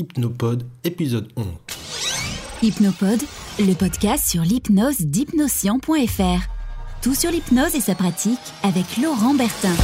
Hypnopod, 0.00 0.64
épisode 0.82 1.28
11. 1.36 1.46
Hypnopod, 2.62 3.20
le 3.58 3.74
podcast 3.74 4.26
sur 4.26 4.40
l'hypnose 4.40 5.00
d'hypnoscient.fr. 5.00 6.48
Tout 7.02 7.14
sur 7.14 7.30
l'hypnose 7.30 7.74
et 7.74 7.80
sa 7.80 7.94
pratique 7.94 8.38
avec 8.62 8.96
Laurent 8.96 9.34
Bertin. 9.34 9.74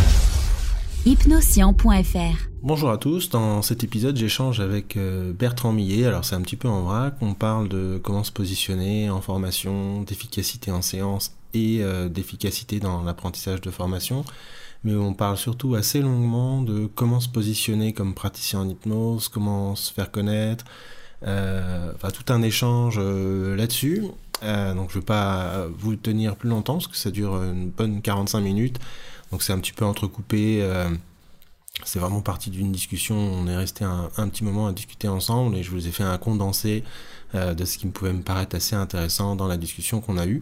Hypnoscient.fr. 1.04 2.48
Bonjour 2.62 2.88
à 2.88 2.96
tous, 2.96 3.28
dans 3.28 3.60
cet 3.60 3.84
épisode 3.84 4.16
j'échange 4.16 4.60
avec 4.60 4.96
euh, 4.96 5.34
Bertrand 5.34 5.72
Millet, 5.72 6.06
alors 6.06 6.24
c'est 6.24 6.34
un 6.34 6.40
petit 6.40 6.56
peu 6.56 6.68
en 6.68 6.84
vrac, 6.84 7.16
on 7.20 7.34
parle 7.34 7.68
de 7.68 8.00
comment 8.02 8.24
se 8.24 8.32
positionner 8.32 9.10
en 9.10 9.20
formation, 9.20 10.00
d'efficacité 10.00 10.70
en 10.70 10.80
séance 10.80 11.36
et 11.52 11.80
euh, 11.82 12.08
d'efficacité 12.08 12.80
dans 12.80 13.02
l'apprentissage 13.02 13.60
de 13.60 13.70
formation 13.70 14.24
mais 14.86 14.94
on 14.94 15.14
parle 15.14 15.36
surtout 15.36 15.74
assez 15.74 16.00
longuement 16.00 16.62
de 16.62 16.86
comment 16.94 17.18
se 17.18 17.28
positionner 17.28 17.92
comme 17.92 18.14
praticien 18.14 18.60
en 18.60 18.68
hypnose, 18.68 19.28
comment 19.28 19.74
se 19.74 19.92
faire 19.92 20.12
connaître, 20.12 20.64
euh, 21.26 21.90
enfin 21.96 22.10
tout 22.10 22.32
un 22.32 22.40
échange 22.40 22.94
euh, 22.98 23.56
là-dessus. 23.56 24.04
Euh, 24.44 24.74
donc 24.74 24.90
je 24.90 24.96
ne 24.98 25.00
vais 25.00 25.06
pas 25.06 25.66
vous 25.76 25.96
tenir 25.96 26.36
plus 26.36 26.48
longtemps 26.48 26.74
parce 26.74 26.86
que 26.86 26.96
ça 26.96 27.10
dure 27.10 27.34
une 27.42 27.70
bonne 27.70 28.00
45 28.00 28.40
minutes, 28.40 28.78
donc 29.32 29.42
c'est 29.42 29.52
un 29.52 29.58
petit 29.58 29.72
peu 29.72 29.84
entrecoupé. 29.84 30.64
c'est 31.84 31.98
vraiment 31.98 32.20
partie 32.20 32.50
d'une 32.50 32.70
discussion, 32.70 33.16
on 33.16 33.48
est 33.48 33.56
resté 33.56 33.84
un, 33.84 34.08
un, 34.16 34.28
petit 34.28 34.44
moment 34.44 34.68
à 34.68 34.72
discuter 34.72 35.08
ensemble 35.08 35.56
et 35.56 35.64
je 35.64 35.72
vous 35.72 35.88
ai 35.88 35.90
fait 35.90 36.04
un 36.04 36.16
condensé 36.16 36.84
de 37.34 37.64
ce 37.64 37.76
qui 37.76 37.88
me 37.88 37.92
pouvait 37.92 38.12
me 38.12 38.22
paraître 38.22 38.54
assez 38.54 38.76
intéressant 38.76 39.34
dans 39.34 39.48
la 39.48 39.56
discussion 39.56 40.00
qu'on 40.00 40.16
a 40.16 40.26
eue. 40.26 40.38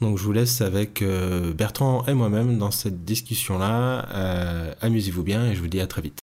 Donc 0.00 0.18
je 0.18 0.24
vous 0.24 0.32
laisse 0.32 0.60
avec 0.60 1.02
euh, 1.02 1.52
Bertrand 1.52 2.04
et 2.06 2.14
moi-même 2.14 2.58
dans 2.58 2.70
cette 2.70 3.04
discussion-là. 3.04 4.06
Euh, 4.14 4.74
amusez-vous 4.80 5.22
bien 5.22 5.46
et 5.46 5.54
je 5.54 5.60
vous 5.60 5.68
dis 5.68 5.80
à 5.80 5.86
très 5.86 6.02
vite. 6.02 6.20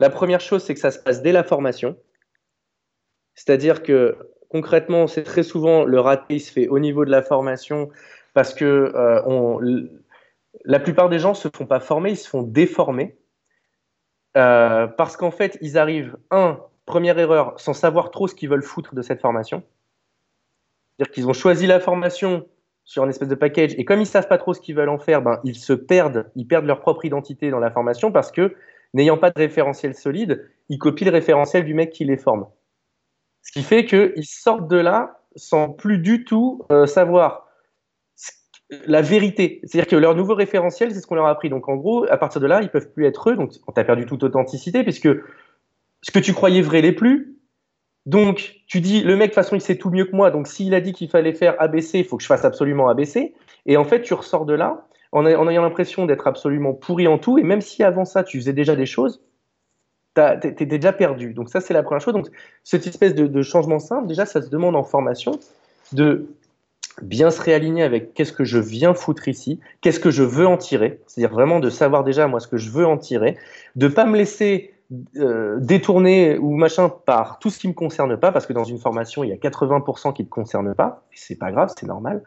La 0.00 0.10
première 0.10 0.40
chose, 0.40 0.62
c'est 0.62 0.74
que 0.74 0.80
ça 0.80 0.90
se 0.90 0.98
passe 0.98 1.22
dès 1.22 1.32
la 1.32 1.44
formation. 1.44 1.96
C'est-à-dire 3.34 3.82
que 3.82 4.16
concrètement, 4.50 5.06
c'est 5.06 5.22
très 5.22 5.42
souvent 5.42 5.84
le 5.84 6.00
raté 6.00 6.38
se 6.38 6.52
fait 6.52 6.68
au 6.68 6.78
niveau 6.78 7.04
de 7.04 7.10
la 7.10 7.22
formation 7.22 7.90
parce 8.34 8.52
que 8.52 8.92
euh, 8.94 9.88
la 10.64 10.80
plupart 10.80 11.08
des 11.08 11.18
gens 11.18 11.30
ne 11.30 11.34
se 11.34 11.48
font 11.54 11.66
pas 11.66 11.80
former, 11.80 12.10
ils 12.10 12.16
se 12.16 12.28
font 12.28 12.42
déformer. 12.42 13.16
parce 14.34 15.16
qu'en 15.16 15.30
fait, 15.30 15.56
ils 15.62 15.78
arrivent, 15.78 16.16
un, 16.30 16.60
première 16.84 17.18
erreur, 17.18 17.58
sans 17.58 17.74
savoir 17.74 18.10
trop 18.10 18.28
ce 18.28 18.34
qu'ils 18.34 18.48
veulent 18.48 18.62
foutre 18.62 18.94
de 18.94 19.02
cette 19.02 19.20
formation. 19.20 19.62
C'est-à-dire 20.96 21.12
qu'ils 21.12 21.28
ont 21.28 21.32
choisi 21.32 21.66
la 21.66 21.80
formation 21.80 22.46
sur 22.86 23.02
une 23.02 23.10
espèce 23.10 23.28
de 23.28 23.34
package. 23.34 23.74
Et 23.76 23.84
comme 23.84 24.00
ils 24.00 24.06
savent 24.06 24.28
pas 24.28 24.38
trop 24.38 24.54
ce 24.54 24.60
qu'ils 24.60 24.76
veulent 24.76 24.88
en 24.88 24.98
faire, 24.98 25.20
ben, 25.20 25.40
ils 25.44 25.56
se 25.56 25.72
perdent, 25.72 26.30
ils 26.36 26.46
perdent 26.46 26.64
leur 26.64 26.80
propre 26.80 27.04
identité 27.04 27.50
dans 27.50 27.58
la 27.58 27.70
formation 27.70 28.12
parce 28.12 28.30
que, 28.30 28.54
n'ayant 28.94 29.18
pas 29.18 29.30
de 29.30 29.38
référentiel 29.38 29.94
solide, 29.94 30.48
ils 30.68 30.78
copient 30.78 31.04
le 31.04 31.12
référentiel 31.12 31.64
du 31.64 31.74
mec 31.74 31.90
qui 31.90 32.04
les 32.04 32.16
forme. 32.16 32.46
Ce 33.42 33.52
qui 33.52 33.62
fait 33.62 33.84
qu'ils 33.84 34.24
sortent 34.24 34.68
de 34.68 34.76
là 34.76 35.20
sans 35.34 35.68
plus 35.68 35.98
du 35.98 36.24
tout 36.24 36.64
euh, 36.70 36.86
savoir 36.86 37.48
la 38.86 39.02
vérité. 39.02 39.60
C'est-à-dire 39.64 39.88
que 39.88 39.96
leur 39.96 40.14
nouveau 40.14 40.34
référentiel, 40.34 40.92
c'est 40.92 41.00
ce 41.00 41.06
qu'on 41.06 41.16
leur 41.16 41.26
a 41.26 41.30
appris. 41.30 41.50
Donc 41.50 41.68
en 41.68 41.76
gros, 41.76 42.06
à 42.08 42.16
partir 42.16 42.40
de 42.40 42.46
là, 42.46 42.62
ils 42.62 42.70
peuvent 42.70 42.90
plus 42.90 43.04
être 43.04 43.30
eux. 43.30 43.36
Donc 43.36 43.52
on 43.66 43.72
t'a 43.72 43.84
perdu 43.84 44.06
toute 44.06 44.22
authenticité 44.22 44.84
puisque 44.84 45.08
ce 46.02 46.10
que 46.12 46.18
tu 46.20 46.32
croyais 46.32 46.62
vrai 46.62 46.82
n'est 46.82 46.92
plus. 46.92 47.35
Donc, 48.06 48.60
tu 48.68 48.80
dis, 48.80 49.02
le 49.02 49.16
mec, 49.16 49.30
de 49.30 49.34
toute 49.34 49.34
façon, 49.34 49.56
il 49.56 49.60
sait 49.60 49.76
tout 49.76 49.90
mieux 49.90 50.04
que 50.04 50.14
moi. 50.14 50.30
Donc, 50.30 50.46
s'il 50.46 50.74
a 50.74 50.80
dit 50.80 50.92
qu'il 50.92 51.10
fallait 51.10 51.32
faire 51.32 51.60
ABC, 51.60 51.98
il 51.98 52.04
faut 52.04 52.16
que 52.16 52.22
je 52.22 52.28
fasse 52.28 52.44
absolument 52.44 52.88
ABC. 52.88 53.34
Et 53.66 53.76
en 53.76 53.84
fait, 53.84 54.02
tu 54.02 54.14
ressors 54.14 54.46
de 54.46 54.54
là 54.54 54.86
en, 55.10 55.26
ayant 55.26 55.62
l'impression 55.62 56.06
d'être 56.06 56.28
absolument 56.28 56.72
pourri 56.72 57.08
en 57.08 57.18
tout. 57.18 57.36
Et 57.36 57.42
même 57.42 57.60
si 57.60 57.82
avant 57.82 58.04
ça, 58.04 58.22
tu 58.22 58.38
faisais 58.38 58.52
déjà 58.52 58.76
des 58.76 58.86
choses, 58.86 59.20
tu 60.14 60.22
étais 60.46 60.66
déjà 60.66 60.92
perdu. 60.92 61.34
Donc, 61.34 61.48
ça, 61.48 61.60
c'est 61.60 61.74
la 61.74 61.82
première 61.82 62.00
chose. 62.00 62.14
Donc, 62.14 62.28
cette 62.62 62.86
espèce 62.86 63.14
de, 63.14 63.42
changement 63.42 63.80
simple, 63.80 64.06
déjà, 64.06 64.24
ça 64.24 64.40
se 64.40 64.50
demande 64.50 64.76
en 64.76 64.84
formation 64.84 65.32
de 65.92 66.28
bien 67.02 67.30
se 67.30 67.42
réaligner 67.42 67.82
avec 67.82 68.14
qu'est-ce 68.14 68.32
que 68.32 68.44
je 68.44 68.58
viens 68.58 68.94
foutre 68.94 69.28
ici, 69.28 69.60
qu'est-ce 69.80 70.00
que 70.00 70.10
je 70.10 70.22
veux 70.22 70.46
en 70.46 70.56
tirer. 70.56 71.00
C'est-à-dire 71.06 71.34
vraiment 71.34 71.58
de 71.58 71.70
savoir 71.70 72.04
déjà, 72.04 72.28
moi, 72.28 72.38
ce 72.38 72.46
que 72.46 72.56
je 72.56 72.70
veux 72.70 72.86
en 72.86 72.98
tirer. 72.98 73.36
De 73.74 73.88
pas 73.88 74.06
me 74.06 74.16
laisser 74.16 74.75
euh, 75.16 75.58
détourné 75.60 76.38
ou 76.38 76.54
machin 76.56 76.88
par 76.88 77.38
tout 77.40 77.50
ce 77.50 77.58
qui 77.58 77.66
me 77.66 77.72
concerne 77.72 78.16
pas, 78.16 78.30
parce 78.30 78.46
que 78.46 78.52
dans 78.52 78.64
une 78.64 78.78
formation, 78.78 79.24
il 79.24 79.30
y 79.30 79.32
a 79.32 79.36
80% 79.36 80.12
qui 80.12 80.22
ne 80.22 80.26
te 80.26 80.30
concerne 80.30 80.74
pas, 80.74 81.04
c'est 81.12 81.38
pas 81.38 81.50
grave, 81.50 81.72
c'est 81.76 81.86
normal. 81.86 82.22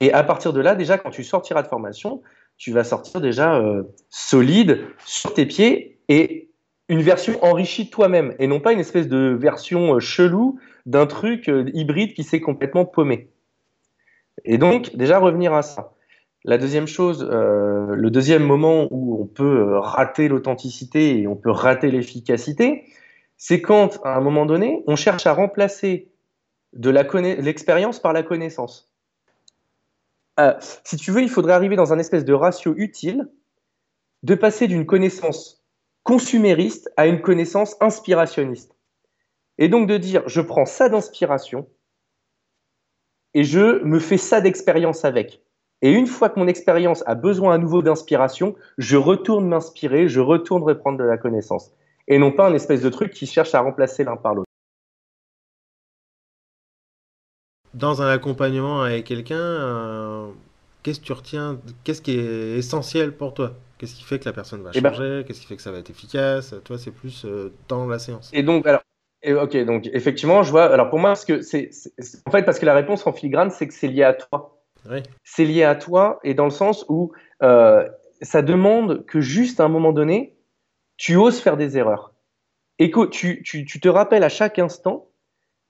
Et 0.00 0.12
à 0.12 0.22
partir 0.22 0.52
de 0.52 0.60
là, 0.60 0.74
déjà, 0.74 0.98
quand 0.98 1.10
tu 1.10 1.24
sortiras 1.24 1.62
de 1.62 1.68
formation, 1.68 2.20
tu 2.58 2.72
vas 2.72 2.84
sortir 2.84 3.20
déjà 3.20 3.56
euh, 3.56 3.84
solide 4.10 4.84
sur 5.06 5.32
tes 5.32 5.46
pieds 5.46 5.98
et 6.08 6.50
une 6.88 7.00
version 7.00 7.42
enrichie 7.42 7.86
de 7.86 7.90
toi-même, 7.90 8.34
et 8.38 8.46
non 8.46 8.60
pas 8.60 8.72
une 8.72 8.80
espèce 8.80 9.08
de 9.08 9.36
version 9.40 9.94
euh, 9.94 10.00
chelou 10.00 10.58
d'un 10.84 11.06
truc 11.06 11.50
hybride 11.72 12.12
qui 12.12 12.22
s'est 12.22 12.40
complètement 12.40 12.84
paumé. 12.84 13.30
Et 14.44 14.58
donc, 14.58 14.94
déjà 14.94 15.18
revenir 15.18 15.54
à 15.54 15.62
ça. 15.62 15.93
La 16.44 16.58
deuxième 16.58 16.86
chose, 16.86 17.26
euh, 17.30 17.94
le 17.94 18.10
deuxième 18.10 18.44
moment 18.44 18.86
où 18.90 19.20
on 19.20 19.26
peut 19.26 19.60
euh, 19.60 19.80
rater 19.80 20.28
l'authenticité 20.28 21.18
et 21.18 21.26
on 21.26 21.36
peut 21.36 21.50
rater 21.50 21.90
l'efficacité, 21.90 22.84
c'est 23.38 23.62
quand, 23.62 23.98
à 24.04 24.16
un 24.16 24.20
moment 24.20 24.44
donné, 24.44 24.82
on 24.86 24.94
cherche 24.94 25.26
à 25.26 25.32
remplacer 25.32 26.12
de 26.74 26.90
l'expérience 26.90 27.98
par 27.98 28.12
la 28.12 28.22
connaissance. 28.22 28.92
Euh, 30.38 30.52
si 30.84 30.96
tu 30.96 31.12
veux, 31.12 31.22
il 31.22 31.30
faudrait 31.30 31.54
arriver 31.54 31.76
dans 31.76 31.92
un 31.92 31.98
espèce 31.98 32.24
de 32.24 32.34
ratio 32.34 32.74
utile 32.76 33.30
de 34.22 34.34
passer 34.34 34.66
d'une 34.66 34.84
connaissance 34.84 35.64
consumériste 36.02 36.90
à 36.96 37.06
une 37.06 37.22
connaissance 37.22 37.76
inspirationniste. 37.80 38.76
Et 39.56 39.68
donc 39.68 39.88
de 39.88 39.96
dire, 39.96 40.22
je 40.26 40.40
prends 40.40 40.66
ça 40.66 40.88
d'inspiration 40.88 41.68
et 43.32 43.44
je 43.44 43.82
me 43.84 43.98
fais 43.98 44.18
ça 44.18 44.40
d'expérience 44.40 45.04
avec. 45.04 45.42
Et 45.82 45.90
une 45.90 46.06
fois 46.06 46.28
que 46.28 46.38
mon 46.38 46.46
expérience 46.46 47.02
a 47.06 47.14
besoin 47.14 47.54
à 47.54 47.58
nouveau 47.58 47.82
d'inspiration, 47.82 48.54
je 48.78 48.96
retourne 48.96 49.46
m'inspirer, 49.46 50.08
je 50.08 50.20
retourne 50.20 50.62
reprendre 50.62 50.98
de 50.98 51.04
la 51.04 51.18
connaissance. 51.18 51.72
Et 52.08 52.18
non 52.18 52.32
pas 52.32 52.48
un 52.48 52.54
espèce 52.54 52.82
de 52.82 52.88
truc 52.88 53.12
qui 53.12 53.26
cherche 53.26 53.54
à 53.54 53.60
remplacer 53.60 54.04
l'un 54.04 54.16
par 54.16 54.34
l'autre. 54.34 54.48
Dans 57.74 58.02
un 58.02 58.08
accompagnement 58.08 58.82
avec 58.82 59.04
quelqu'un, 59.04 59.36
euh, 59.36 60.28
qu'est-ce 60.82 61.00
que 61.00 61.06
tu 61.06 61.12
retiens 61.12 61.58
Qu'est-ce 61.82 62.02
qui 62.02 62.12
est 62.12 62.56
essentiel 62.56 63.16
pour 63.16 63.34
toi? 63.34 63.52
Qu'est-ce 63.78 63.96
qui 63.96 64.04
fait 64.04 64.20
que 64.20 64.26
la 64.26 64.32
personne 64.32 64.62
va 64.62 64.70
eh 64.74 64.80
ben 64.80 64.92
changer? 64.92 65.24
Qu'est-ce 65.26 65.40
qui 65.40 65.46
fait 65.46 65.56
que 65.56 65.62
ça 65.62 65.72
va 65.72 65.78
être 65.78 65.90
efficace? 65.90 66.54
Toi, 66.64 66.78
c'est 66.78 66.92
plus 66.92 67.24
euh, 67.24 67.52
dans 67.68 67.86
la 67.86 67.98
séance. 67.98 68.30
Et 68.32 68.44
donc, 68.44 68.64
alors, 68.66 68.82
ok, 69.26 69.56
donc 69.64 69.90
effectivement, 69.92 70.44
je 70.44 70.50
vois. 70.50 70.72
Alors 70.72 70.88
pour 70.88 71.00
moi, 71.00 71.10
parce 71.10 71.24
que 71.24 71.42
c'est, 71.42 71.70
en 72.26 72.30
fait, 72.30 72.44
parce 72.44 72.60
que 72.60 72.66
la 72.66 72.74
réponse 72.74 73.06
en 73.06 73.12
filigrane, 73.12 73.50
c'est 73.50 73.66
que 73.66 73.74
c'est 73.74 73.88
lié 73.88 74.04
à 74.04 74.14
toi. 74.14 74.53
C'est 75.22 75.44
lié 75.44 75.64
à 75.64 75.74
toi 75.74 76.20
et 76.24 76.34
dans 76.34 76.44
le 76.44 76.50
sens 76.50 76.84
où 76.88 77.12
euh, 77.42 77.88
ça 78.20 78.42
demande 78.42 79.04
que 79.06 79.20
juste 79.20 79.60
à 79.60 79.64
un 79.64 79.68
moment 79.68 79.92
donné, 79.92 80.36
tu 80.96 81.16
oses 81.16 81.40
faire 81.40 81.56
des 81.56 81.76
erreurs. 81.78 82.14
Et 82.78 82.90
que 82.90 83.06
tu, 83.06 83.42
te 83.42 83.88
rappelles 83.88 84.24
à 84.24 84.28
chaque 84.28 84.58
instant 84.58 85.08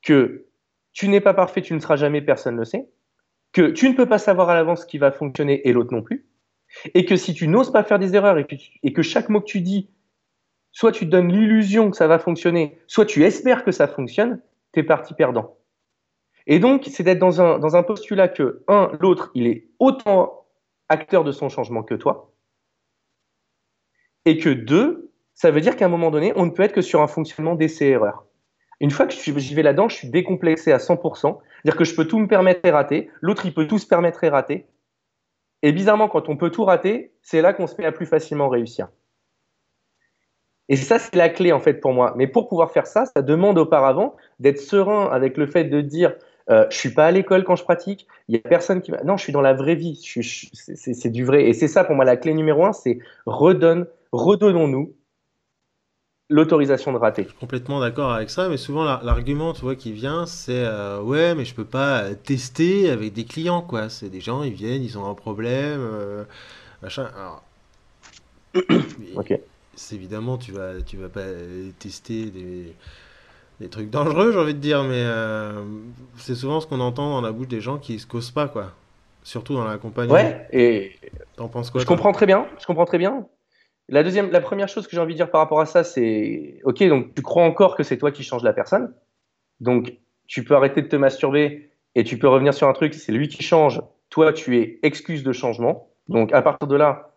que 0.02 0.46
tu 0.92 1.08
n'es 1.08 1.20
pas 1.20 1.34
parfait, 1.34 1.60
tu 1.60 1.74
ne 1.74 1.78
seras 1.78 1.96
jamais, 1.96 2.22
personne 2.22 2.54
ne 2.54 2.60
le 2.60 2.64
sait, 2.64 2.88
que 3.52 3.70
tu 3.70 3.88
ne 3.88 3.94
peux 3.94 4.06
pas 4.06 4.18
savoir 4.18 4.48
à 4.48 4.54
l'avance 4.54 4.82
ce 4.82 4.86
qui 4.86 4.98
va 4.98 5.12
fonctionner 5.12 5.68
et 5.68 5.72
l'autre 5.72 5.92
non 5.92 6.02
plus, 6.02 6.26
et 6.94 7.04
que 7.04 7.16
si 7.16 7.34
tu 7.34 7.46
n'oses 7.46 7.72
pas 7.72 7.84
faire 7.84 7.98
des 7.98 8.14
erreurs 8.14 8.38
et, 8.38 8.92
que 8.92 9.02
chaque 9.02 9.28
mot 9.28 9.40
que 9.40 9.46
tu 9.46 9.60
dis, 9.60 9.90
soit 10.72 10.92
tu 10.92 11.04
te 11.04 11.10
donnes 11.10 11.30
l'illusion 11.30 11.90
que 11.90 11.96
ça 11.96 12.06
va 12.06 12.18
fonctionner, 12.18 12.78
soit 12.86 13.06
tu 13.06 13.24
espères 13.24 13.64
que 13.64 13.72
ça 13.72 13.86
fonctionne, 13.86 14.40
tu 14.72 14.80
es 14.80 14.82
parti 14.82 15.14
perdant. 15.14 15.58
Et 16.46 16.58
donc, 16.58 16.84
c'est 16.90 17.02
d'être 17.02 17.18
dans 17.18 17.40
un, 17.40 17.58
dans 17.58 17.76
un 17.76 17.82
postulat 17.82 18.28
que, 18.28 18.62
un, 18.68 18.92
l'autre, 19.00 19.30
il 19.34 19.46
est 19.46 19.68
autant 19.78 20.46
acteur 20.88 21.24
de 21.24 21.32
son 21.32 21.48
changement 21.48 21.82
que 21.82 21.94
toi, 21.94 22.32
et 24.26 24.38
que 24.38 24.50
deux, 24.50 25.12
ça 25.34 25.50
veut 25.50 25.60
dire 25.60 25.76
qu'à 25.76 25.86
un 25.86 25.88
moment 25.88 26.10
donné, 26.10 26.32
on 26.36 26.46
ne 26.46 26.50
peut 26.50 26.62
être 26.62 26.74
que 26.74 26.82
sur 26.82 27.00
un 27.02 27.06
fonctionnement 27.06 27.54
d'essai-erreur. 27.54 28.24
Une 28.80 28.90
fois 28.90 29.06
que 29.06 29.14
j'y 29.14 29.54
vais 29.54 29.62
là-dedans, 29.62 29.88
je 29.88 29.96
suis 29.96 30.10
décomplexé 30.10 30.72
à 30.72 30.78
100%, 30.78 31.38
dire 31.64 31.76
que 31.76 31.84
je 31.84 31.94
peux 31.94 32.06
tout 32.06 32.18
me 32.18 32.26
permettre 32.26 32.60
et 32.64 32.70
rater, 32.70 33.10
l'autre, 33.20 33.46
il 33.46 33.54
peut 33.54 33.66
tout 33.66 33.78
se 33.78 33.86
permettre 33.86 34.24
et 34.24 34.28
rater. 34.28 34.66
Et 35.62 35.72
bizarrement, 35.72 36.08
quand 36.08 36.28
on 36.28 36.36
peut 36.36 36.50
tout 36.50 36.64
rater, 36.64 37.12
c'est 37.22 37.40
là 37.40 37.54
qu'on 37.54 37.66
se 37.66 37.76
met 37.78 37.86
à 37.86 37.92
plus 37.92 38.06
facilement 38.06 38.48
réussir. 38.48 38.88
Et 40.68 40.76
ça, 40.76 40.98
c'est 40.98 41.14
la 41.16 41.28
clé 41.28 41.52
en 41.52 41.60
fait 41.60 41.74
pour 41.74 41.92
moi. 41.92 42.14
Mais 42.16 42.26
pour 42.26 42.48
pouvoir 42.48 42.70
faire 42.70 42.86
ça, 42.86 43.04
ça 43.06 43.22
demande 43.22 43.58
auparavant 43.58 44.16
d'être 44.40 44.58
serein 44.58 45.08
avec 45.10 45.36
le 45.36 45.46
fait 45.46 45.64
de 45.64 45.80
dire 45.80 46.14
euh, 46.50 46.66
je 46.70 46.76
suis 46.76 46.90
pas 46.90 47.06
à 47.06 47.10
l'école 47.10 47.44
quand 47.44 47.56
je 47.56 47.64
pratique. 47.64 48.06
Il 48.28 48.34
y 48.34 48.38
a 48.38 48.40
personne 48.40 48.82
qui. 48.82 48.92
Non, 49.04 49.16
je 49.16 49.22
suis 49.22 49.32
dans 49.32 49.40
la 49.40 49.54
vraie 49.54 49.74
vie. 49.74 49.96
C'est 49.96 51.10
du 51.10 51.24
vrai. 51.24 51.44
Et 51.44 51.54
c'est 51.54 51.68
ça 51.68 51.84
pour 51.84 51.94
moi 51.94 52.04
la 52.04 52.16
clé 52.16 52.34
numéro 52.34 52.64
un, 52.64 52.72
c'est 52.72 52.98
redonne, 53.26 53.86
redonnons-nous 54.12 54.94
l'autorisation 56.30 56.92
de 56.92 56.98
rater. 56.98 57.24
Je 57.24 57.28
suis 57.28 57.38
complètement 57.38 57.80
d'accord 57.80 58.12
avec 58.12 58.30
ça, 58.30 58.48
mais 58.48 58.56
souvent 58.56 58.84
l'argument, 58.84 59.52
tu 59.52 59.62
vois, 59.62 59.76
qui 59.76 59.92
vient, 59.92 60.26
c'est 60.26 60.64
euh, 60.64 61.00
ouais, 61.00 61.34
mais 61.34 61.44
je 61.44 61.54
peux 61.54 61.64
pas 61.64 62.14
tester 62.14 62.90
avec 62.90 63.12
des 63.12 63.24
clients, 63.24 63.62
quoi. 63.62 63.88
C'est 63.88 64.08
des 64.08 64.20
gens, 64.20 64.42
ils 64.42 64.52
viennent, 64.52 64.82
ils 64.82 64.98
ont 64.98 65.08
un 65.08 65.14
problème, 65.14 65.80
euh, 65.80 66.24
machin. 66.82 67.10
Alors... 67.14 67.42
ok. 69.16 69.38
C'est 69.76 69.96
évidemment, 69.96 70.38
tu 70.38 70.52
vas, 70.52 70.80
tu 70.82 70.96
vas 70.96 71.08
pas 71.08 71.26
tester 71.78 72.26
des 72.26 72.74
des 73.64 73.70
trucs 73.70 73.90
dangereux, 73.90 74.32
j'ai 74.32 74.38
envie 74.38 74.54
de 74.54 74.58
dire, 74.58 74.84
mais 74.84 75.04
c'est 76.16 76.34
souvent 76.34 76.60
ce 76.60 76.66
qu'on 76.66 76.80
entend 76.80 77.10
dans 77.10 77.20
la 77.20 77.32
bouche 77.32 77.48
des 77.48 77.60
gens 77.60 77.78
qui 77.78 77.98
se 77.98 78.06
causent 78.06 78.30
pas, 78.30 78.46
quoi. 78.46 78.72
Surtout 79.22 79.54
dans 79.54 79.64
la 79.64 79.78
compagnie. 79.78 80.12
Ouais, 80.12 80.46
et. 80.52 80.92
T'en 81.36 81.48
penses 81.48 81.70
quoi 81.70 81.80
Je 81.80 81.86
comprends 81.86 82.12
très 82.12 82.26
bien, 82.26 82.46
je 82.60 82.66
comprends 82.66 82.84
très 82.84 82.98
bien. 82.98 83.26
La 83.88 84.02
deuxième, 84.02 84.30
la 84.30 84.40
première 84.40 84.68
chose 84.68 84.86
que 84.86 84.92
j'ai 84.92 85.00
envie 85.00 85.14
de 85.14 85.18
dire 85.18 85.30
par 85.30 85.40
rapport 85.40 85.60
à 85.60 85.66
ça, 85.66 85.82
c'est 85.82 86.60
ok, 86.64 86.86
donc 86.88 87.14
tu 87.14 87.22
crois 87.22 87.44
encore 87.44 87.76
que 87.76 87.82
c'est 87.82 87.98
toi 87.98 88.12
qui 88.12 88.22
changes 88.22 88.42
la 88.42 88.52
personne, 88.52 88.94
donc 89.60 89.94
tu 90.26 90.44
peux 90.44 90.54
arrêter 90.54 90.80
de 90.82 90.88
te 90.88 90.96
masturber 90.96 91.70
et 91.94 92.04
tu 92.04 92.18
peux 92.18 92.28
revenir 92.28 92.54
sur 92.54 92.68
un 92.68 92.72
truc, 92.72 92.94
c'est 92.94 93.12
lui 93.12 93.28
qui 93.28 93.42
change, 93.42 93.82
toi 94.08 94.32
tu 94.32 94.58
es 94.58 94.78
excuse 94.82 95.22
de 95.22 95.32
changement, 95.32 95.90
donc 96.08 96.32
à 96.32 96.40
partir 96.40 96.66
de 96.66 96.76
là, 96.76 97.10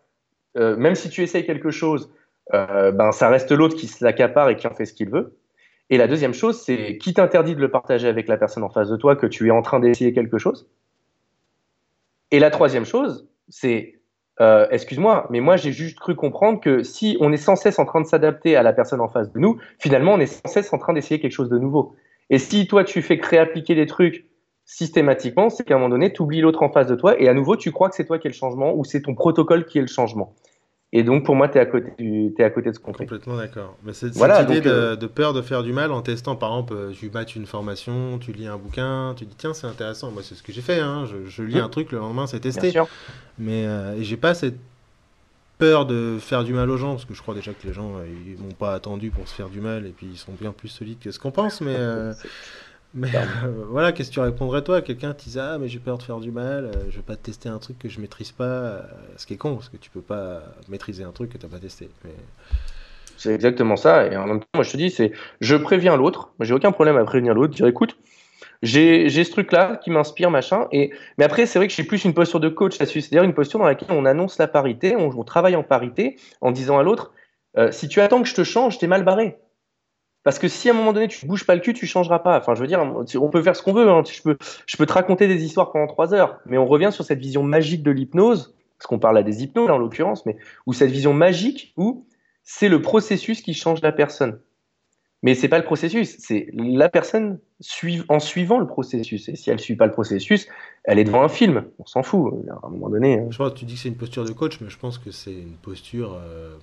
euh, 0.58 0.76
même 0.76 0.94
si 0.94 1.08
tu 1.08 1.22
essayes 1.22 1.46
quelque 1.46 1.70
chose, 1.70 2.12
euh, 2.52 2.92
ben 2.92 3.12
ça 3.12 3.30
reste 3.30 3.50
l'autre 3.50 3.76
qui 3.76 3.86
s'accapare 3.86 4.50
et 4.50 4.56
qui 4.56 4.66
en 4.66 4.74
fait 4.74 4.84
ce 4.84 4.92
qu'il 4.92 5.08
veut. 5.08 5.37
Et 5.90 5.96
la 5.96 6.06
deuxième 6.06 6.34
chose, 6.34 6.60
c'est 6.60 6.98
qui 6.98 7.14
t'interdit 7.14 7.54
de 7.54 7.60
le 7.60 7.70
partager 7.70 8.08
avec 8.08 8.28
la 8.28 8.36
personne 8.36 8.62
en 8.62 8.68
face 8.68 8.90
de 8.90 8.96
toi 8.96 9.16
que 9.16 9.26
tu 9.26 9.48
es 9.48 9.50
en 9.50 9.62
train 9.62 9.80
d'essayer 9.80 10.12
quelque 10.12 10.38
chose? 10.38 10.68
Et 12.30 12.40
la 12.40 12.50
troisième 12.50 12.84
chose, 12.84 13.26
c'est 13.48 13.98
euh, 14.40 14.68
excuse-moi, 14.70 15.26
mais 15.30 15.40
moi 15.40 15.56
j'ai 15.56 15.72
juste 15.72 15.98
cru 15.98 16.14
comprendre 16.14 16.60
que 16.60 16.82
si 16.82 17.16
on 17.20 17.32
est 17.32 17.38
sans 17.38 17.56
cesse 17.56 17.78
en 17.78 17.86
train 17.86 18.00
de 18.00 18.06
s'adapter 18.06 18.54
à 18.54 18.62
la 18.62 18.72
personne 18.72 19.00
en 19.00 19.08
face 19.08 19.32
de 19.32 19.38
nous, 19.38 19.58
finalement 19.78 20.12
on 20.14 20.20
est 20.20 20.26
sans 20.26 20.46
cesse 20.46 20.72
en 20.72 20.78
train 20.78 20.92
d'essayer 20.92 21.18
quelque 21.20 21.32
chose 21.32 21.48
de 21.48 21.58
nouveau. 21.58 21.96
Et 22.30 22.38
si 22.38 22.68
toi 22.68 22.84
tu 22.84 23.02
fais 23.02 23.18
créer 23.18 23.40
appliquer 23.40 23.74
des 23.74 23.86
trucs 23.86 24.26
systématiquement, 24.64 25.48
c'est 25.48 25.64
qu'à 25.64 25.74
un 25.74 25.78
moment 25.78 25.88
donné, 25.88 26.12
tu 26.12 26.22
oublies 26.22 26.42
l'autre 26.42 26.62
en 26.62 26.68
face 26.68 26.86
de 26.86 26.94
toi 26.94 27.20
et 27.20 27.28
à 27.28 27.34
nouveau 27.34 27.56
tu 27.56 27.72
crois 27.72 27.88
que 27.88 27.96
c'est 27.96 28.04
toi 28.04 28.18
qui 28.18 28.28
es 28.28 28.30
le 28.30 28.36
changement 28.36 28.74
ou 28.74 28.84
c'est 28.84 29.00
ton 29.00 29.14
protocole 29.14 29.64
qui 29.64 29.78
est 29.78 29.82
le 29.82 29.88
changement. 29.88 30.34
Et 30.92 31.02
donc, 31.02 31.24
pour 31.24 31.36
moi, 31.36 31.48
tu 31.48 31.58
es, 31.58 31.60
à 31.60 31.66
côté 31.66 31.92
es 31.98 32.42
à 32.42 32.50
côté 32.50 32.70
de 32.70 32.74
ce 32.74 32.80
qu'on 32.80 32.94
fait. 32.94 33.04
Complètement 33.04 33.36
d'accord. 33.36 33.76
Mais 33.84 33.92
cette, 33.92 34.14
cette 34.14 34.50
idée 34.50 34.62
euh, 34.66 34.96
de, 34.96 35.06
peur 35.06 35.34
de 35.34 35.42
faire 35.42 35.62
du 35.62 35.74
mal 35.74 35.92
en 35.92 36.00
testant, 36.00 36.34
par 36.34 36.50
exemple, 36.50 36.72
euh, 36.74 36.92
tu 36.92 37.10
matches 37.10 37.36
une 37.36 37.44
formation, 37.44 38.18
tu 38.18 38.32
lis 38.32 38.46
un 38.46 38.56
bouquin, 38.56 39.14
tu 39.14 39.26
dis 39.26 39.34
tiens, 39.36 39.52
c'est 39.52 39.66
intéressant. 39.66 40.10
Moi, 40.10 40.22
c'est 40.24 40.34
ce 40.34 40.42
que 40.42 40.50
j'ai 40.50 40.62
fait. 40.62 40.80
Hein. 40.80 41.04
Je, 41.26 41.42
lis 41.42 41.56
mmh. 41.56 41.64
un 41.64 41.68
truc, 41.68 41.92
le 41.92 41.98
lendemain, 41.98 42.26
c'est 42.26 42.40
testé. 42.40 42.70
Bien 42.70 42.70
sûr. 42.70 42.88
Mais 43.38 43.66
euh, 43.66 44.00
j'ai 44.02 44.16
pas 44.16 44.32
cette 44.32 44.56
peur 45.58 45.84
de 45.84 46.16
faire 46.20 46.42
du 46.42 46.54
mal 46.54 46.70
aux 46.70 46.78
gens, 46.78 46.92
parce 46.92 47.04
que 47.04 47.12
je 47.12 47.20
crois 47.20 47.34
déjà 47.34 47.52
que 47.52 47.66
les 47.66 47.74
gens, 47.74 47.96
ils 48.26 48.42
m'ont 48.42 48.52
pas 48.52 48.72
attendu 48.72 49.10
pour 49.10 49.28
se 49.28 49.34
faire 49.34 49.50
du 49.50 49.60
mal, 49.60 49.84
et 49.86 49.90
puis 49.90 50.06
ils 50.10 50.16
sont 50.16 50.32
bien 50.40 50.52
plus 50.52 50.68
solides 50.68 51.00
que 51.00 51.10
ce 51.10 51.18
qu'on 51.18 51.32
pense. 51.32 51.60
Mais. 51.60 51.76
Mais 52.94 53.10
euh, 53.14 53.64
voilà, 53.68 53.92
qu'est-ce 53.92 54.08
que 54.08 54.14
tu 54.14 54.20
répondrais 54.20 54.62
toi? 54.62 54.80
Quelqu'un 54.80 55.12
te 55.12 55.22
disait 55.22 55.40
Ah, 55.40 55.58
mais 55.58 55.68
j'ai 55.68 55.78
peur 55.78 55.98
de 55.98 56.02
faire 56.02 56.20
du 56.20 56.30
mal, 56.30 56.64
euh, 56.64 56.70
je 56.88 56.96
vais 56.96 57.02
pas 57.02 57.16
tester 57.16 57.48
un 57.48 57.58
truc 57.58 57.78
que 57.78 57.88
je 57.88 58.00
maîtrise 58.00 58.32
pas. 58.32 58.44
Euh, 58.44 58.82
ce 59.16 59.26
qui 59.26 59.34
est 59.34 59.36
con, 59.36 59.54
parce 59.54 59.68
que 59.68 59.76
tu 59.76 59.90
peux 59.90 60.00
pas 60.00 60.42
maîtriser 60.68 61.04
un 61.04 61.12
truc 61.12 61.30
que 61.30 61.38
tu 61.38 61.44
n'as 61.44 61.52
pas 61.52 61.58
testé. 61.58 61.90
C'est 63.16 63.34
exactement 63.34 63.76
ça. 63.76 64.06
Et 64.06 64.16
en 64.16 64.26
même 64.26 64.40
temps, 64.40 64.46
moi 64.54 64.64
je 64.64 64.72
te 64.72 64.76
dis 64.76 64.90
c'est 64.90 65.12
je 65.40 65.54
préviens 65.56 65.96
l'autre. 65.96 66.30
J'ai 66.40 66.54
aucun 66.54 66.72
problème 66.72 66.96
à 66.96 67.04
prévenir 67.04 67.34
l'autre. 67.34 67.54
Dire 67.54 67.66
écoute, 67.66 67.98
j'ai 68.62 69.08
ce 69.10 69.30
truc-là 69.30 69.76
qui 69.76 69.90
m'inspire, 69.90 70.30
machin. 70.30 70.66
Et... 70.72 70.90
Mais 71.18 71.24
après, 71.24 71.44
c'est 71.44 71.58
vrai 71.58 71.68
que 71.68 71.74
j'ai 71.74 71.84
plus 71.84 72.04
une 72.04 72.14
posture 72.14 72.40
de 72.40 72.48
coach 72.48 72.78
là-dessus. 72.78 73.02
C'est-à-dire 73.02 73.24
une 73.24 73.34
posture 73.34 73.58
dans 73.58 73.66
laquelle 73.66 73.92
on 73.92 74.06
annonce 74.06 74.38
la 74.38 74.48
parité, 74.48 74.96
on, 74.96 75.10
on 75.10 75.24
travaille 75.24 75.56
en 75.56 75.62
parité 75.62 76.16
en 76.40 76.52
disant 76.52 76.78
à 76.78 76.82
l'autre 76.82 77.12
Si 77.70 77.88
tu 77.88 78.00
attends 78.00 78.22
que 78.22 78.28
je 78.28 78.34
te 78.34 78.44
change, 78.44 78.78
t'es 78.78 78.86
mal 78.86 79.04
barré. 79.04 79.36
Parce 80.28 80.38
que 80.38 80.48
si 80.48 80.68
à 80.68 80.74
un 80.74 80.76
moment 80.76 80.92
donné 80.92 81.08
tu 81.08 81.24
bouges 81.24 81.46
pas 81.46 81.54
le 81.54 81.62
cul, 81.62 81.72
tu 81.72 81.86
changeras 81.86 82.18
pas. 82.18 82.38
Enfin, 82.38 82.54
je 82.54 82.60
veux 82.60 82.66
dire, 82.66 82.82
on 82.82 83.30
peut 83.30 83.40
faire 83.40 83.56
ce 83.56 83.62
qu'on 83.62 83.72
veut. 83.72 83.88
Hein. 83.88 84.02
Je, 84.04 84.20
peux, 84.20 84.36
te 84.84 84.92
raconter 84.92 85.26
des 85.26 85.42
histoires 85.42 85.72
pendant 85.72 85.86
trois 85.86 86.12
heures, 86.12 86.38
mais 86.44 86.58
on 86.58 86.66
revient 86.66 86.90
sur 86.92 87.02
cette 87.02 87.18
vision 87.18 87.42
magique 87.42 87.82
de 87.82 87.90
l'hypnose, 87.90 88.54
parce 88.76 88.86
qu'on 88.88 88.98
parle 88.98 89.16
à 89.16 89.22
des 89.22 89.42
hypnos 89.42 89.70
en 89.70 89.78
l'occurrence, 89.78 90.26
mais 90.26 90.36
où 90.66 90.74
cette 90.74 90.90
vision 90.90 91.14
magique 91.14 91.72
où 91.78 92.04
c'est 92.44 92.68
le 92.68 92.82
processus 92.82 93.40
qui 93.40 93.54
change 93.54 93.80
la 93.80 93.90
personne. 93.90 94.38
Mais 95.22 95.34
c'est 95.34 95.48
pas 95.48 95.56
le 95.56 95.64
processus, 95.64 96.16
c'est 96.18 96.48
la 96.52 96.90
personne 96.90 97.38
en 98.10 98.20
suivant 98.20 98.58
le 98.58 98.66
processus. 98.66 99.30
Et 99.30 99.34
si 99.34 99.48
elle 99.48 99.56
ne 99.56 99.62
suit 99.62 99.76
pas 99.76 99.86
le 99.86 99.92
processus, 99.92 100.46
elle 100.84 100.98
est 100.98 101.04
devant 101.04 101.22
un 101.22 101.30
film. 101.30 101.64
On 101.78 101.86
s'en 101.86 102.02
fout. 102.02 102.34
À 102.50 102.66
un 102.66 102.68
moment 102.68 102.90
donné. 102.90 103.18
Hein. 103.18 103.28
Je 103.30 103.38
crois 103.38 103.50
que 103.50 103.56
tu 103.56 103.64
dis 103.64 103.76
que 103.76 103.80
c'est 103.80 103.88
une 103.88 103.96
posture 103.96 104.26
de 104.26 104.32
coach, 104.32 104.60
mais 104.60 104.68
je 104.68 104.78
pense 104.78 104.98
que 104.98 105.10
c'est 105.10 105.32
une 105.32 105.56
posture 105.62 106.20
euh, 106.22 106.58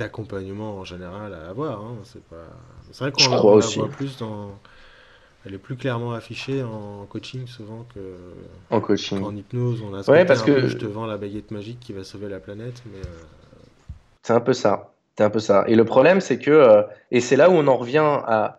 d'accompagnement 0.00 0.78
en 0.78 0.84
général 0.84 1.34
à 1.34 1.50
avoir. 1.50 1.80
Hein. 1.80 1.96
C'est 2.04 2.24
pas... 2.24 2.48
vrai 2.98 3.12
qu'on 3.12 3.30
la, 3.30 3.36
voit 3.36 3.88
plus 3.88 4.16
dans. 4.18 4.50
Elle 5.46 5.54
est 5.54 5.58
plus 5.58 5.76
clairement 5.76 6.12
affichée 6.12 6.62
en 6.62 7.06
coaching 7.06 7.46
souvent 7.46 7.86
que 7.94 8.00
en 8.70 8.80
coaching. 8.80 9.22
En 9.22 9.34
hypnose, 9.34 9.82
on 9.82 9.94
a 9.94 10.02
ce 10.02 10.10
ouais, 10.10 10.26
parce 10.26 10.42
que 10.42 10.66
je 10.68 10.76
te 10.76 10.84
vends 10.84 11.06
la 11.06 11.16
baguette 11.16 11.50
magique 11.50 11.80
qui 11.80 11.92
va 11.92 12.04
sauver 12.04 12.28
la 12.28 12.40
planète, 12.40 12.82
mais. 12.86 12.98
Euh, 12.98 13.22
c'est 14.22 14.34
un 14.34 14.40
peu 14.40 14.52
ça. 14.52 14.92
C'est 15.16 15.24
un 15.24 15.30
peu 15.30 15.38
ça. 15.38 15.64
Et 15.66 15.76
le 15.76 15.84
problème, 15.84 16.20
c'est 16.20 16.38
que 16.38 16.50
euh, 16.50 16.82
et 17.10 17.20
c'est 17.20 17.36
là 17.36 17.50
où 17.50 17.54
on 17.54 17.66
en 17.68 17.76
revient 17.76 17.98
à, 17.98 18.58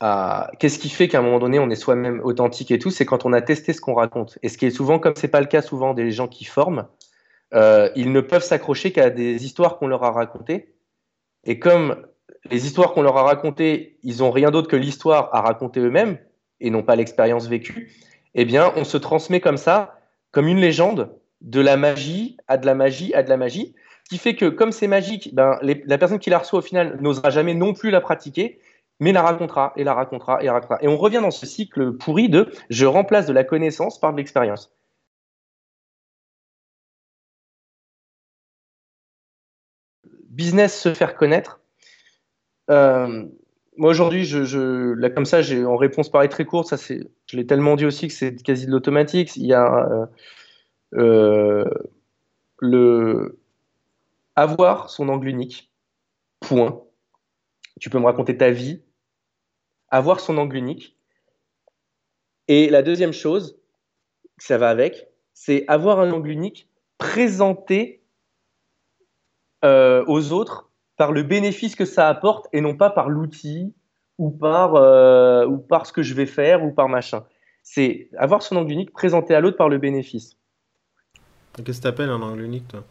à... 0.00 0.50
qu'est-ce 0.58 0.78
qui 0.78 0.88
fait 0.88 1.08
qu'à 1.08 1.18
un 1.18 1.22
moment 1.22 1.38
donné 1.38 1.58
on 1.58 1.70
est 1.70 1.76
soi-même 1.76 2.20
authentique 2.24 2.70
et 2.70 2.78
tout, 2.78 2.90
c'est 2.90 3.06
quand 3.06 3.24
on 3.24 3.32
a 3.32 3.40
testé 3.40 3.72
ce 3.72 3.80
qu'on 3.80 3.94
raconte. 3.94 4.38
Et 4.42 4.48
ce 4.48 4.58
qui 4.58 4.66
est 4.66 4.70
souvent, 4.70 4.98
comme 4.98 5.14
c'est 5.16 5.28
pas 5.28 5.40
le 5.40 5.46
cas 5.46 5.62
souvent 5.62 5.94
des 5.94 6.10
gens 6.10 6.28
qui 6.28 6.44
forment, 6.44 6.86
euh, 7.54 7.90
ils 7.96 8.12
ne 8.12 8.20
peuvent 8.20 8.42
s'accrocher 8.42 8.92
qu'à 8.92 9.10
des 9.10 9.44
histoires 9.44 9.78
qu'on 9.78 9.88
leur 9.88 10.04
a 10.04 10.10
racontées. 10.10 10.74
Et 11.44 11.58
comme 11.58 12.06
les 12.50 12.66
histoires 12.66 12.92
qu'on 12.92 13.02
leur 13.02 13.16
a 13.16 13.22
racontées, 13.22 13.98
ils 14.02 14.18
n'ont 14.18 14.30
rien 14.30 14.50
d'autre 14.50 14.68
que 14.68 14.76
l'histoire 14.76 15.30
à 15.34 15.40
raconter 15.40 15.80
eux-mêmes 15.80 16.18
et 16.60 16.70
non 16.70 16.82
pas 16.82 16.96
l'expérience 16.96 17.48
vécue, 17.48 17.92
eh 18.34 18.44
bien, 18.44 18.72
on 18.76 18.84
se 18.84 18.96
transmet 18.96 19.40
comme 19.40 19.56
ça, 19.56 19.98
comme 20.30 20.46
une 20.46 20.60
légende, 20.60 21.10
de 21.40 21.60
la 21.60 21.76
magie 21.76 22.36
à 22.48 22.58
de 22.58 22.66
la 22.66 22.74
magie 22.74 23.14
à 23.14 23.22
de 23.22 23.30
la 23.30 23.36
magie, 23.36 23.74
qui 24.08 24.18
fait 24.18 24.34
que 24.34 24.46
comme 24.46 24.72
c'est 24.72 24.88
magique, 24.88 25.34
ben, 25.34 25.58
la 25.62 25.98
personne 25.98 26.18
qui 26.18 26.30
la 26.30 26.38
reçoit 26.38 26.58
au 26.58 26.62
final 26.62 26.98
n'osera 27.00 27.30
jamais 27.30 27.54
non 27.54 27.72
plus 27.72 27.90
la 27.90 28.00
pratiquer, 28.00 28.60
mais 28.98 29.12
la 29.12 29.22
racontera 29.22 29.72
et 29.76 29.84
la 29.84 29.94
racontera 29.94 30.42
et 30.42 30.46
la 30.46 30.52
racontera. 30.52 30.78
Et 30.82 30.88
on 30.88 30.96
revient 30.96 31.20
dans 31.22 31.30
ce 31.30 31.46
cycle 31.46 31.92
pourri 31.92 32.28
de 32.28 32.50
je 32.68 32.86
remplace 32.86 33.26
de 33.26 33.32
la 33.32 33.44
connaissance 33.44 33.98
par 33.98 34.12
de 34.12 34.18
l'expérience. 34.18 34.72
Business 40.40 40.80
se 40.80 40.94
faire 40.94 41.14
connaître. 41.16 41.60
Euh, 42.70 43.26
moi 43.76 43.90
aujourd'hui, 43.90 44.24
je, 44.24 44.94
là 44.94 45.10
comme 45.10 45.26
ça, 45.26 45.42
j'ai 45.42 45.64
en 45.66 45.76
réponse 45.76 46.10
pareil 46.10 46.30
très 46.30 46.46
courte, 46.46 46.68
ça 46.68 46.78
c'est, 46.78 47.00
je 47.26 47.36
l'ai 47.36 47.46
tellement 47.46 47.76
dit 47.76 47.84
aussi 47.84 48.08
que 48.08 48.14
c'est 48.14 48.34
quasi 48.42 48.64
de 48.66 48.70
l'automatique. 48.70 49.36
Il 49.36 49.46
y 49.46 49.52
a 49.52 49.66
euh, 49.66 50.06
euh, 50.94 51.70
le 52.58 53.38
avoir 54.34 54.88
son 54.88 55.10
angle 55.10 55.28
unique. 55.28 55.70
Point. 56.40 56.82
Tu 57.78 57.90
peux 57.90 57.98
me 57.98 58.06
raconter 58.06 58.36
ta 58.38 58.50
vie. 58.50 58.80
Avoir 59.90 60.20
son 60.20 60.38
angle 60.38 60.56
unique. 60.56 60.96
Et 62.48 62.70
la 62.70 62.82
deuxième 62.82 63.12
chose, 63.12 63.60
ça 64.38 64.56
va 64.56 64.70
avec, 64.70 65.08
c'est 65.34 65.64
avoir 65.68 66.00
un 66.00 66.10
angle 66.10 66.30
unique, 66.30 66.68
présenter 66.96 67.99
euh, 69.64 70.04
aux 70.06 70.32
autres 70.32 70.70
par 70.96 71.12
le 71.12 71.22
bénéfice 71.22 71.76
que 71.76 71.84
ça 71.84 72.08
apporte 72.08 72.46
et 72.52 72.60
non 72.60 72.76
pas 72.76 72.90
par 72.90 73.08
l'outil 73.08 73.74
ou 74.18 74.30
par, 74.30 74.74
euh, 74.74 75.46
ou 75.46 75.58
par 75.58 75.86
ce 75.86 75.92
que 75.92 76.02
je 76.02 76.14
vais 76.14 76.26
faire 76.26 76.64
ou 76.64 76.72
par 76.72 76.88
machin. 76.88 77.24
C'est 77.62 78.10
avoir 78.16 78.42
son 78.42 78.56
angle 78.56 78.72
unique 78.72 78.92
présenté 78.92 79.34
à 79.34 79.40
l'autre 79.40 79.56
par 79.56 79.68
le 79.68 79.78
bénéfice. 79.78 80.36
Qu'est-ce 81.64 81.78
que 81.78 81.82
tu 81.82 81.88
appelles 81.88 82.10
un 82.10 82.22
angle 82.22 82.42
unique, 82.42 82.68
toi? 82.68 82.84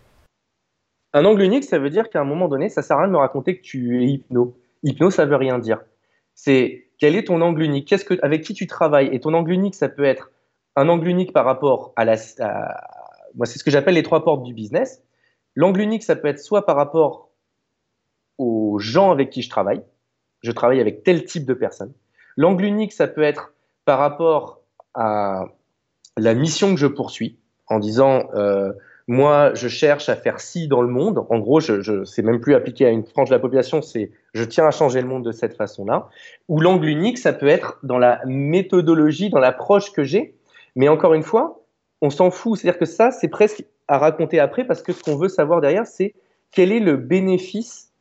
Un 1.13 1.25
angle 1.25 1.41
unique, 1.41 1.63
ça 1.63 1.79
veut 1.79 1.89
dire 1.89 2.09
qu'à 2.09 2.21
un 2.21 2.23
moment 2.25 2.47
donné, 2.47 2.69
ça 2.69 2.81
sert 2.81 2.97
à 2.97 3.01
rien 3.01 3.07
de 3.07 3.13
me 3.13 3.17
raconter 3.17 3.57
que 3.57 3.61
tu 3.61 4.03
es 4.03 4.07
hypno. 4.07 4.57
Hypno, 4.83 5.09
ça 5.09 5.25
veut 5.25 5.35
rien 5.35 5.57
dire. 5.59 5.79
C'est 6.35 6.89
quel 6.99 7.15
est 7.15 7.25
ton 7.25 7.41
angle 7.41 7.63
unique? 7.63 7.87
Qu'est-ce 7.87 8.05
que, 8.05 8.15
Avec 8.21 8.43
qui 8.43 8.53
tu 8.53 8.67
travailles? 8.67 9.09
Et 9.11 9.19
ton 9.19 9.33
angle 9.33 9.51
unique, 9.51 9.75
ça 9.75 9.89
peut 9.89 10.03
être 10.03 10.31
un 10.75 10.87
angle 10.87 11.07
unique 11.07 11.33
par 11.33 11.45
rapport 11.45 11.93
à 11.95 12.05
la. 12.05 12.15
moi, 13.35 13.45
c'est 13.45 13.57
ce 13.57 13.63
que 13.63 13.71
j'appelle 13.71 13.95
les 13.95 14.03
trois 14.03 14.23
portes 14.23 14.43
du 14.43 14.53
business. 14.53 15.03
L'angle 15.59 15.81
unique, 15.81 16.03
ça 16.03 16.15
peut 16.15 16.29
être 16.29 16.39
soit 16.39 16.65
par 16.65 16.77
rapport 16.77 17.31
aux 18.37 18.79
gens 18.79 19.11
avec 19.11 19.29
qui 19.29 19.41
je 19.41 19.49
travaille. 19.49 19.81
Je 20.41 20.53
travaille 20.53 20.79
avec 20.79 21.03
tel 21.03 21.25
type 21.25 21.43
de 21.43 21.53
personnes. 21.53 21.91
L'angle 22.37 22.63
unique, 22.63 22.93
ça 22.93 23.09
peut 23.09 23.23
être 23.23 23.51
par 23.83 23.99
rapport 23.99 24.61
à 24.93 25.47
la 26.15 26.33
mission 26.33 26.73
que 26.73 26.79
je 26.79 26.87
poursuis, 26.87 27.37
en 27.67 27.79
disant 27.79 28.29
euh, 28.35 28.71
moi, 29.09 29.53
je 29.53 29.67
cherche 29.67 30.07
à 30.07 30.15
faire 30.15 30.39
ci 30.39 30.69
dans 30.69 30.81
le 30.81 30.87
monde. 30.87 31.25
En 31.29 31.39
gros, 31.39 31.59
je, 31.59 31.81
je 31.81 32.05
c'est 32.05 32.21
même 32.21 32.39
plus 32.39 32.55
appliqué 32.55 32.85
à 32.85 32.89
une 32.91 33.03
frange 33.03 33.27
de 33.27 33.33
la 33.33 33.39
population, 33.39 33.81
c'est 33.81 34.11
je 34.33 34.45
tiens 34.45 34.65
à 34.65 34.71
changer 34.71 35.01
le 35.01 35.09
monde 35.09 35.25
de 35.25 35.33
cette 35.33 35.57
façon-là. 35.57 36.07
Ou 36.47 36.61
l'angle 36.61 36.87
unique, 36.87 37.17
ça 37.17 37.33
peut 37.33 37.49
être 37.49 37.79
dans 37.83 37.97
la 37.97 38.21
méthodologie, 38.25 39.29
dans 39.29 39.39
l'approche 39.39 39.91
que 39.91 40.05
j'ai. 40.05 40.37
Mais 40.77 40.87
encore 40.87 41.15
une 41.15 41.23
fois, 41.23 41.58
on 42.01 42.09
s'en 42.09 42.31
fout. 42.31 42.57
C'est-à-dire 42.57 42.79
que 42.79 42.85
ça, 42.85 43.11
c'est 43.11 43.27
presque 43.27 43.63
à 43.87 43.97
raconter 43.97 44.39
après 44.39 44.65
parce 44.65 44.81
que 44.81 44.93
ce 44.93 45.03
qu'on 45.03 45.15
veut 45.15 45.29
savoir 45.29 45.61
derrière, 45.61 45.85
c'est 45.85 46.13
quel 46.51 46.71
est 46.71 46.79
le 46.79 46.97
bénéfice 46.97 47.91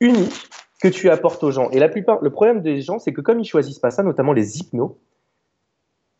unique 0.00 0.48
que 0.82 0.88
tu 0.88 1.10
apportes 1.10 1.42
aux 1.44 1.50
gens. 1.50 1.70
Et 1.70 1.78
la 1.78 1.88
plupart, 1.88 2.22
le 2.22 2.30
problème 2.30 2.62
des 2.62 2.80
gens, 2.80 2.98
c'est 2.98 3.12
que 3.12 3.20
comme 3.20 3.40
ils 3.40 3.44
choisissent 3.44 3.78
pas 3.78 3.90
ça, 3.90 4.02
notamment 4.02 4.32
les 4.32 4.58
hypnos, 4.58 4.96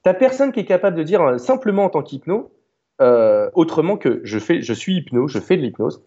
t'as 0.03 0.15
personne 0.15 0.53
qui 0.53 0.61
est 0.61 0.67
capable 0.67 0.97
de 0.97 1.03
dire 1.03 1.23
euh, 1.23 1.39
simplement 1.39 1.85
en 1.85 1.91
tant 1.91 2.03
qu'hypno, 2.03 2.53
euh, 3.01 3.51
autrement 3.55 3.97
que 3.97 4.21
je 4.25 4.39
fais, 4.39 4.61
je 4.61 4.73
suis 4.75 4.97
hypno, 4.97 5.29
je 5.29 5.39
fais 5.39 5.57
de 5.57 5.63
l'hypnose, 5.63 6.03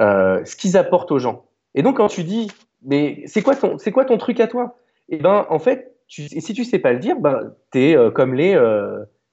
euh, 0.00 0.42
ce 0.44 0.56
qu'ils 0.56 0.76
apportent 0.78 1.12
aux 1.12 1.18
gens. 1.18 1.44
Et 1.74 1.82
donc 1.82 1.98
quand 1.98 2.08
tu 2.08 2.24
dis, 2.24 2.50
mais 2.82 3.22
c'est 3.26 3.42
quoi 3.42 3.54
ton, 3.54 3.76
c'est 3.78 3.92
quoi 3.92 4.06
ton 4.06 4.16
truc 4.16 4.40
à 4.40 4.46
toi? 4.46 4.76
Et 5.10 5.18
ben, 5.18 5.46
en 5.50 5.58
fait, 5.58 5.94
si 6.08 6.54
tu 6.54 6.64
sais 6.64 6.78
pas 6.78 6.92
le 6.92 6.98
dire, 6.98 7.20
ben, 7.20 7.54
tu 7.70 7.80
es 7.80 7.96
euh, 7.96 8.10
comme 8.10 8.34
les 8.34 8.58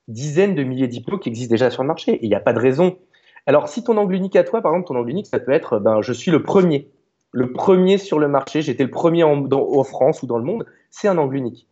dizaines 0.09 0.55
de 0.55 0.63
milliers 0.63 0.87
d'hypnos 0.87 1.19
qui 1.19 1.29
existent 1.29 1.53
déjà 1.53 1.69
sur 1.69 1.83
le 1.83 1.87
marché. 1.87 2.13
Et 2.13 2.25
il 2.25 2.29
n'y 2.29 2.35
a 2.35 2.41
pas 2.41 2.53
de 2.53 2.59
raison. 2.59 2.97
Alors, 3.45 3.69
si 3.69 3.83
ton 3.83 3.97
angle 3.97 4.15
unique 4.15 4.35
à 4.35 4.43
toi, 4.43 4.61
par 4.61 4.73
exemple, 4.73 4.87
ton 4.87 4.95
angle 4.95 5.09
unique, 5.09 5.27
ça 5.27 5.39
peut 5.39 5.51
être 5.53 5.79
ben, 5.79 6.01
je 6.01 6.13
suis 6.13 6.31
le 6.31 6.43
premier. 6.43 6.91
Le 7.31 7.53
premier 7.53 7.97
sur 7.97 8.19
le 8.19 8.27
marché, 8.27 8.61
j'étais 8.61 8.83
le 8.83 8.91
premier 8.91 9.23
en, 9.23 9.83
France 9.83 10.23
ou 10.23 10.27
dans 10.27 10.37
le 10.37 10.43
monde, 10.43 10.65
c'est 10.89 11.07
un 11.07 11.17
angle 11.17 11.37
unique. 11.37 11.67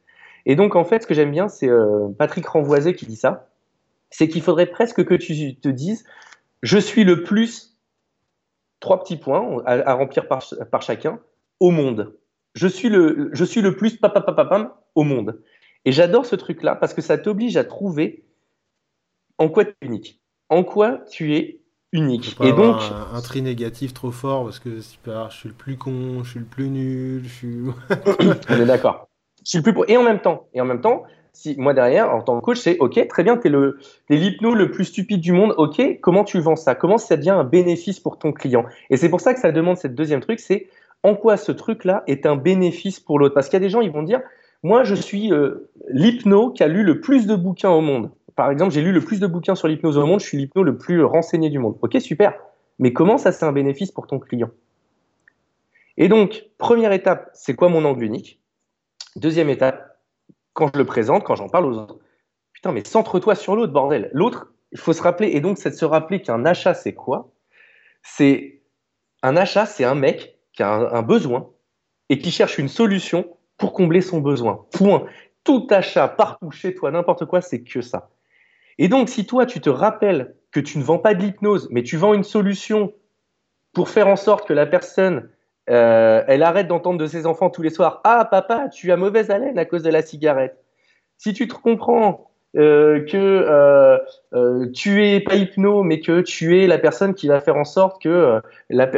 Et 0.46 0.56
donc, 0.56 0.76
en 0.76 0.86
fait, 0.86 1.02
ce 1.02 1.08
que 1.08 1.14
j'aime 1.14 1.32
bien, 1.32 1.50
c'est 1.50 1.68
euh, 1.68 2.08
Patrick 2.18 2.46
Renvoisé 2.48 2.94
qui 2.94 3.06
dit 3.06 3.16
ça 3.16 3.50
c'est 4.10 4.28
qu'il 4.28 4.42
faudrait 4.42 4.68
presque 4.68 5.04
que 5.04 5.16
tu 5.16 5.56
te 5.58 5.70
dises 5.70 6.06
je 6.64 6.78
suis 6.78 7.04
le 7.04 7.24
plus, 7.24 7.78
trois 8.80 9.04
petits 9.04 9.18
points 9.18 9.62
à, 9.66 9.94
remplir 9.94 10.28
par, 10.28 10.44
par, 10.72 10.82
chacun, 10.82 11.20
au 11.60 11.72
monde. 11.72 12.16
Je 12.56 12.68
suis 12.68 12.90
le, 12.90 13.30
je 13.34 13.46
suis 13.46 13.62
le 13.62 13.76
plus 13.76 13.98
papapapapam 13.98 14.72
au 14.96 15.04
monde. 15.04 15.42
Et 15.86 15.92
j'adore 15.92 16.26
ce 16.26 16.36
truc-là 16.36 16.76
parce 16.76 16.94
que 16.94 17.02
ça 17.02 17.18
t'oblige 17.18 17.58
à 17.58 17.64
trouver 17.64 18.26
en 19.38 19.50
quoi 19.50 19.66
tu 19.66 19.72
es 19.82 19.86
unique? 19.86 20.22
En 20.50 20.64
quoi 20.64 21.00
tu 21.12 21.36
es 21.36 21.62
unique? 21.92 22.36
Et 22.42 22.54
donc. 22.54 22.78
Un, 23.14 23.22
tri 23.22 23.42
négatif 23.42 23.94
trop 23.94 24.12
fort 24.12 24.44
parce 24.44 24.60
que 24.60 24.78
je 24.78 24.82
suis 25.30 25.50
le 25.50 25.56
plus 25.56 25.78
con, 25.78 26.24
je 26.24 26.32
suis 26.32 26.40
le 26.40 26.46
plus 26.46 26.70
nul, 26.70 27.24
je 27.24 27.30
suis. 27.30 27.58
On 28.50 28.62
est 28.62 28.66
d'accord. 28.66 29.08
Je 29.44 29.50
suis 29.50 29.58
le 29.60 29.64
plus. 29.64 29.74
Et 29.88 29.98
en 29.98 30.04
même 30.04 30.20
temps, 30.20 30.48
et 30.54 30.62
en 30.62 30.66
même 30.66 30.82
temps, 30.82 31.04
si 31.34 31.56
moi 31.58 31.74
derrière, 31.74 32.14
en 32.14 32.22
tant 32.22 32.40
que 32.40 32.46
coach, 32.46 32.58
c'est 32.58 32.78
OK, 32.80 33.08
très 33.08 33.24
bien, 33.24 33.38
tu 33.38 33.48
es 33.48 34.16
l'hypno 34.16 34.56
le, 34.56 34.72
plus 34.72 34.86
stupide 34.86 35.22
du 35.22 35.32
monde. 35.32 35.54
OK, 35.58 36.00
comment 36.02 36.24
tu 36.24 36.40
vends 36.40 36.56
ça? 36.56 36.74
Comment 36.74 36.98
ça 36.98 37.16
devient 37.16 37.30
un 37.32 37.44
bénéfice 37.44 38.00
pour 38.00 38.18
ton 38.18 38.34
client? 38.34 38.66
Et 38.90 38.98
c'est 38.98 39.10
pour 39.10 39.22
ça 39.22 39.34
que 39.34 39.40
ça 39.40 39.52
demande 39.52 39.78
cette 39.78 39.96
deuxième 39.96 40.22
truc, 40.22 40.40
c'est 40.40 40.68
en 41.04 41.16
quoi 41.16 41.38
ce 41.38 41.52
truc-là 41.52 42.04
est 42.08 42.26
un 42.26 42.36
bénéfice 42.36 43.00
pour 43.00 43.20
l'autre? 43.20 43.36
Parce 43.36 43.50
qu'il 43.50 43.58
y 43.58 43.62
a 43.62 43.66
des 43.66 43.70
gens, 43.70 43.82
ils 43.82 43.92
vont 43.92 44.02
dire, 44.02 44.22
moi, 44.64 44.84
je 44.84 44.96
suis 44.96 45.32
euh, 45.32 45.70
l'hypno 45.90 46.52
qui 46.52 46.64
a 46.64 46.68
lu 46.68 46.84
le 46.84 47.00
plus 47.00 47.28
de 47.28 47.36
bouquins 47.36 47.70
au 47.70 47.82
monde. 47.82 48.10
Par 48.38 48.52
exemple, 48.52 48.72
j'ai 48.72 48.84
lu 48.84 48.92
le 48.92 49.02
plus 49.02 49.20
de 49.20 49.26
bouquins 49.26 49.56
sur 49.56 49.68
l'hypnose 49.68 49.98
au 49.98 50.06
monde, 50.06 50.20
je 50.20 50.28
suis 50.28 50.38
l'hypno 50.38 50.62
le 50.62 50.78
plus 50.78 51.04
renseigné 51.04 51.50
du 51.50 51.58
monde. 51.58 51.76
OK, 51.82 52.00
super. 52.00 52.36
Mais 52.78 52.94
comment 52.94 53.18
ça, 53.18 53.32
c'est 53.32 53.46
un 53.46 53.52
bénéfice 53.52 53.92
pour 53.92 54.06
ton 54.06 54.20
client? 54.20 54.52
Et 55.98 56.08
donc, 56.08 56.46
première 56.60 56.92
étape, 56.92 57.32
c'est 57.34 57.56
quoi 57.56 57.68
mon 57.68 57.84
angle 57.84 58.04
unique? 58.04 58.40
Deuxième 59.16 59.50
étape, 59.50 60.00
quand 60.54 60.70
je 60.72 60.78
le 60.78 60.86
présente, 60.86 61.24
quand 61.24 61.36
j'en 61.36 61.50
parle 61.50 61.66
aux 61.66 61.80
autres. 61.80 61.98
Putain, 62.54 62.72
mais 62.72 62.86
centre-toi 62.86 63.34
sur 63.34 63.56
l'autre, 63.56 63.74
bordel. 63.74 64.12
L'autre, 64.14 64.54
il 64.72 64.78
faut 64.78 64.94
se 64.94 65.02
rappeler, 65.02 65.30
et 65.30 65.42
donc 65.42 65.58
c'est 65.58 65.72
de 65.72 65.76
se 65.76 65.86
rappeler 65.86 66.22
qu'un 66.22 66.46
achat, 66.46 66.76
c'est 66.76 66.94
quoi? 66.94 67.32
C'est 68.04 68.62
un 69.24 69.36
achat, 69.36 69.66
c'est 69.66 69.84
un 69.84 69.96
mec 69.96 70.38
qui 70.54 70.62
a 70.62 70.74
un, 70.74 71.02
besoin 71.02 71.50
et 72.10 72.20
qui 72.20 72.30
cherche 72.30 72.60
une 72.60 72.68
solution 72.68 73.36
pour 73.58 73.74
combler 73.74 74.02
son 74.02 74.22
besoin. 74.22 74.68
Point. 74.74 75.08
Tout 75.44 75.66
achat 75.72 76.08
partout 76.08 76.52
chez 76.52 76.76
toi, 76.76 76.92
n'importe 76.92 77.26
quoi, 77.26 77.42
c'est 77.42 77.64
que 77.64 77.82
ça. 77.82 78.12
Et 78.78 78.88
donc, 78.88 79.10
si 79.10 79.26
toi, 79.26 79.46
tu 79.46 79.62
te 79.62 79.70
rappelles 79.70 80.36
que 80.52 80.60
tu 80.60 80.78
ne 80.78 80.84
vends 80.84 81.00
pas 81.00 81.14
de 81.14 81.22
l'hypnose, 81.22 81.68
mais 81.72 81.84
tu 81.84 81.98
vends 81.98 82.14
une 82.14 82.24
solution 82.24 82.94
pour 83.74 83.90
faire 83.90 84.08
en 84.08 84.16
sorte 84.16 84.48
que 84.48 84.54
la 84.54 84.66
personne 84.66 85.30
euh, 85.70 86.24
elle 86.28 86.44
arrête 86.44 86.68
d'entendre 86.68 86.98
de 86.98 87.08
ses 87.08 87.26
enfants 87.26 87.50
tous 87.50 87.62
les 87.62 87.70
soirs 87.70 88.02
Ah, 88.04 88.26
papa, 88.30 88.70
tu 88.70 88.92
as 88.92 88.98
mauvaise 88.98 89.30
haleine 89.30 89.58
à 89.58 89.66
cause 89.66 89.84
de 89.84 89.90
la 89.90 90.02
cigarette. 90.02 90.58
Si 91.18 91.34
tu 91.34 91.48
te 91.48 91.54
comprends 91.54 92.32
euh, 92.56 93.04
que 93.06 93.18
euh, 94.34 94.70
tu 94.74 95.06
es 95.06 95.20
pas 95.20 95.36
hypno, 95.36 95.84
mais 95.84 96.00
que 96.00 96.22
tu 96.22 96.62
es 96.62 96.68
la 96.68 96.78
personne 96.78 97.14
qui 97.14 97.28
va 97.28 97.42
faire 97.42 97.58
en 97.58 97.66
sorte 97.66 98.02
que 98.02 98.40
la, 98.70 98.90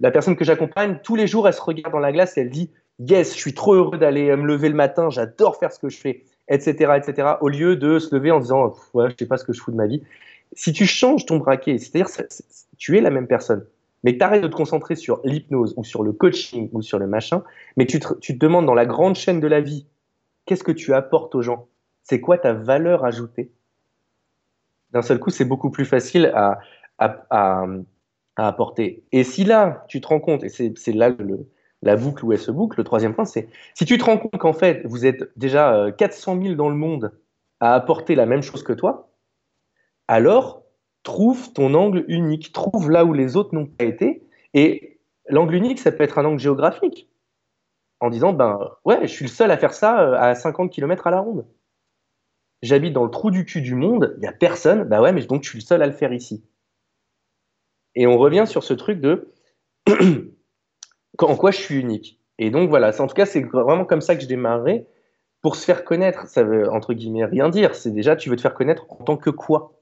la, 0.00 0.10
personne 0.10 0.36
que 0.36 0.44
j'accompagne, 0.44 1.00
tous 1.02 1.16
les 1.16 1.26
jours, 1.26 1.48
elle 1.48 1.54
se 1.54 1.62
regarde 1.62 1.92
dans 1.92 1.98
la 1.98 2.12
glace 2.12 2.38
et 2.38 2.42
elle 2.42 2.50
dit 2.50 2.70
Yes, 3.00 3.34
je 3.34 3.40
suis 3.40 3.54
trop 3.54 3.74
heureux 3.74 3.98
d'aller 3.98 4.36
me 4.36 4.46
lever 4.46 4.68
le 4.68 4.74
matin, 4.74 5.10
j'adore 5.10 5.56
faire 5.56 5.72
ce 5.72 5.80
que 5.80 5.88
je 5.88 5.98
fais, 5.98 6.24
etc., 6.50 6.92
etc., 6.96 7.28
au 7.40 7.48
lieu 7.48 7.76
de 7.76 7.98
se 7.98 8.14
lever 8.14 8.30
en 8.30 8.40
disant 8.40 8.74
Ouais, 8.92 9.08
je 9.10 9.16
sais 9.18 9.26
pas 9.26 9.38
ce 9.38 9.44
que 9.44 9.52
je 9.52 9.60
fous 9.60 9.70
de 9.70 9.76
ma 9.76 9.86
vie. 9.86 10.02
Si 10.52 10.72
tu 10.72 10.84
changes 10.84 11.24
ton 11.24 11.38
braquet, 11.38 11.78
c'est-à-dire 11.78 12.08
tu 12.76 12.98
es 12.98 13.00
la 13.00 13.10
même 13.10 13.26
personne 13.26 13.64
mais 14.02 14.16
tu 14.16 14.24
arrêtes 14.24 14.42
de 14.42 14.48
te 14.48 14.56
concentrer 14.56 14.96
sur 14.96 15.20
l'hypnose 15.24 15.74
ou 15.76 15.84
sur 15.84 16.02
le 16.02 16.12
coaching 16.12 16.70
ou 16.72 16.82
sur 16.82 16.98
le 16.98 17.06
machin, 17.06 17.42
mais 17.76 17.86
tu 17.86 18.00
te, 18.00 18.32
demandes 18.32 18.66
dans 18.66 18.74
la 18.74 18.86
grande 18.86 19.16
chaîne 19.16 19.40
de 19.40 19.46
la 19.46 19.60
vie, 19.60 19.86
qu'est-ce 20.46 20.64
que 20.64 20.72
tu 20.72 20.94
apportes 20.94 21.34
aux 21.34 21.42
gens? 21.42 21.68
C'est 22.02 22.20
quoi 22.20 22.38
ta 22.38 22.52
valeur 22.52 23.04
ajoutée? 23.04 23.50
D'un 24.92 25.02
seul 25.02 25.20
coup, 25.20 25.30
c'est 25.30 25.44
beaucoup 25.44 25.70
plus 25.70 25.84
facile 25.84 26.32
à, 26.34 26.58
à, 26.98 27.26
à, 27.30 27.66
à, 28.36 28.48
apporter. 28.48 29.04
Et 29.12 29.22
si 29.22 29.44
là, 29.44 29.84
tu 29.88 30.00
te 30.00 30.08
rends 30.08 30.20
compte, 30.20 30.42
et 30.42 30.48
c'est 30.48 30.92
là 30.92 31.10
le, 31.10 31.46
la 31.82 31.96
boucle 31.96 32.24
où 32.24 32.32
elle 32.32 32.38
se 32.38 32.50
boucle, 32.50 32.78
le 32.78 32.84
troisième 32.84 33.14
point, 33.14 33.24
c'est 33.24 33.48
si 33.74 33.84
tu 33.84 33.96
te 33.98 34.04
rends 34.04 34.18
compte 34.18 34.38
qu'en 34.38 34.52
fait, 34.52 34.82
vous 34.84 35.06
êtes 35.06 35.30
déjà 35.36 35.90
400 35.96 36.36
euh, 36.36 36.42
000 36.42 36.54
dans 36.54 36.68
le 36.68 36.74
monde 36.74 37.12
à 37.60 37.74
apporter 37.74 38.14
la 38.14 38.26
même 38.26 38.42
chose 38.42 38.62
que 38.62 38.72
toi, 38.72 39.10
alors 40.08 40.64
trouve 41.02 41.52
ton 41.52 41.74
angle 41.74 42.04
unique, 42.08 42.52
trouve 42.52 42.90
là 42.90 43.04
où 43.04 43.12
les 43.12 43.36
autres 43.36 43.54
n'ont 43.54 43.66
pas 43.66 43.84
été. 43.84 44.22
Et 44.54 45.00
l'angle 45.28 45.54
unique, 45.54 45.78
ça 45.78 45.92
peut 45.92 46.04
être 46.04 46.18
un 46.18 46.24
angle 46.24 46.40
géographique. 46.40 47.08
En 48.00 48.10
disant, 48.10 48.32
ben 48.32 48.58
ouais, 48.84 49.00
je 49.02 49.12
suis 49.12 49.26
le 49.26 49.30
seul 49.30 49.50
à 49.50 49.58
faire 49.58 49.74
ça 49.74 50.00
euh, 50.00 50.14
à 50.18 50.34
50 50.34 50.72
km 50.72 51.06
à 51.06 51.10
la 51.10 51.20
ronde. 51.20 51.46
J'habite 52.62 52.92
dans 52.92 53.04
le 53.04 53.10
trou 53.10 53.30
du 53.30 53.44
cul 53.44 53.62
du 53.62 53.74
monde, 53.74 54.14
il 54.16 54.20
n'y 54.20 54.26
a 54.26 54.32
personne, 54.32 54.84
bah 54.84 55.00
ouais, 55.00 55.12
mais 55.12 55.24
donc 55.24 55.44
je 55.44 55.50
suis 55.50 55.58
le 55.58 55.64
seul 55.64 55.82
à 55.82 55.86
le 55.86 55.92
faire 55.92 56.12
ici. 56.12 56.44
Et 57.94 58.06
on 58.06 58.18
revient 58.18 58.44
sur 58.46 58.64
ce 58.64 58.74
truc 58.74 59.00
de 59.00 59.32
en 61.18 61.36
quoi 61.36 61.50
je 61.50 61.58
suis 61.58 61.76
unique. 61.76 62.18
Et 62.38 62.50
donc 62.50 62.68
voilà, 62.68 62.90
en 63.00 63.06
tout 63.06 63.14
cas, 63.14 63.26
c'est 63.26 63.42
vraiment 63.42 63.84
comme 63.84 64.00
ça 64.00 64.16
que 64.16 64.22
je 64.22 64.26
démarrais. 64.26 64.86
Pour 65.42 65.56
se 65.56 65.64
faire 65.64 65.84
connaître, 65.84 66.26
ça 66.26 66.42
veut 66.42 66.70
entre 66.70 66.92
guillemets 66.92 67.24
rien 67.24 67.48
dire. 67.48 67.74
C'est 67.74 67.90
déjà, 67.90 68.16
tu 68.16 68.28
veux 68.28 68.36
te 68.36 68.42
faire 68.42 68.54
connaître 68.54 68.84
en 68.90 69.04
tant 69.04 69.16
que 69.16 69.30
quoi? 69.30 69.72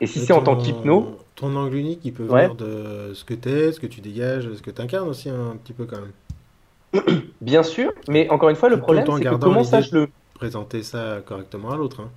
Et 0.00 0.06
si 0.06 0.20
c'est 0.20 0.32
en 0.32 0.42
tant 0.42 0.56
qu'hypno? 0.56 1.16
Ton 1.34 1.54
angle 1.54 1.76
unique, 1.76 2.00
il 2.04 2.14
peut 2.14 2.24
venir 2.24 2.54
de 2.54 3.12
ce 3.14 3.24
que 3.24 3.34
tu 3.34 3.48
es, 3.50 3.72
ce 3.72 3.80
que 3.80 3.86
tu 3.86 4.00
dégages, 4.00 4.50
ce 4.54 4.62
que 4.62 4.70
tu 4.70 4.80
incarnes 4.80 5.08
aussi 5.08 5.28
un 5.28 5.56
petit 5.56 5.74
peu 5.74 5.84
quand 5.84 5.98
même. 6.00 7.22
Bien 7.40 7.62
sûr, 7.62 7.92
mais 8.08 8.28
encore 8.30 8.48
une 8.48 8.56
fois, 8.56 8.70
le 8.70 8.80
problème, 8.80 9.04
c'est 9.06 9.24
que 9.24 9.34
comment 9.34 9.64
ça 9.64 9.80
je 9.80 9.94
le. 9.94 10.08
Présenter 10.34 10.82
ça 10.82 11.22
correctement 11.24 11.70
à 11.70 11.76
l'autre. 11.76 12.00
Hein. 12.00 12.10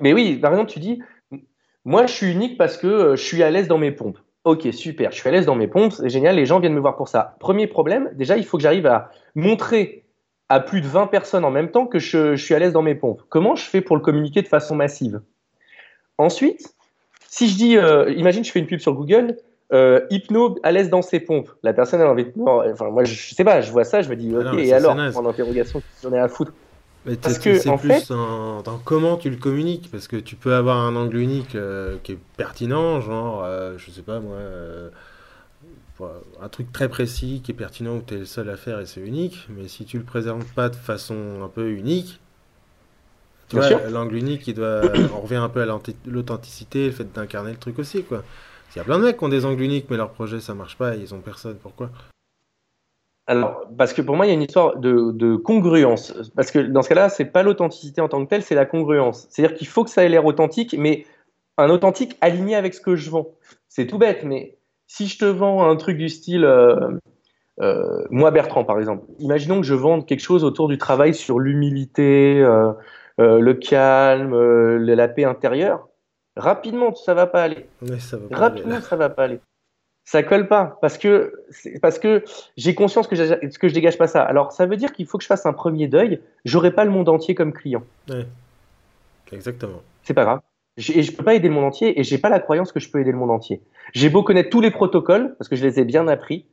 Mais 0.00 0.12
oui, 0.12 0.36
par 0.36 0.52
exemple, 0.52 0.70
tu 0.70 0.80
dis, 0.80 1.00
moi 1.84 2.06
je 2.06 2.12
suis 2.12 2.32
unique 2.32 2.58
parce 2.58 2.76
que 2.76 2.86
euh, 2.86 3.16
je 3.16 3.22
suis 3.22 3.42
à 3.42 3.50
l'aise 3.50 3.68
dans 3.68 3.78
mes 3.78 3.92
pompes. 3.92 4.18
Ok, 4.44 4.68
super, 4.72 5.10
je 5.10 5.16
suis 5.16 5.28
à 5.28 5.32
l'aise 5.32 5.46
dans 5.46 5.54
mes 5.54 5.68
pompes, 5.68 5.92
c'est 5.92 6.10
génial, 6.10 6.36
les 6.36 6.44
gens 6.44 6.60
viennent 6.60 6.74
me 6.74 6.80
voir 6.80 6.96
pour 6.96 7.08
ça. 7.08 7.36
Premier 7.40 7.66
problème, 7.66 8.10
déjà, 8.14 8.36
il 8.36 8.44
faut 8.44 8.58
que 8.58 8.62
j'arrive 8.62 8.86
à 8.86 9.10
montrer 9.34 10.04
à 10.50 10.60
plus 10.60 10.82
de 10.82 10.86
20 10.86 11.06
personnes 11.06 11.46
en 11.46 11.50
même 11.50 11.70
temps 11.70 11.86
que 11.86 11.98
je, 11.98 12.36
je 12.36 12.44
suis 12.44 12.54
à 12.54 12.58
l'aise 12.58 12.74
dans 12.74 12.82
mes 12.82 12.94
pompes. 12.94 13.22
Comment 13.30 13.56
je 13.56 13.64
fais 13.64 13.80
pour 13.80 13.96
le 13.96 14.02
communiquer 14.02 14.42
de 14.42 14.48
façon 14.48 14.76
massive? 14.76 15.22
Ensuite, 16.18 16.74
si 17.26 17.48
je 17.48 17.56
dis, 17.56 17.76
euh, 17.78 18.12
imagine, 18.12 18.44
je 18.44 18.52
fais 18.52 18.60
une 18.60 18.66
pub 18.66 18.80
sur 18.80 18.92
Google, 18.92 19.38
euh, 19.72 20.00
hypno 20.10 20.56
à 20.62 20.72
l'aise 20.72 20.90
dans 20.90 21.02
ses 21.02 21.20
pompes. 21.20 21.50
La 21.62 21.72
personne 21.72 22.00
a 22.00 22.06
envie 22.06 22.24
de. 22.24 22.32
enfin, 22.36 22.90
moi, 22.90 23.04
je, 23.04 23.34
sais 23.34 23.44
pas, 23.44 23.62
je 23.62 23.72
vois 23.72 23.84
ça, 23.84 24.02
je 24.02 24.10
me 24.10 24.16
dis, 24.16 24.32
ah 24.36 24.52
ok, 24.52 24.58
et 24.58 24.72
alors, 24.72 24.92
en 24.92 25.26
interrogation, 25.26 25.82
j'en 26.02 26.12
ai 26.12 26.18
à 26.18 26.28
foutre. 26.28 26.52
Parce 27.20 27.38
que, 27.38 27.58
c'est 27.58 27.76
plus 27.76 27.88
fait... 27.90 28.08
dans, 28.08 28.80
comment 28.84 29.16
tu 29.16 29.30
le 29.30 29.36
communiques, 29.36 29.90
parce 29.90 30.08
que 30.08 30.16
tu 30.16 30.36
peux 30.36 30.54
avoir 30.54 30.78
un 30.78 30.96
angle 30.96 31.18
unique 31.18 31.54
euh, 31.54 31.96
qui 32.02 32.12
est 32.12 32.18
pertinent, 32.36 33.00
genre, 33.00 33.46
je 33.76 33.90
sais 33.90 34.02
pas 34.02 34.20
moi, 34.20 34.38
un 36.42 36.48
truc 36.48 36.72
très 36.72 36.88
précis 36.88 37.40
qui 37.44 37.52
est 37.52 37.54
pertinent 37.54 37.96
où 37.96 38.02
tu 38.06 38.14
es 38.14 38.18
le 38.18 38.24
seul 38.24 38.48
à 38.50 38.56
faire 38.56 38.80
et 38.80 38.86
c'est 38.86 39.00
unique, 39.00 39.46
mais 39.50 39.68
si 39.68 39.84
tu 39.84 39.98
le 39.98 40.04
présentes 40.04 40.44
pas 40.54 40.68
de 40.68 40.76
façon 40.76 41.42
un 41.42 41.48
peu 41.48 41.70
unique, 41.70 42.20
l'angle 43.52 44.16
unique, 44.16 44.46
il 44.48 44.54
doit, 44.54 44.82
on 45.14 45.20
revient 45.20 45.36
un 45.36 45.48
peu 45.48 45.62
à 45.62 45.78
l'authenticité, 46.06 46.86
le 46.86 46.92
fait 46.92 47.12
d'incarner 47.12 47.52
le 47.52 47.58
truc 47.58 47.78
aussi, 47.78 48.02
quoi. 48.02 48.24
Il 48.74 48.78
y 48.78 48.80
a 48.80 48.84
plein 48.84 48.98
de 48.98 49.04
mecs 49.04 49.18
qui 49.18 49.24
ont 49.24 49.28
des 49.28 49.44
angles 49.44 49.62
uniques, 49.62 49.86
mais 49.88 49.96
leur 49.96 50.10
projet 50.10 50.40
ça 50.40 50.54
marche 50.54 50.76
pas, 50.76 50.96
et 50.96 51.00
ils 51.00 51.14
ont 51.14 51.20
personne. 51.20 51.56
Pourquoi? 51.62 51.90
Alors, 53.26 53.66
parce 53.78 53.94
que 53.94 54.02
pour 54.02 54.16
moi, 54.16 54.26
il 54.26 54.28
y 54.28 54.32
a 54.32 54.34
une 54.34 54.42
histoire 54.42 54.76
de, 54.76 55.36
congruence. 55.36 56.12
Parce 56.36 56.50
que 56.50 56.58
dans 56.58 56.82
ce 56.82 56.88
cas-là, 56.90 57.08
c'est 57.08 57.24
pas 57.24 57.42
l'authenticité 57.42 58.00
en 58.00 58.08
tant 58.08 58.22
que 58.24 58.28
telle, 58.28 58.42
c'est 58.42 58.54
la 58.54 58.66
congruence. 58.66 59.26
C'est-à-dire 59.30 59.56
qu'il 59.56 59.66
faut 59.66 59.84
que 59.84 59.90
ça 59.90 60.04
ait 60.04 60.08
l'air 60.08 60.26
authentique, 60.26 60.74
mais 60.78 61.06
un 61.56 61.70
authentique 61.70 62.16
aligné 62.20 62.54
avec 62.54 62.74
ce 62.74 62.80
que 62.80 62.96
je 62.96 63.10
vends. 63.10 63.28
C'est 63.68 63.86
tout 63.86 63.98
bête, 63.98 64.24
mais 64.24 64.58
si 64.86 65.06
je 65.06 65.18
te 65.18 65.24
vends 65.24 65.68
un 65.68 65.76
truc 65.76 65.96
du 65.96 66.08
style, 66.08 66.44
euh, 66.44 66.90
euh, 67.60 68.04
moi 68.10 68.30
Bertrand 68.30 68.64
par 68.64 68.78
exemple, 68.78 69.06
imaginons 69.20 69.60
que 69.60 69.66
je 69.66 69.74
vende 69.74 70.06
quelque 70.06 70.20
chose 70.20 70.44
autour 70.44 70.68
du 70.68 70.76
travail 70.76 71.14
sur 71.14 71.38
l'humilité, 71.38 72.42
euh, 72.42 72.72
le 73.18 73.54
calme, 73.54 74.36
la 74.76 75.08
paix 75.08 75.24
intérieure, 75.24 75.88
rapidement, 76.36 76.94
ça 76.94 77.14
va 77.14 77.26
pas 77.26 77.42
aller. 77.42 77.66
ça 77.98 78.16
va 78.16 78.36
rapidement, 78.36 78.80
ça 78.80 78.96
va 78.96 79.08
pas 79.08 79.24
aller. 79.24 79.40
Ça 80.04 80.22
colle 80.22 80.48
pas 80.48 80.78
parce 80.82 80.98
que 80.98 81.32
parce 81.80 81.98
que 81.98 82.24
j'ai 82.56 82.74
conscience 82.74 83.06
que, 83.06 83.16
je, 83.16 83.34
que 83.58 83.68
je 83.68 83.74
dégage 83.74 83.96
pas 83.96 84.06
ça. 84.06 84.22
Alors 84.22 84.52
ça 84.52 84.66
veut 84.66 84.76
dire 84.76 84.92
qu'il 84.92 85.06
faut 85.06 85.16
que 85.18 85.24
je 85.24 85.28
fasse 85.28 85.46
un 85.46 85.54
premier 85.54 85.88
deuil. 85.88 86.20
J'aurai 86.44 86.72
pas 86.72 86.84
le 86.84 86.90
monde 86.90 87.08
entier 87.08 87.34
comme 87.34 87.52
client. 87.52 87.82
Exactement. 89.32 89.80
C'est 90.02 90.14
pas 90.14 90.24
grave. 90.24 90.40
Et 90.76 91.02
je 91.02 91.12
peux 91.12 91.22
pas 91.24 91.34
aider 91.34 91.48
le 91.48 91.54
monde 91.54 91.64
entier 91.64 91.98
et 91.98 92.04
j'ai 92.04 92.18
pas 92.18 92.28
la 92.28 92.40
croyance 92.40 92.72
que 92.72 92.80
je 92.80 92.90
peux 92.90 93.00
aider 93.00 93.12
le 93.12 93.16
monde 93.18 93.30
entier. 93.30 93.62
J'ai 93.94 94.10
beau 94.10 94.22
connaître 94.22 94.50
tous 94.50 94.60
les 94.60 94.70
protocoles 94.70 95.36
parce 95.38 95.48
que 95.48 95.56
je 95.56 95.64
les 95.64 95.78
ai 95.80 95.84
bien 95.84 96.08
appris. 96.08 96.46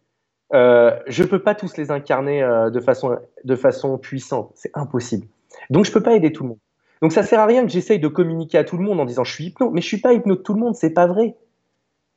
euh, 0.54 0.92
je 1.08 1.24
peux 1.24 1.40
pas 1.40 1.56
tous 1.56 1.76
les 1.78 1.92
incarner 1.92 2.44
euh, 2.44 2.70
de, 2.70 2.80
façon, 2.80 3.18
de 3.44 3.56
façon 3.56 3.98
puissante. 3.98 4.52
C'est 4.56 4.72
impossible. 4.76 5.26
Donc, 5.70 5.86
je 5.86 5.92
peux 5.92 6.04
pas 6.04 6.14
aider 6.14 6.32
tout 6.32 6.44
le 6.44 6.50
monde. 6.50 6.60
Donc, 7.02 7.14
ça 7.14 7.24
sert 7.24 7.40
à 7.40 7.46
rien 7.46 7.64
que 7.64 7.70
j'essaye 7.70 8.00
de 8.00 8.08
communiquer 8.08 8.58
à 8.58 8.64
tout 8.64 8.78
le 8.78 8.84
monde 8.84 9.00
en 9.00 9.06
disant 9.06 9.24
je 9.24 9.34
suis 9.34 9.46
hypno. 9.46 9.72
Mais 9.72 9.82
je 9.82 9.88
suis 9.88 10.02
pas 10.02 10.14
hypno 10.14 10.36
de 10.36 10.42
tout 10.42 10.54
le 10.54 10.60
monde, 10.60 10.76
c'est 10.76 10.94
pas 10.94 11.08
vrai. 11.08 11.36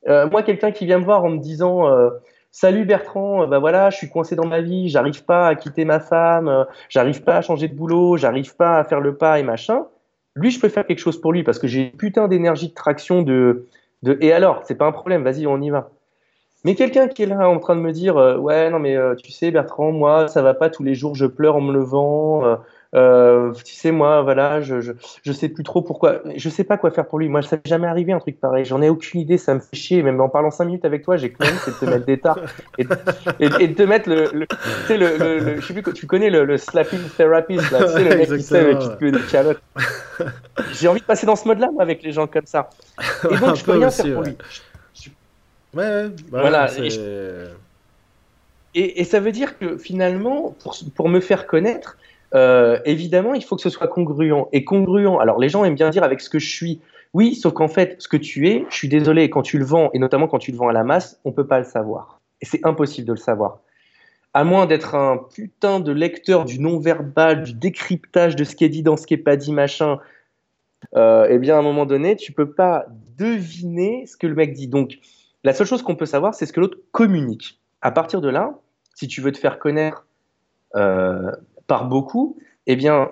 Euh, 0.07 0.29
moi, 0.29 0.43
quelqu'un 0.43 0.71
qui 0.71 0.85
vient 0.85 0.99
me 0.99 1.03
voir 1.03 1.23
en 1.23 1.29
me 1.29 1.39
disant 1.39 1.87
euh, 1.87 2.09
Salut 2.51 2.85
Bertrand, 2.85 3.47
bah 3.47 3.59
voilà, 3.59 3.89
je 3.89 3.97
suis 3.97 4.09
coincé 4.09 4.35
dans 4.35 4.45
ma 4.45 4.61
vie, 4.61 4.89
j'arrive 4.89 5.25
pas 5.25 5.47
à 5.47 5.55
quitter 5.55 5.83
ma 5.83 5.99
femme, 5.99 6.65
j'arrive 6.89 7.23
pas 7.23 7.37
à 7.37 7.41
changer 7.41 7.67
de 7.67 7.75
boulot, 7.75 8.15
j'arrive 8.17 8.55
pas 8.55 8.77
à 8.77 8.83
faire 8.83 9.01
le 9.01 9.15
pas 9.15 9.39
et 9.39 9.43
machin. 9.43 9.85
Lui, 10.35 10.51
je 10.51 10.59
peux 10.59 10.69
faire 10.69 10.85
quelque 10.85 10.99
chose 10.99 11.19
pour 11.19 11.33
lui 11.33 11.43
parce 11.43 11.59
que 11.59 11.67
j'ai 11.67 11.87
putain 11.87 12.27
d'énergie 12.27 12.69
de 12.69 12.73
traction 12.73 13.23
de, 13.23 13.67
et 14.21 14.31
alors, 14.31 14.61
c'est 14.65 14.75
pas 14.75 14.85
un 14.85 14.91
problème, 14.91 15.23
vas-y, 15.23 15.47
on 15.47 15.61
y 15.61 15.69
va. 15.69 15.89
Mais 16.63 16.75
quelqu'un 16.75 17.07
qui 17.07 17.23
est 17.23 17.27
là 17.27 17.49
en 17.49 17.59
train 17.59 17.75
de 17.75 17.81
me 17.81 17.91
dire 17.91 18.15
ouais 18.15 18.71
non 18.71 18.79
mais 18.79 18.97
tu 19.17 19.31
sais 19.31 19.51
Bertrand 19.51 19.91
moi 19.91 20.27
ça 20.27 20.41
va 20.41 20.55
pas 20.55 20.71
tous 20.71 20.81
les 20.81 20.95
jours 20.95 21.13
je 21.13 21.27
pleure 21.27 21.57
en 21.57 21.61
me 21.61 21.71
levant 21.71 22.57
euh 22.95 23.51
tu 23.63 23.75
sais 23.75 23.91
moi 23.91 24.21
voilà 24.21 24.61
je, 24.61 24.81
je, 24.81 24.93
je 25.23 25.31
sais 25.31 25.49
plus 25.49 25.63
trop 25.63 25.81
pourquoi 25.81 26.21
je 26.35 26.49
sais 26.49 26.63
pas 26.63 26.77
quoi 26.77 26.91
faire 26.91 27.05
pour 27.07 27.19
lui. 27.19 27.29
Moi 27.29 27.41
ça 27.41 27.57
m'est 27.57 27.61
jamais 27.67 27.87
arrivé 27.87 28.13
un 28.13 28.19
truc 28.19 28.39
pareil. 28.39 28.65
J'en 28.65 28.81
ai 28.81 28.89
aucune 28.89 29.19
idée 29.19 29.37
ça 29.37 29.53
me 29.53 29.59
fait 29.59 29.75
chier. 29.75 30.01
Même 30.01 30.19
en 30.21 30.29
parlant 30.29 30.51
cinq 30.51 30.65
minutes 30.65 30.85
avec 30.85 31.03
toi 31.03 31.17
j'ai 31.17 31.31
quand 31.31 31.45
même 31.45 31.55
c'est 31.63 31.71
de 31.71 31.77
te 31.77 31.85
mettre 31.85 32.05
des 32.05 32.19
tards 32.19 32.39
et, 32.77 32.85
et, 33.39 33.49
et, 33.59 33.67
de 33.67 33.73
te 33.73 33.83
mettre 33.83 34.09
le, 34.09 34.29
le 34.33 34.47
tu 34.47 34.55
sais 34.87 34.97
le, 34.97 35.17
le, 35.17 35.39
le, 35.39 35.61
je 35.61 35.67
sais 35.67 35.73
plus 35.73 35.93
tu 35.93 36.07
connais 36.07 36.29
le, 36.29 36.45
le 36.45 36.57
slapping 36.57 37.01
therapist 37.17 37.69
là 37.71 37.83
tu 37.85 37.91
sais 37.91 38.03
le 38.03 38.17
mec 38.17 38.29
qui 38.29 38.41
sait 38.41 38.77
qui 38.77 38.89
te 38.89 39.03
met 39.03 39.11
des 39.11 39.19
calottes. 39.31 39.61
J'ai 40.71 40.87
envie 40.87 41.01
de 41.01 41.05
passer 41.05 41.25
dans 41.25 41.35
ce 41.35 41.47
mode 41.47 41.59
là 41.59 41.69
moi 41.71 41.83
avec 41.83 42.01
les 42.01 42.11
gens 42.11 42.27
comme 42.27 42.45
ça. 42.45 42.69
Et 43.29 43.37
donc 43.37 43.55
je 43.55 43.63
peux 43.63 43.73
rien 43.73 43.87
aussi, 43.89 44.03
faire 44.03 44.13
pour 44.13 44.23
lui. 44.23 44.37
Ouais, 45.73 45.83
ouais 45.83 46.09
bah, 46.31 46.41
voilà. 46.41 46.67
Et, 48.77 48.99
et, 48.99 49.03
ça 49.05 49.21
veut 49.21 49.31
dire 49.31 49.57
que 49.57 49.77
finalement, 49.77 50.53
pour, 50.61 50.77
pour 50.95 51.07
me 51.07 51.21
faire 51.21 51.47
connaître, 51.47 51.97
euh, 52.33 52.79
évidemment, 52.85 53.33
il 53.33 53.43
faut 53.43 53.55
que 53.55 53.61
ce 53.61 53.69
soit 53.69 53.87
congruent. 53.87 54.45
Et 54.51 54.63
congruent, 54.63 55.19
alors 55.19 55.39
les 55.39 55.49
gens 55.49 55.63
aiment 55.63 55.75
bien 55.75 55.89
dire 55.89 56.03
avec 56.03 56.21
ce 56.21 56.29
que 56.29 56.39
je 56.39 56.49
suis. 56.49 56.81
Oui, 57.13 57.35
sauf 57.35 57.53
qu'en 57.53 57.67
fait, 57.67 57.95
ce 57.99 58.07
que 58.07 58.17
tu 58.17 58.49
es, 58.49 58.65
je 58.69 58.75
suis 58.75 58.89
désolé, 58.89 59.29
quand 59.29 59.41
tu 59.41 59.57
le 59.57 59.65
vends, 59.65 59.89
et 59.93 59.99
notamment 59.99 60.27
quand 60.27 60.39
tu 60.39 60.51
le 60.51 60.57
vends 60.57 60.67
à 60.67 60.73
la 60.73 60.83
masse, 60.83 61.19
on 61.23 61.31
peut 61.31 61.47
pas 61.47 61.59
le 61.59 61.65
savoir. 61.65 62.19
Et 62.41 62.45
c'est 62.45 62.65
impossible 62.65 63.07
de 63.07 63.13
le 63.13 63.17
savoir. 63.17 63.59
À 64.33 64.43
moins 64.43 64.65
d'être 64.65 64.95
un 64.95 65.17
putain 65.33 65.79
de 65.79 65.93
lecteur 65.93 66.43
du 66.43 66.59
non-verbal, 66.59 67.43
du 67.43 67.53
décryptage 67.53 68.35
de 68.35 68.43
ce 68.43 68.55
qui 68.55 68.65
est 68.65 68.69
dit 68.69 68.83
dans 68.83 68.97
ce 68.97 69.07
qui 69.07 69.13
est 69.13 69.17
pas 69.17 69.37
dit, 69.37 69.53
machin, 69.53 69.99
euh, 70.95 71.27
eh 71.29 71.37
bien, 71.37 71.55
à 71.55 71.59
un 71.59 71.61
moment 71.61 71.85
donné, 71.85 72.17
tu 72.17 72.33
peux 72.33 72.51
pas 72.51 72.85
deviner 73.17 74.05
ce 74.07 74.17
que 74.17 74.27
le 74.27 74.35
mec 74.35 74.53
dit. 74.53 74.67
Donc, 74.67 74.99
la 75.45 75.53
seule 75.53 75.67
chose 75.67 75.83
qu'on 75.83 75.95
peut 75.95 76.05
savoir, 76.05 76.33
c'est 76.33 76.45
ce 76.45 76.51
que 76.51 76.59
l'autre 76.59 76.79
communique. 76.91 77.61
À 77.81 77.91
partir 77.91 78.19
de 78.19 78.29
là, 78.29 78.59
si 78.93 79.07
tu 79.07 79.21
veux 79.21 79.31
te 79.31 79.37
faire 79.37 79.57
connaître 79.57 80.05
euh, 80.75 81.31
par 81.67 81.87
beaucoup, 81.87 82.37
eh 82.67 82.75
bien, 82.75 83.11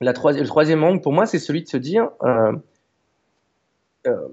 le 0.00 0.12
troisième 0.12 0.84
angle 0.84 1.00
pour 1.00 1.12
moi, 1.12 1.26
c'est 1.26 1.38
celui 1.38 1.62
de 1.62 1.68
se 1.68 1.76
dire, 1.76 2.10
euh, 2.22 2.52
euh, 4.06 4.28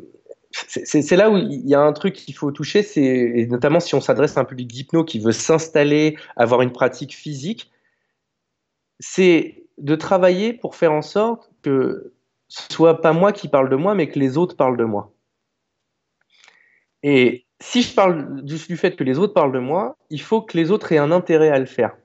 c'est 0.52 1.16
là 1.16 1.30
où 1.30 1.38
il 1.38 1.68
y 1.68 1.76
a 1.76 1.82
un 1.82 1.94
truc 1.94 2.14
qu'il 2.14 2.34
faut 2.34 2.52
toucher, 2.52 2.82
c'est 2.82 3.48
notamment 3.50 3.80
si 3.80 3.96
on 3.96 4.02
s'adresse 4.02 4.38
à 4.38 4.42
un 4.42 4.46
public 4.46 4.68
d'hypno 4.68 5.04
qui 5.04 5.20
veut 5.20 5.32
s'installer, 5.32 6.18
avoir 6.36 6.62
une 6.62 6.72
pratique 6.72 7.14
physique, 7.14 7.72
c'est 9.00 9.64
de 9.78 9.96
travailler 9.96 10.54
pour 10.54 10.76
faire 10.76 10.94
en 10.94 11.02
sorte 11.02 11.52
que 11.62 12.14
ce 12.48 12.74
soit 12.74 13.02
pas 13.02 13.14
moi 13.14 13.34
qui 13.34 13.48
parle 13.50 13.70
de 13.70 13.76
moi, 13.76 13.94
mais 13.94 14.10
que 14.10 14.20
les 14.20 14.38
autres 14.38 14.56
parlent 14.56 14.78
de 14.78 14.86
moi. 14.86 15.12
Et 17.04 17.46
si 17.60 17.82
je 17.82 17.94
parle 17.94 18.42
du, 18.44 18.58
fait 18.58 18.96
que 18.96 19.04
les 19.04 19.20
autres 19.20 19.34
parlent 19.34 19.52
de 19.52 19.60
moi, 19.60 19.98
il 20.10 20.22
faut 20.22 20.42
que 20.42 20.58
les 20.58 20.72
autres 20.72 20.92
aient 20.92 20.98
un 20.98 21.12
intérêt 21.12 21.50
à 21.50 21.60
le 21.60 21.66
faire. 21.66 21.96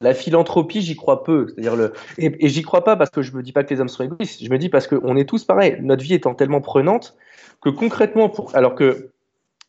La 0.00 0.12
philanthropie, 0.12 0.82
j'y 0.82 0.96
crois 0.96 1.24
peu. 1.24 1.46
C'est-à-dire 1.48 1.76
le 1.76 1.92
et, 2.18 2.48
j'y 2.48 2.62
crois 2.62 2.84
pas 2.84 2.96
parce 2.96 3.10
que 3.10 3.22
je 3.22 3.32
me 3.32 3.42
dis 3.42 3.52
pas 3.52 3.64
que 3.64 3.72
les 3.72 3.80
hommes 3.80 3.88
sont 3.88 4.04
égoïstes. 4.04 4.44
Je 4.44 4.50
me 4.50 4.58
dis 4.58 4.68
parce 4.68 4.86
qu'on 4.86 5.16
est 5.16 5.28
tous 5.28 5.44
pareils. 5.44 5.78
Notre 5.80 6.02
vie 6.02 6.14
étant 6.14 6.34
tellement 6.34 6.60
prenante 6.60 7.16
que 7.62 7.70
concrètement, 7.70 8.28
pour 8.28 8.54
alors 8.54 8.74
que 8.74 9.10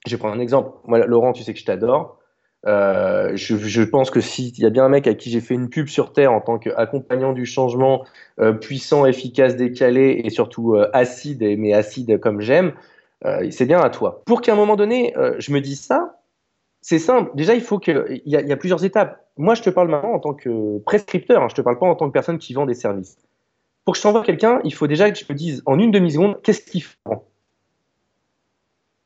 je 0.05 0.11
vais 0.11 0.17
prendre 0.17 0.35
un 0.35 0.39
exemple. 0.39 0.71
Moi, 0.85 1.05
Laurent, 1.05 1.33
tu 1.33 1.43
sais 1.43 1.53
que 1.53 1.59
je 1.59 1.65
t'adore. 1.65 2.19
Euh, 2.65 3.31
je, 3.35 3.83
pense 3.83 4.09
que 4.09 4.19
s'il 4.19 4.57
y 4.59 4.65
a 4.65 4.69
bien 4.69 4.85
un 4.85 4.89
mec 4.89 5.07
à 5.07 5.13
qui 5.13 5.29
j'ai 5.29 5.39
fait 5.41 5.53
une 5.53 5.69
pub 5.69 5.87
sur 5.87 6.11
Terre 6.11 6.33
en 6.33 6.41
tant 6.41 6.57
qu'accompagnant 6.57 7.31
du 7.31 7.45
changement 7.45 8.03
euh, 8.39 8.51
puissant, 8.51 9.05
efficace, 9.05 9.55
décalé 9.55 10.21
et 10.23 10.29
surtout 10.29 10.75
euh, 10.75 10.89
acide, 10.91 11.41
mais 11.57 11.73
acide 11.73 12.19
comme 12.19 12.41
j'aime, 12.41 12.73
c'est 13.49 13.65
bien 13.65 13.81
à 13.81 13.89
toi. 13.89 14.21
Pour 14.25 14.41
qu'à 14.41 14.53
un 14.53 14.55
moment 14.55 14.75
donné, 14.75 15.13
je 15.39 15.51
me 15.51 15.59
dise 15.59 15.81
ça, 15.81 16.19
c'est 16.81 16.99
simple. 16.99 17.31
Déjà, 17.33 17.55
il 17.55 17.61
faut 17.61 17.79
qu'il 17.79 18.21
y, 18.25 18.31
y, 18.31 18.51
a 18.51 18.57
plusieurs 18.57 18.85
étapes. 18.85 19.26
Moi, 19.37 19.55
je 19.55 19.61
te 19.61 19.69
parle 19.69 19.89
maintenant 19.89 20.13
en 20.13 20.19
tant 20.19 20.33
que 20.33 20.79
prescripteur, 20.79 21.41
hein, 21.41 21.47
je 21.49 21.55
te 21.55 21.61
parle 21.61 21.77
pas 21.79 21.85
en 21.85 21.95
tant 21.95 22.07
que 22.07 22.13
personne 22.13 22.37
qui 22.37 22.53
vend 22.53 22.65
des 22.65 22.73
services. 22.73 23.17
Pour 23.85 23.93
que 23.93 23.97
je 23.97 24.03
t'envoie 24.03 24.23
quelqu'un, 24.23 24.59
il 24.63 24.73
faut 24.73 24.87
déjà 24.87 25.09
que 25.11 25.17
je 25.17 25.25
me 25.29 25.35
dise 25.35 25.63
en 25.65 25.79
une 25.79 25.91
demi-seconde 25.91 26.41
qu'est-ce 26.41 26.61
qu'il 26.61 26.83
faut. 26.83 27.25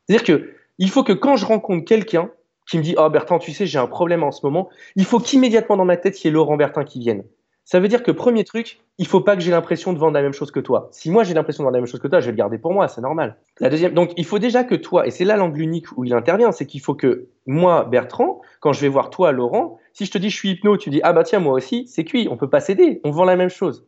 C'est-à-dire 0.08 0.26
que 0.26 0.54
il 0.80 0.90
faut 0.90 1.04
que 1.04 1.14
quand 1.14 1.36
je 1.36 1.46
rencontre 1.46 1.86
quelqu'un 1.86 2.32
qui 2.70 2.78
me 2.78 2.84
dit 2.84 2.96
Oh 2.98 3.10
Bertrand, 3.10 3.40
tu 3.40 3.52
sais, 3.52 3.66
j'ai 3.66 3.78
un 3.78 3.88
problème 3.88 4.24
en 4.24 4.32
ce 4.32 4.46
moment, 4.46 4.70
il 4.96 5.06
faut 5.06 5.20
qu'immédiatement 5.20 5.78
dans 5.78 5.86
ma 5.86 5.98
tête, 5.98 6.22
il 6.24 6.28
y 6.28 6.30
ait 6.30 6.34
Laurent 6.34 6.58
Bertin 6.58 6.84
qui 6.84 7.00
vienne. 7.00 7.24
Ça 7.64 7.80
veut 7.80 7.88
dire 7.88 8.04
que 8.04 8.12
premier 8.12 8.44
truc, 8.44 8.82
il 8.98 9.08
faut 9.08 9.22
pas 9.22 9.36
que 9.36 9.42
j'ai 9.42 9.52
l'impression 9.52 9.94
de 9.94 10.00
vendre 10.00 10.14
la 10.14 10.22
même 10.22 10.34
chose 10.34 10.52
que 10.52 10.60
toi. 10.60 10.90
Si 10.92 11.12
moi 11.12 11.24
j'ai 11.24 11.34
l'impression 11.34 11.64
de 11.64 11.66
vendre 11.66 11.76
la 11.76 11.82
même 11.82 11.88
chose 11.88 12.00
que 12.00 12.08
toi, 12.08 12.20
je 12.20 12.26
vais 12.26 12.32
le 12.32 12.38
garder 12.38 12.58
pour 12.58 12.74
moi, 12.74 12.88
c'est 12.88 13.02
normal. 13.02 13.38
La 13.60 13.70
deuxième, 13.70 13.94
donc 13.94 14.12
il 14.18 14.26
faut 14.26 14.40
déjà 14.40 14.64
que 14.64 14.76
toi, 14.76 15.06
et 15.06 15.12
c'est 15.12 15.26
là 15.26 15.38
l'angle 15.38 15.62
unique 15.62 15.86
où 15.96 16.04
il 16.04 16.14
intervient, 16.14 16.52
c'est 16.52 16.66
qu'il 16.66 16.82
faut 16.82 16.96
que 16.96 17.28
moi, 17.46 17.86
Bertrand, 17.86 18.42
quand 18.60 18.74
je 18.74 18.82
vais 18.82 18.88
voir 18.88 19.10
toi, 19.10 19.32
Laurent, 19.32 19.80
si 19.94 20.06
je 20.06 20.12
te 20.12 20.18
dis 20.18 20.30
je 20.30 20.36
suis 20.36 20.52
hypno, 20.52 20.78
tu 20.78 20.90
dis 20.90 21.02
ah 21.04 21.14
bah 21.14 21.24
tiens 21.24 21.40
moi 21.40 21.54
aussi, 21.54 21.88
c'est 21.88 22.04
cuit, 22.04 22.28
on 22.30 22.38
peut 22.38 22.50
pas 22.50 22.60
s'aider, 22.60 23.02
on 23.04 23.12
vend 23.12 23.26
la 23.26 23.36
même 23.36 23.50
chose. 23.50 23.88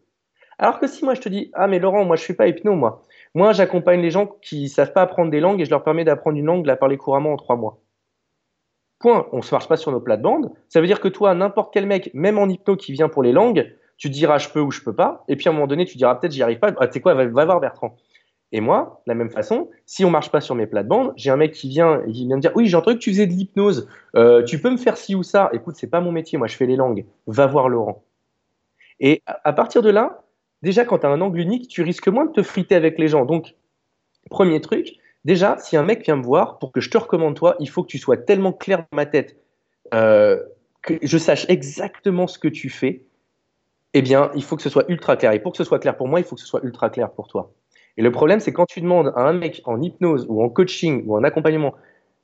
Alors 0.60 0.80
que 0.80 0.88
si 0.88 1.04
moi 1.04 1.14
je 1.14 1.22
te 1.22 1.30
dis 1.30 1.52
ah 1.54 1.68
mais 1.68 1.80
Laurent, 1.80 2.06
moi 2.06 2.16
je 2.16 2.24
suis 2.24 2.34
pas 2.34 2.48
hypno 2.48 2.74
moi, 2.76 3.04
moi 3.34 3.54
j'accompagne 3.54 4.02
les 4.02 4.12
gens 4.12 4.28
qui 4.42 4.70
savent 4.70 4.94
pas 4.94 5.02
apprendre 5.02 5.32
des 5.32 5.40
langues 5.40 5.62
et 5.62 5.66
je 5.66 5.70
leur 5.70 5.84
permets 5.84 6.06
d'apprendre 6.06 6.38
une 6.38 6.46
langue, 6.46 6.64
de 6.64 6.68
la 6.68 6.76
parler 6.76 6.98
couramment 6.98 7.34
en 7.34 7.38
trois 7.38 7.56
mois. 7.56 7.80
Point. 9.00 9.28
On 9.34 9.42
se 9.42 9.54
marche 9.54 9.68
pas 9.68 9.76
sur 9.76 9.92
nos 9.92 10.00
plates-bandes. 10.00 10.52
Ça 10.70 10.80
veut 10.80 10.88
dire 10.88 11.02
que 11.02 11.10
toi, 11.10 11.34
n'importe 11.36 11.74
quel 11.74 11.86
mec, 11.86 12.10
même 12.14 12.38
en 12.38 12.48
hypno 12.48 12.78
qui 12.78 12.94
vient 12.94 13.10
pour 13.10 13.22
les 13.22 13.34
langues, 13.34 13.70
tu 13.98 14.10
diras 14.10 14.38
je 14.38 14.50
peux 14.50 14.60
ou 14.60 14.72
je 14.72 14.82
peux 14.82 14.96
pas, 14.96 15.24
et 15.28 15.36
puis 15.36 15.48
à 15.48 15.52
un 15.52 15.54
moment 15.54 15.68
donné, 15.68 15.86
tu 15.86 15.98
diras 15.98 16.16
peut-être 16.16 16.32
j'y 16.32 16.44
arrive 16.44 16.60
pas, 16.60 16.72
ah, 16.78 16.88
tu 16.88 16.94
sais 16.94 17.02
quoi, 17.02 17.14
va, 17.14 17.26
voir 17.26 17.60
Bertrand. 17.60 17.96
Et 18.56 18.62
moi, 18.62 19.02
de 19.08 19.12
la 19.12 19.16
même 19.16 19.32
façon, 19.32 19.72
si 19.88 20.06
on 20.06 20.12
marche 20.12 20.30
pas 20.30 20.40
sur 20.40 20.54
mes 20.54 20.68
plates-bandes, 20.68 21.12
j'ai 21.16 21.32
un 21.32 21.38
mec 21.38 21.54
qui 21.54 21.68
vient, 21.70 22.04
il 22.08 22.28
vient 22.28 22.36
me 22.36 22.42
dire 22.42 22.52
oui, 22.56 22.68
j'ai 22.68 22.78
entendu 22.78 22.98
que 22.98 23.04
tu 23.04 23.10
faisais 23.10 23.26
de 23.26 23.34
l'hypnose, 23.34 23.90
euh, 24.16 24.44
tu 24.44 24.62
peux 24.62 24.70
me 24.70 24.78
faire 24.78 24.96
ci 24.96 25.16
ou 25.16 25.24
ça. 25.24 25.50
Écoute, 25.54 25.76
c'est 25.76 25.90
pas 25.90 26.02
mon 26.02 26.12
métier, 26.12 26.38
moi 26.38 26.46
je 26.48 26.56
fais 26.56 26.68
les 26.68 26.76
langues. 26.76 27.04
Va 27.26 27.48
voir 27.48 27.68
Laurent. 27.68 28.04
Et 29.00 29.24
à, 29.26 29.54
partir 29.54 29.82
de 29.82 29.90
là, 29.90 30.24
déjà 30.62 30.86
quand 30.86 31.00
tu 31.00 31.08
as 31.08 31.10
un 31.10 31.20
angle 31.20 31.40
unique, 31.40 31.68
tu 31.68 31.82
risques 31.82 32.08
moins 32.10 32.28
de 32.28 32.32
te 32.32 32.44
friter 32.44 32.76
avec 32.76 33.00
les 33.00 33.08
gens. 33.08 33.26
Donc, 33.26 33.56
premier 34.30 34.62
truc, 34.62 34.98
déjà, 35.26 35.58
si 35.58 35.76
un 35.76 35.84
mec 35.84 36.06
vient 36.06 36.16
me 36.16 36.24
voir, 36.24 36.60
pour 36.60 36.72
que 36.72 36.80
je 36.80 36.92
te 36.92 36.98
recommande 37.00 37.36
toi, 37.36 37.56
il 37.60 37.70
faut 37.70 37.82
que 37.82 37.90
tu 37.90 37.98
sois 37.98 38.18
tellement 38.18 38.54
clair 38.54 38.86
dans 38.92 38.96
ma 38.96 39.08
tête, 39.08 39.36
euh, 39.96 40.40
que 40.84 40.94
je 41.02 41.18
sache 41.18 41.48
exactement 41.50 42.28
ce 42.28 42.38
que 42.38 42.50
tu 42.50 42.70
fais, 42.70 43.04
eh 43.96 44.04
bien, 44.04 44.30
il 44.36 44.44
faut 44.44 44.56
que 44.58 44.62
ce 44.62 44.70
soit 44.70 44.86
ultra 44.90 45.18
clair. 45.18 45.32
Et 45.32 45.40
pour 45.40 45.54
que 45.54 45.58
ce 45.58 45.64
soit 45.64 45.80
clair 45.80 45.98
pour 45.98 46.08
moi, 46.08 46.20
il 46.20 46.24
faut 46.24 46.36
que 46.36 46.42
ce 46.42 46.48
soit 46.48 46.62
ultra 46.64 46.92
clair 46.92 47.12
pour 47.12 47.28
toi. 47.28 47.52
Et 47.98 48.02
le 48.02 48.12
problème, 48.12 48.40
c'est 48.40 48.54
quand 48.54 48.66
tu 48.66 48.82
demandes 48.82 49.14
à 49.16 49.22
un 49.22 49.34
mec 49.34 49.62
en 49.66 49.82
hypnose 49.82 50.26
ou 50.30 50.44
en 50.44 50.50
coaching 50.50 51.04
ou 51.08 51.16
en 51.18 51.24
accompagnement, 51.24 51.74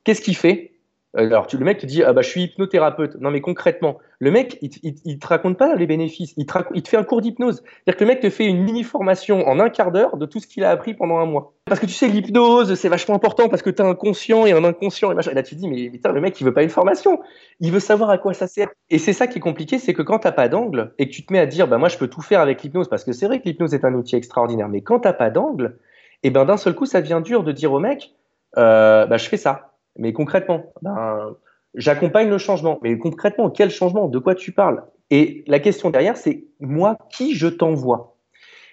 qu'est-ce 0.04 0.20
qu'il 0.20 0.36
fait? 0.36 0.79
Alors, 1.12 1.48
tu, 1.48 1.58
le 1.58 1.64
mec 1.64 1.78
te 1.78 1.86
dit, 1.86 2.04
ah 2.04 2.12
bah, 2.12 2.22
je 2.22 2.28
suis 2.28 2.42
hypnothérapeute. 2.44 3.16
Non, 3.20 3.32
mais 3.32 3.40
concrètement, 3.40 3.98
le 4.20 4.30
mec, 4.30 4.58
il, 4.62 4.70
il, 4.84 4.94
il 5.04 5.18
te 5.18 5.26
raconte 5.26 5.58
pas 5.58 5.74
les 5.74 5.86
bénéfices. 5.86 6.34
Il 6.36 6.46
te, 6.46 6.56
il 6.72 6.82
te 6.82 6.88
fait 6.88 6.96
un 6.96 7.02
cours 7.02 7.20
d'hypnose. 7.20 7.56
C'est-à-dire 7.64 7.96
que 7.96 8.04
le 8.04 8.08
mec 8.08 8.20
te 8.20 8.30
fait 8.30 8.46
une 8.46 8.62
mini-formation 8.62 9.48
en 9.48 9.58
un 9.58 9.70
quart 9.70 9.90
d'heure 9.90 10.16
de 10.16 10.26
tout 10.26 10.38
ce 10.38 10.46
qu'il 10.46 10.62
a 10.62 10.70
appris 10.70 10.94
pendant 10.94 11.18
un 11.18 11.26
mois. 11.26 11.52
Parce 11.64 11.80
que 11.80 11.86
tu 11.86 11.92
sais, 11.92 12.06
l'hypnose, 12.06 12.74
c'est 12.74 12.88
vachement 12.88 13.16
important 13.16 13.48
parce 13.48 13.62
que 13.62 13.70
tu 13.70 13.82
as 13.82 13.86
un 13.86 13.96
conscient 13.96 14.46
et 14.46 14.52
un 14.52 14.62
inconscient 14.62 15.10
et 15.10 15.16
machin. 15.16 15.32
Et 15.32 15.34
là, 15.34 15.42
tu 15.42 15.56
te 15.56 15.60
dis, 15.60 15.68
mais 15.68 15.90
putain, 15.90 16.12
le 16.12 16.20
mec, 16.20 16.40
il 16.40 16.44
veut 16.44 16.54
pas 16.54 16.62
une 16.62 16.70
formation. 16.70 17.20
Il 17.58 17.72
veut 17.72 17.80
savoir 17.80 18.10
à 18.10 18.18
quoi 18.18 18.32
ça 18.32 18.46
sert. 18.46 18.68
Et 18.88 18.98
c'est 18.98 19.12
ça 19.12 19.26
qui 19.26 19.38
est 19.38 19.42
compliqué, 19.42 19.78
c'est 19.80 19.94
que 19.94 20.02
quand 20.02 20.20
t'as 20.20 20.32
pas 20.32 20.48
d'angle 20.48 20.94
et 20.98 21.08
que 21.08 21.12
tu 21.12 21.26
te 21.26 21.32
mets 21.32 21.40
à 21.40 21.46
dire, 21.46 21.66
bah, 21.66 21.78
moi, 21.78 21.88
je 21.88 21.98
peux 21.98 22.08
tout 22.08 22.22
faire 22.22 22.40
avec 22.40 22.62
l'hypnose 22.62 22.88
parce 22.88 23.02
que 23.02 23.10
c'est 23.10 23.26
vrai 23.26 23.40
que 23.40 23.46
l'hypnose 23.46 23.74
est 23.74 23.84
un 23.84 23.94
outil 23.94 24.14
extraordinaire. 24.14 24.68
Mais 24.68 24.82
quand 24.82 25.00
t'as 25.00 25.12
pas 25.12 25.30
d'angle, 25.30 25.76
et 26.22 26.28
eh 26.28 26.30
ben, 26.30 26.44
d'un 26.44 26.56
seul 26.56 26.74
coup, 26.76 26.86
ça 26.86 27.00
devient 27.00 27.20
dur 27.24 27.42
de 27.42 27.50
dire 27.50 27.72
au 27.72 27.80
mec, 27.80 28.14
euh, 28.58 29.06
bah, 29.06 29.16
je 29.16 29.28
fais 29.28 29.38
ça. 29.38 29.69
Mais 29.96 30.12
concrètement, 30.12 30.72
ben, 30.82 31.34
J'accompagne 31.74 32.28
le 32.28 32.38
changement. 32.38 32.78
Mais 32.82 32.98
concrètement, 32.98 33.50
quel 33.50 33.70
changement? 33.70 34.08
De 34.08 34.18
quoi 34.18 34.34
tu 34.34 34.52
parles? 34.52 34.84
Et 35.10 35.44
la 35.46 35.60
question 35.60 35.90
derrière, 35.90 36.16
c'est 36.16 36.44
moi, 36.60 36.96
qui 37.10 37.34
je 37.34 37.46
t'envoie 37.46 38.16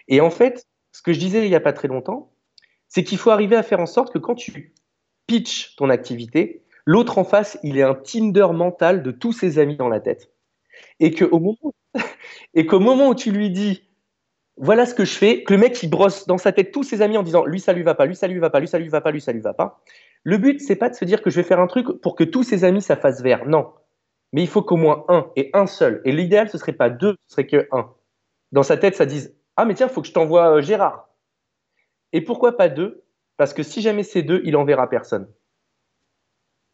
Et 0.08 0.22
en 0.22 0.30
fait, 0.30 0.66
ce 0.92 1.02
que 1.02 1.14
je 1.14 1.20
disais 1.20 1.44
il 1.46 1.50
n'y 1.50 1.56
a 1.56 1.62
pas 1.62 1.74
très 1.74 1.88
longtemps, 1.88 2.32
c'est 2.88 3.04
qu'il 3.04 3.18
faut 3.18 3.32
arriver 3.32 3.56
à 3.56 3.64
faire 3.64 3.80
en 3.80 3.86
sorte 3.86 4.14
que 4.14 4.18
quand 4.18 4.36
tu 4.36 4.74
pitches 5.28 5.76
ton 5.76 5.90
activité, 5.90 6.64
l'autre 6.86 7.18
en 7.18 7.24
face, 7.24 7.60
il 7.64 7.78
est 7.78 7.84
un 7.84 7.96
Tinder 7.96 8.48
mental 8.54 9.04
de 9.04 9.12
tous 9.12 9.34
ses 9.34 9.60
amis 9.60 9.76
dans 9.76 9.90
la 9.90 10.00
tête. 10.00 10.32
Et 11.00 11.12
qu'au 11.12 11.40
moment, 11.40 11.74
et 12.54 12.66
qu'au 12.66 12.80
moment 12.80 13.10
où 13.10 13.16
tu 13.16 13.32
lui 13.32 13.52
dis, 13.52 13.84
voilà 14.58 14.88
ce 14.88 14.96
que 14.96 15.06
je 15.06 15.14
fais, 15.14 15.44
que 15.44 15.54
le 15.54 15.60
mec 15.60 15.82
il 15.84 15.90
brosse 15.90 16.26
dans 16.26 16.40
sa 16.40 16.52
tête 16.52 16.72
tous 16.72 16.84
ses 16.84 17.04
amis 17.04 17.18
en 17.18 17.24
disant 17.24 17.46
lui 17.46 17.60
ça 17.60 17.74
lui 17.74 17.84
va 17.84 17.94
pas, 17.94 18.08
lui 18.08 18.16
ça 18.16 18.28
lui 18.28 18.40
va 18.40 18.50
pas, 18.50 18.60
lui 18.60 18.68
ça 18.68 18.80
lui 18.80 18.90
va 18.90 19.02
pas, 19.02 19.12
lui 19.12 19.22
ça 19.22 19.32
lui 19.32 19.42
va 19.42 19.54
pas, 19.54 19.84
Le 20.28 20.38
but, 20.38 20.60
c'est 20.60 20.76
pas 20.76 20.90
de 20.90 20.94
se 20.94 21.06
dire 21.06 21.22
que 21.22 21.30
je 21.30 21.38
vais 21.38 21.48
faire 21.48 21.62
un 21.62 21.68
truc 21.68 21.88
pour 22.02 22.14
que 22.18 22.26
tous 22.26 22.44
ses 22.44 22.66
amis 22.66 22.82
ça 22.82 22.98
fasse 22.98 23.22
vert. 23.22 23.46
Non. 23.46 23.72
Mais 24.34 24.42
il 24.42 24.50
faut 24.50 24.62
qu'au 24.62 24.76
moins 24.76 25.06
un 25.08 25.32
et 25.38 25.50
un 25.54 25.68
seul. 25.68 26.02
Et 26.04 26.12
l'idéal, 26.12 26.50
ce 26.50 26.58
serait 26.58 26.74
pas 26.74 26.90
deux, 26.90 27.16
ce 27.28 27.36
serait 27.36 27.48
que 27.48 27.70
un. 27.72 27.94
Dans 28.52 28.62
sa 28.62 28.76
tête, 28.76 28.98
ça 28.98 29.06
dise 29.06 29.34
Ah, 29.56 29.64
mais 29.64 29.74
tiens, 29.74 29.88
il 29.88 29.94
faut 29.94 30.02
que 30.02 30.08
je 30.08 30.12
t'envoie 30.12 30.58
euh, 30.58 30.62
Gérard. 30.62 31.08
Et 32.12 32.20
pourquoi 32.20 32.58
pas 32.58 32.68
deux? 32.68 33.06
Parce 33.38 33.54
que 33.54 33.64
si 33.64 33.80
jamais 33.80 34.04
c'est 34.04 34.22
deux, 34.22 34.42
il 34.44 34.58
enverra 34.58 34.90
personne. 34.90 35.32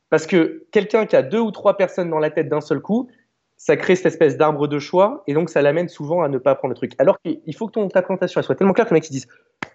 Parce 0.10 0.26
que 0.26 0.66
quelqu'un 0.72 1.06
qui 1.06 1.16
a 1.16 1.22
deux 1.22 1.40
ou 1.40 1.52
trois 1.52 1.78
personnes 1.78 2.10
dans 2.10 2.18
la 2.18 2.32
tête 2.32 2.50
d'un 2.50 2.60
seul 2.60 2.82
coup, 2.82 3.08
ça 3.56 3.78
crée 3.78 3.96
cette 3.96 4.08
espèce 4.08 4.36
d'arbre 4.36 4.68
de 4.68 4.80
choix 4.80 5.24
et 5.28 5.36
donc 5.36 5.52
ça 5.52 5.62
l'amène 5.62 5.90
souvent 5.90 6.24
à 6.24 6.28
ne 6.28 6.40
pas 6.40 6.56
prendre 6.56 6.72
le 6.72 6.76
truc. 6.76 6.96
Alors 6.98 7.20
qu'il 7.22 7.56
faut 7.56 7.68
que 7.68 7.74
ton, 7.74 7.88
ta 7.88 8.28
soit 8.28 8.56
tellement 8.56 8.74
claire 8.74 8.88
que 8.88 8.96
les 8.96 8.98
mecs 8.98 9.06
se 9.06 9.12
disent 9.12 9.28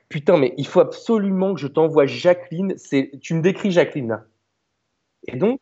Putain, 0.09 0.39
mais 0.39 0.55
il 0.57 0.67
faut 0.67 0.81
absolument 0.81 1.55
que 1.55 1.61
je 1.61 1.67
t'envoie 1.67 2.07
Jacqueline. 2.07 2.75
C'est, 2.77 3.13
tu 3.21 3.35
me 3.35 3.43
décris 3.43 3.71
Jacqueline 3.71 4.09
là. 4.09 4.25
Et 5.27 5.37
donc, 5.37 5.61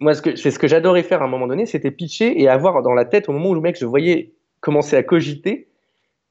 moi, 0.00 0.14
c'est 0.14 0.50
ce 0.50 0.58
que 0.58 0.68
j'adorais 0.68 1.02
faire 1.02 1.22
à 1.22 1.26
un 1.26 1.28
moment 1.28 1.46
donné, 1.46 1.66
c'était 1.66 1.90
pitcher 1.90 2.40
et 2.40 2.48
avoir 2.48 2.82
dans 2.82 2.94
la 2.94 3.04
tête, 3.04 3.28
au 3.28 3.32
moment 3.32 3.50
où 3.50 3.54
le 3.54 3.60
mec, 3.60 3.78
je 3.78 3.86
voyais 3.86 4.32
commencer 4.60 4.96
à 4.96 5.02
cogiter, 5.02 5.68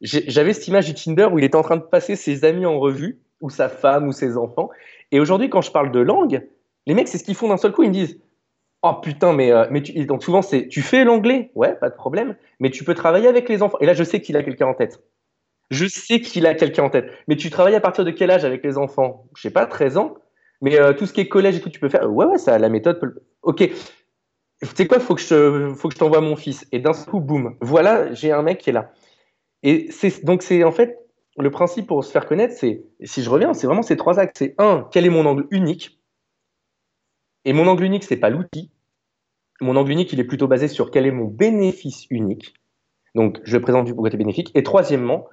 j'avais 0.01 0.53
cette 0.53 0.67
image 0.67 0.87
du 0.87 0.93
Tinder 0.93 1.27
où 1.31 1.37
il 1.37 1.45
était 1.45 1.55
en 1.55 1.61
train 1.61 1.77
de 1.77 1.83
passer 1.83 2.15
ses 2.15 2.43
amis 2.43 2.65
en 2.65 2.79
revue, 2.79 3.19
ou 3.39 3.49
sa 3.49 3.69
femme, 3.69 4.07
ou 4.07 4.11
ses 4.11 4.37
enfants. 4.37 4.69
Et 5.11 5.19
aujourd'hui, 5.19 5.49
quand 5.49 5.61
je 5.61 5.71
parle 5.71 5.91
de 5.91 5.99
langue, 5.99 6.47
les 6.85 6.93
mecs, 6.93 7.07
c'est 7.07 7.17
ce 7.17 7.23
qu'ils 7.23 7.35
font 7.35 7.49
d'un 7.49 7.57
seul 7.57 7.71
coup. 7.71 7.83
Ils 7.83 7.89
me 7.89 7.93
disent 7.93 8.19
Oh 8.83 8.95
putain, 8.95 9.33
mais, 9.33 9.51
euh, 9.51 9.65
mais 9.69 9.81
donc 10.05 10.23
souvent, 10.23 10.41
c'est 10.41 10.67
tu 10.67 10.81
fais 10.81 11.03
l'anglais? 11.03 11.51
Ouais, 11.55 11.75
pas 11.75 11.89
de 11.89 11.95
problème. 11.95 12.35
Mais 12.59 12.71
tu 12.71 12.83
peux 12.83 12.95
travailler 12.95 13.27
avec 13.27 13.47
les 13.47 13.61
enfants. 13.61 13.77
Et 13.79 13.85
là, 13.85 13.93
je 13.93 14.03
sais 14.03 14.21
qu'il 14.21 14.37
a 14.37 14.43
quelqu'un 14.43 14.67
en 14.67 14.73
tête. 14.73 15.03
Je 15.71 15.87
sais 15.87 16.19
qu'il 16.19 16.45
a 16.45 16.53
quelqu'un 16.53 16.83
en 16.83 16.89
tête. 16.89 17.09
Mais 17.27 17.37
tu 17.37 17.49
travailles 17.49 17.75
à 17.75 17.81
partir 17.81 18.05
de 18.05 18.11
quel 18.11 18.29
âge 18.29 18.45
avec 18.45 18.63
les 18.63 18.77
enfants? 18.77 19.25
Je 19.35 19.41
sais 19.41 19.51
pas, 19.51 19.65
13 19.65 19.97
ans. 19.97 20.15
Mais 20.61 20.79
euh, 20.79 20.93
tout 20.93 21.05
ce 21.05 21.13
qui 21.13 21.21
est 21.21 21.27
collège 21.27 21.55
et 21.55 21.61
tout, 21.61 21.69
tu 21.69 21.79
peux 21.79 21.89
faire? 21.89 22.11
Ouais, 22.11 22.25
ouais, 22.25 22.37
ça, 22.37 22.59
la 22.59 22.69
méthode 22.69 22.99
peut. 22.99 23.15
Ok. 23.41 23.67
Tu 24.61 24.67
sais 24.75 24.85
quoi, 24.85 24.99
faut 24.99 25.15
que 25.15 25.21
je, 25.21 25.73
faut 25.73 25.87
que 25.87 25.95
je 25.95 25.99
t'envoie 25.99 26.21
mon 26.21 26.35
fils. 26.35 26.67
Et 26.71 26.79
d'un 26.79 26.91
coup, 26.91 27.19
boum. 27.19 27.55
Voilà, 27.61 28.13
j'ai 28.13 28.31
un 28.31 28.43
mec 28.43 28.59
qui 28.59 28.69
est 28.69 28.73
là. 28.73 28.91
Et 29.63 29.89
c'est 29.91 30.23
donc 30.25 30.43
c'est 30.43 30.63
en 30.63 30.71
fait 30.71 30.97
le 31.37 31.49
principe 31.51 31.87
pour 31.87 32.03
se 32.03 32.11
faire 32.11 32.25
connaître, 32.25 32.53
c'est 32.53 32.83
si 33.03 33.23
je 33.23 33.29
reviens, 33.29 33.53
c'est 33.53 33.65
vraiment 33.65 33.81
ces 33.81 33.97
trois 33.97 34.19
axes. 34.19 34.33
C'est 34.37 34.55
un, 34.57 34.87
quel 34.91 35.05
est 35.05 35.09
mon 35.09 35.25
angle 35.25 35.47
unique? 35.51 35.99
Et 37.45 37.53
mon 37.53 37.67
angle 37.67 37.85
unique, 37.85 38.03
c'est 38.03 38.17
pas 38.17 38.29
l'outil. 38.29 38.71
Mon 39.61 39.75
angle 39.75 39.91
unique, 39.91 40.11
il 40.13 40.19
est 40.19 40.25
plutôt 40.25 40.47
basé 40.47 40.67
sur 40.67 40.91
quel 40.91 41.05
est 41.05 41.11
mon 41.11 41.25
bénéfice 41.25 42.05
unique. 42.09 42.55
Donc, 43.15 43.39
je 43.43 43.57
présente 43.57 43.85
du 43.85 43.95
côté 43.95 44.17
bénéfique. 44.17 44.51
Et 44.55 44.63
troisièmement, 44.63 45.27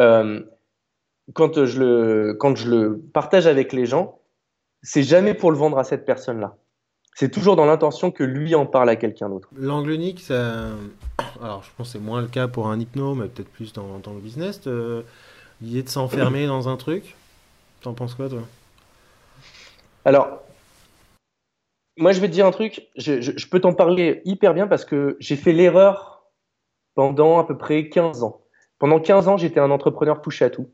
euh, 0.00 0.40
quand, 1.34 1.64
je 1.64 1.78
le, 1.78 2.34
quand 2.34 2.56
je 2.56 2.68
le 2.68 2.98
partage 3.12 3.46
avec 3.46 3.72
les 3.72 3.86
gens, 3.86 4.18
c'est 4.82 5.02
jamais 5.02 5.34
pour 5.34 5.50
le 5.50 5.58
vendre 5.58 5.78
à 5.78 5.84
cette 5.84 6.04
personne-là. 6.04 6.56
C'est 7.14 7.30
toujours 7.30 7.56
dans 7.56 7.66
l'intention 7.66 8.10
que 8.10 8.24
lui 8.24 8.54
en 8.54 8.66
parle 8.66 8.88
à 8.88 8.96
quelqu'un 8.96 9.28
d'autre. 9.28 9.48
L'angle 9.54 9.90
unique, 9.90 10.20
ça... 10.20 10.68
alors 11.42 11.62
je 11.62 11.70
pense 11.76 11.88
que 11.88 11.92
c'est 11.92 12.04
moins 12.04 12.22
le 12.22 12.28
cas 12.28 12.48
pour 12.48 12.68
un 12.68 12.80
hypno, 12.80 13.14
mais 13.14 13.26
peut-être 13.26 13.50
plus 13.50 13.72
dans, 13.72 14.00
le 14.06 14.20
business. 14.20 14.62
Euh, 14.66 15.02
l'idée 15.60 15.82
de 15.82 15.88
s'enfermer 15.88 16.46
dans 16.46 16.68
un 16.68 16.76
truc, 16.76 17.14
t'en 17.82 17.92
penses 17.92 18.14
quoi 18.14 18.28
toi? 18.28 18.42
Alors, 20.06 20.40
moi 21.98 22.12
je 22.12 22.20
vais 22.20 22.28
te 22.28 22.32
dire 22.32 22.46
un 22.46 22.52
truc, 22.52 22.88
je, 22.96 23.20
je 23.20 23.48
peux 23.48 23.60
t'en 23.60 23.74
parler 23.74 24.22
hyper 24.24 24.54
bien 24.54 24.66
parce 24.66 24.86
que 24.86 25.18
j'ai 25.20 25.36
fait 25.36 25.52
l'erreur 25.52 26.24
pendant 26.94 27.38
à 27.38 27.46
peu 27.46 27.58
près 27.58 27.90
15 27.90 28.22
ans. 28.22 28.39
Pendant 28.80 28.98
15 28.98 29.28
ans, 29.28 29.36
j'étais 29.36 29.60
un 29.60 29.70
entrepreneur 29.70 30.20
touché 30.22 30.46
à 30.46 30.50
tout. 30.50 30.70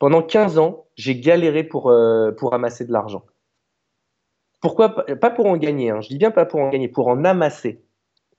Pendant 0.00 0.22
15 0.22 0.58
ans, 0.58 0.88
j'ai 0.96 1.18
galéré 1.18 1.62
pour, 1.62 1.88
euh, 1.88 2.32
pour 2.32 2.52
amasser 2.52 2.84
de 2.84 2.92
l'argent. 2.92 3.24
Pourquoi 4.60 4.90
Pas 4.90 5.30
pour 5.30 5.46
en 5.46 5.56
gagner, 5.56 5.90
hein. 5.90 6.00
je 6.02 6.08
dis 6.08 6.18
bien 6.18 6.32
pas 6.32 6.44
pour 6.44 6.60
en 6.60 6.68
gagner, 6.68 6.88
pour 6.88 7.06
en 7.08 7.24
amasser. 7.24 7.82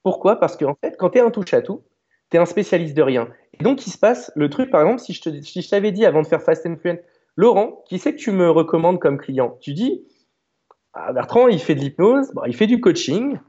Pourquoi? 0.03 0.35
Parce 0.35 0.57
qu'en 0.57 0.75
fait, 0.83 0.95
quand 0.97 1.11
tu 1.11 1.17
es 1.17 1.21
un 1.21 1.31
touche 1.31 1.53
à 1.53 1.61
tout, 1.61 1.83
tu 2.29 2.37
es 2.37 2.39
un 2.39 2.45
spécialiste 2.45 2.95
de 2.95 3.01
rien. 3.01 3.29
Et 3.59 3.63
donc, 3.63 3.87
il 3.87 3.89
se 3.89 3.97
passe 3.97 4.31
le 4.35 4.49
truc, 4.49 4.69
par 4.69 4.81
exemple, 4.81 4.99
si 4.99 5.13
je, 5.13 5.69
t'avais 5.69 5.93
dit 5.93 6.05
avant 6.05 6.21
de 6.21 6.27
faire 6.27 6.41
Fast 6.41 6.65
and 6.65 6.75
Fluent, 6.75 6.99
Laurent, 7.37 7.83
qui 7.87 7.99
c'est 7.99 8.13
que 8.13 8.19
tu 8.19 8.31
me 8.31 8.51
recommandes 8.51 8.99
comme 8.99 9.17
client? 9.17 9.57
Tu 9.61 9.73
dis, 9.73 10.05
ah, 10.93 11.13
Bertrand, 11.13 11.47
il 11.47 11.59
fait 11.59 11.75
de 11.75 11.79
l'hypnose, 11.79 12.33
il 12.45 12.55
fait 12.55 12.67
du 12.67 12.81
coaching, 12.81 13.39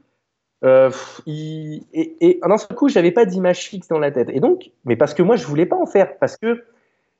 euh, 0.63 0.91
et, 1.27 1.81
et 1.93 2.39
d'un 2.41 2.57
seul 2.57 2.75
coup, 2.75 2.89
j'avais 2.89 3.11
pas 3.11 3.25
d'image 3.25 3.65
fixe 3.65 3.87
dans 3.87 3.99
la 3.99 4.11
tête. 4.11 4.29
Et 4.29 4.39
donc, 4.39 4.71
mais 4.85 4.95
parce 4.95 5.13
que 5.13 5.21
moi, 5.21 5.35
je 5.35 5.45
voulais 5.45 5.65
pas 5.65 5.75
en 5.75 5.85
faire, 5.85 6.17
parce 6.19 6.37
que 6.37 6.63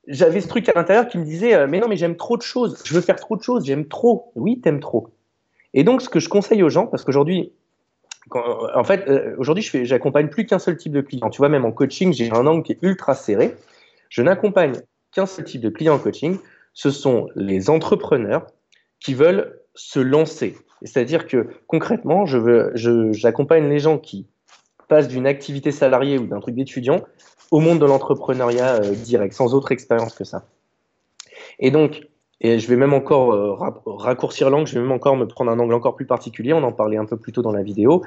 j'avais 0.07 0.41
ce 0.41 0.47
truc 0.47 0.67
à 0.69 0.73
l'intérieur 0.75 1.07
qui 1.07 1.17
me 1.17 1.25
disait, 1.25 1.53
euh, 1.53 1.67
mais 1.67 1.79
non, 1.79 1.87
mais 1.87 1.95
j'aime 1.95 2.15
trop 2.15 2.37
de 2.37 2.41
choses, 2.41 2.81
je 2.85 2.93
veux 2.93 3.01
faire 3.01 3.17
trop 3.17 3.35
de 3.35 3.43
choses, 3.43 3.65
j'aime 3.65 3.87
trop. 3.87 4.31
Oui, 4.35 4.59
t'aimes 4.61 4.79
trop. 4.79 5.09
Et 5.73 5.83
donc, 5.83 6.01
ce 6.01 6.09
que 6.09 6.19
je 6.19 6.29
conseille 6.29 6.63
aux 6.63 6.69
gens, 6.69 6.87
parce 6.87 7.03
qu'aujourd'hui, 7.03 7.51
euh, 8.35 8.39
en 8.75 8.83
fait, 8.83 9.09
aujourd'hui, 9.37 9.63
je 9.63 9.83
j'accompagne 9.83 10.29
plus 10.29 10.45
qu'un 10.45 10.59
seul 10.59 10.77
type 10.77 10.93
de 10.93 11.01
client. 11.01 11.29
Tu 11.29 11.39
vois, 11.39 11.49
même 11.49 11.65
en 11.65 11.71
coaching, 11.71 12.13
j'ai 12.13 12.31
un 12.31 12.45
angle 12.47 12.63
qui 12.63 12.73
est 12.73 12.79
ultra 12.81 13.15
serré. 13.15 13.55
Je 14.09 14.21
n'accompagne 14.21 14.73
qu'un 15.11 15.25
seul 15.25 15.45
type 15.45 15.61
de 15.61 15.69
client 15.69 15.95
en 15.95 15.99
coaching. 15.99 16.37
Ce 16.73 16.89
sont 16.89 17.29
les 17.35 17.69
entrepreneurs 17.69 18.47
qui 18.99 19.13
veulent 19.13 19.59
se 19.75 19.99
lancer. 19.99 20.55
C'est-à-dire 20.83 21.27
que 21.27 21.47
concrètement, 21.67 22.25
je 22.25 22.37
veux, 22.37 22.71
j'accompagne 23.13 23.69
les 23.69 23.79
gens 23.79 23.97
qui 23.97 24.27
passent 24.87 25.07
d'une 25.07 25.27
activité 25.27 25.71
salariée 25.71 26.17
ou 26.17 26.27
d'un 26.27 26.39
truc 26.39 26.55
d'étudiant 26.55 27.01
au 27.51 27.59
monde 27.59 27.79
de 27.79 27.85
l'entrepreneuriat 27.85 28.75
euh, 28.75 28.91
direct, 28.95 29.33
sans 29.33 29.53
autre 29.53 29.71
expérience 29.71 30.13
que 30.13 30.23
ça. 30.23 30.45
Et 31.59 31.71
donc, 31.71 32.07
et 32.41 32.59
je 32.59 32.67
vais 32.67 32.75
même 32.75 32.93
encore 32.93 33.33
euh, 33.33 33.53
raccourcir 33.85 34.49
l'angle, 34.49 34.67
je 34.67 34.73
vais 34.73 34.81
même 34.81 34.91
encore 34.91 35.15
me 35.15 35.27
prendre 35.27 35.51
un 35.51 35.59
angle 35.59 35.73
encore 35.73 35.95
plus 35.95 36.05
particulier, 36.05 36.53
on 36.53 36.63
en 36.63 36.71
parlait 36.71 36.97
un 36.97 37.05
peu 37.05 37.17
plus 37.17 37.31
tôt 37.31 37.41
dans 37.41 37.51
la 37.51 37.63
vidéo. 37.63 38.03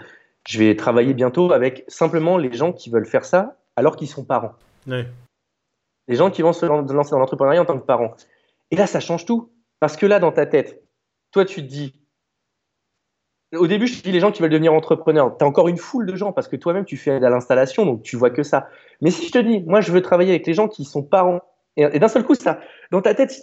Je 0.47 0.59
vais 0.59 0.77
travailler 0.77 1.15
bientôt 1.15 1.53
avec 1.53 1.85
simplement 1.89 2.39
les 2.39 2.53
gens 2.53 2.73
qui 2.73 2.91
veulent 2.91 3.07
faire 3.07 3.25
ça 3.25 3.57
alors 3.77 3.97
qu'ils 3.97 4.09
sont 4.09 4.25
parents. 4.25 4.53
Les 6.09 6.15
gens 6.15 6.31
qui 6.31 6.43
vont 6.43 6.53
se 6.53 6.67
lancer 6.67 7.11
dans 7.11 7.19
l'entrepreneuriat 7.19 7.63
en 7.63 7.65
tant 7.65 7.79
que 7.79 7.85
parents. 7.85 8.15
Et 8.71 8.77
là, 8.77 8.87
ça 8.87 9.01
change 9.01 9.25
tout. 9.25 9.51
Parce 9.81 9.97
que 9.97 10.07
là, 10.07 10.19
dans 10.21 10.33
ta 10.33 10.47
tête, 10.47 10.83
toi, 11.33 11.45
tu 11.45 11.63
te 11.63 11.67
dis, 11.67 11.95
au 13.55 13.67
début, 13.67 13.87
je 13.87 14.03
dis 14.03 14.13
les 14.13 14.21
gens 14.21 14.33
qui 14.33 14.43
veulent 14.43 14.51
devenir 14.51 14.75
entrepreneurs. 14.75 15.37
Tu 15.39 15.45
as 15.45 15.49
encore 15.49 15.69
une 15.69 15.77
foule 15.77 16.07
de 16.07 16.17
gens 16.17 16.33
parce 16.33 16.49
que 16.49 16.57
toi-même, 16.57 16.85
tu 16.85 16.97
fais 16.97 17.13
à 17.13 17.31
l'installation, 17.31 17.87
donc 17.87 18.03
tu 18.03 18.17
vois 18.17 18.31
que 18.31 18.43
ça. 18.43 18.69
Mais 19.01 19.11
si 19.11 19.27
je 19.27 19.33
te 19.33 19.39
dis, 19.39 19.63
moi, 19.67 19.81
je 19.81 19.93
veux 19.93 20.03
travailler 20.03 20.31
avec 20.31 20.47
les 20.47 20.55
gens 20.55 20.69
qui 20.69 20.85
sont 20.85 21.03
parents, 21.03 21.41
et, 21.77 21.99
d'un 21.99 22.09
seul 22.09 22.25
coup, 22.25 22.35
ça, 22.35 22.61
dans 22.91 23.03
ta 23.03 23.15
tête, 23.15 23.35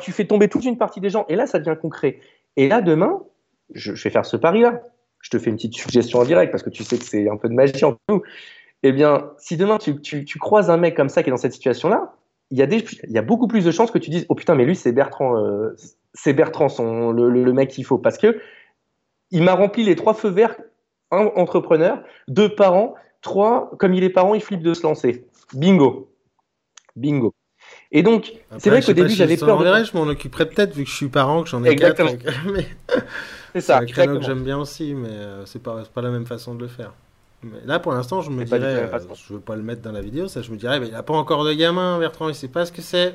tu 0.00 0.12
fais 0.12 0.24
tomber 0.24 0.48
toute 0.48 0.64
une 0.64 0.76
partie 0.76 1.00
des 1.00 1.08
gens, 1.08 1.24
et 1.28 1.36
là, 1.36 1.46
ça 1.46 1.58
devient 1.58 1.76
concret. 1.80 2.18
Et 2.56 2.68
là, 2.68 2.82
demain, 2.82 3.22
je, 3.74 3.92
vais 3.92 4.10
faire 4.10 4.26
ce 4.26 4.36
pari-là. 4.36 4.82
Je 5.20 5.30
te 5.30 5.38
fais 5.38 5.50
une 5.50 5.56
petite 5.56 5.74
suggestion 5.74 6.18
en 6.18 6.24
direct 6.24 6.52
parce 6.52 6.62
que 6.62 6.70
tu 6.70 6.84
sais 6.84 6.98
que 6.98 7.04
c'est 7.04 7.28
un 7.28 7.36
peu 7.36 7.48
de 7.48 7.54
magie 7.54 7.84
en 7.84 7.96
nous. 8.08 8.22
Eh 8.82 8.92
bien, 8.92 9.30
si 9.38 9.56
demain, 9.56 9.78
tu, 9.78 10.00
tu, 10.00 10.38
croises 10.38 10.70
un 10.70 10.76
mec 10.76 10.94
comme 10.94 11.08
ça 11.08 11.22
qui 11.22 11.30
est 11.30 11.32
dans 11.32 11.36
cette 11.36 11.52
situation-là, 11.52 12.12
il 12.50 12.58
y, 12.58 13.18
a 13.18 13.22
beaucoup 13.22 13.48
plus 13.48 13.64
de 13.64 13.72
chances 13.72 13.90
que 13.90 13.98
tu 13.98 14.10
dises, 14.10 14.24
oh 14.28 14.36
putain, 14.36 14.54
mais 14.54 14.64
lui, 14.64 14.76
c'est 14.76 14.92
Bertrand, 14.92 15.36
euh, 15.36 15.74
c'est 16.14 16.32
Bertrand, 16.32 16.68
le, 17.10 17.28
le 17.28 17.52
mec 17.52 17.70
qu'il 17.70 17.84
faut. 17.84 17.98
Parce 17.98 18.18
que 18.18 18.38
il 19.30 19.42
m'a 19.42 19.54
rempli 19.54 19.84
les 19.84 19.96
trois 19.96 20.14
feux 20.14 20.30
verts, 20.30 20.56
un 21.10 21.30
entrepreneur, 21.36 22.02
deux 22.28 22.54
parents, 22.54 22.94
trois, 23.22 23.70
comme 23.78 23.94
il 23.94 24.04
est 24.04 24.10
parent, 24.10 24.34
il 24.34 24.40
flippe 24.40 24.62
de 24.62 24.74
se 24.74 24.82
lancer. 24.82 25.26
Bingo. 25.52 26.10
Bingo. 26.96 27.34
Et 27.92 28.02
donc, 28.02 28.32
c'est 28.58 28.70
vrai 28.70 28.82
qu'au 28.82 28.92
début, 28.92 29.10
j'avais 29.10 29.36
peur. 29.36 29.58
De... 29.58 29.84
Je 29.84 29.96
m'en 29.96 30.04
occuperai 30.04 30.46
peut-être 30.48 30.74
vu 30.74 30.84
que 30.84 30.90
je 30.90 30.94
suis 30.94 31.08
parent, 31.08 31.42
que 31.42 31.48
j'en 31.48 31.64
ai 31.64 31.70
Exactement. 31.70 32.10
C'est 33.52 33.60
ça. 33.60 33.78
C'est 33.78 33.82
un 33.82 33.86
créneau 33.86 34.18
que 34.18 34.24
j'aime 34.24 34.42
bien 34.42 34.58
aussi, 34.58 34.94
mais 34.94 35.08
euh, 35.08 35.46
c'est 35.46 35.62
pas, 35.62 35.82
pas 35.92 36.02
la 36.02 36.10
même 36.10 36.26
façon 36.26 36.54
de 36.54 36.60
le 36.60 36.68
faire. 36.68 36.92
Mais 37.42 37.58
là, 37.64 37.78
pour 37.78 37.92
l'instant, 37.92 38.20
je 38.20 38.30
me 38.30 38.44
dirais, 38.44 38.60
euh, 38.92 38.98
je 39.14 39.32
veux 39.32 39.40
pas 39.40 39.56
le 39.56 39.62
mettre 39.62 39.80
dans 39.80 39.92
la 39.92 40.02
vidéo, 40.02 40.28
ça, 40.28 40.42
je 40.42 40.50
me 40.50 40.56
dirais, 40.56 40.78
mais 40.78 40.88
il 40.88 40.94
a 40.94 41.02
pas 41.02 41.14
encore 41.14 41.42
de 41.44 41.54
gamin, 41.54 41.98
Bertrand, 41.98 42.28
il 42.28 42.34
sait 42.34 42.48
pas 42.48 42.66
ce 42.66 42.72
que 42.72 42.82
c'est. 42.82 43.14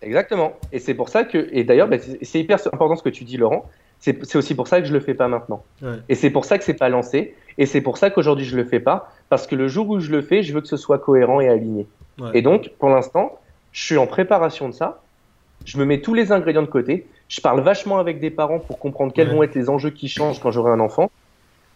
Exactement. 0.00 0.52
Et 0.72 0.78
c'est 0.78 0.94
pour 0.94 1.08
ça 1.10 1.24
que, 1.24 1.48
et 1.52 1.64
d'ailleurs, 1.64 1.88
bah, 1.88 1.96
c'est 2.22 2.40
hyper 2.40 2.58
important 2.72 2.96
ce 2.96 3.02
que 3.02 3.08
tu 3.08 3.24
dis, 3.24 3.36
Laurent. 3.36 3.68
C'est 4.00 4.36
aussi 4.36 4.54
pour 4.54 4.68
ça 4.68 4.80
que 4.80 4.86
je 4.86 4.92
le 4.92 5.00
fais 5.00 5.14
pas 5.14 5.28
maintenant. 5.28 5.64
Et 6.08 6.14
c'est 6.14 6.30
pour 6.30 6.44
ça 6.44 6.58
que 6.58 6.64
c'est 6.64 6.74
pas 6.74 6.88
lancé. 6.88 7.34
Et 7.58 7.66
c'est 7.66 7.80
pour 7.80 7.98
ça 7.98 8.10
qu'aujourd'hui 8.10 8.44
je 8.44 8.56
le 8.56 8.64
fais 8.64 8.80
pas. 8.80 9.12
Parce 9.28 9.46
que 9.46 9.56
le 9.56 9.68
jour 9.68 9.88
où 9.88 10.00
je 10.00 10.10
le 10.10 10.22
fais, 10.22 10.42
je 10.42 10.52
veux 10.52 10.60
que 10.60 10.68
ce 10.68 10.76
soit 10.76 10.98
cohérent 10.98 11.40
et 11.40 11.48
aligné. 11.48 11.86
Et 12.34 12.42
donc, 12.42 12.70
pour 12.78 12.88
l'instant, 12.88 13.38
je 13.72 13.84
suis 13.84 13.96
en 13.96 14.06
préparation 14.06 14.68
de 14.68 14.74
ça. 14.74 15.02
Je 15.64 15.78
me 15.78 15.84
mets 15.84 16.00
tous 16.00 16.14
les 16.14 16.32
ingrédients 16.32 16.62
de 16.62 16.68
côté. 16.68 17.06
Je 17.28 17.40
parle 17.40 17.60
vachement 17.60 17.98
avec 17.98 18.20
des 18.20 18.30
parents 18.30 18.58
pour 18.58 18.78
comprendre 18.78 19.12
quels 19.12 19.30
vont 19.30 19.42
être 19.42 19.54
les 19.54 19.68
enjeux 19.68 19.90
qui 19.90 20.08
changent 20.08 20.40
quand 20.40 20.50
j'aurai 20.50 20.70
un 20.70 20.80
enfant. 20.80 21.10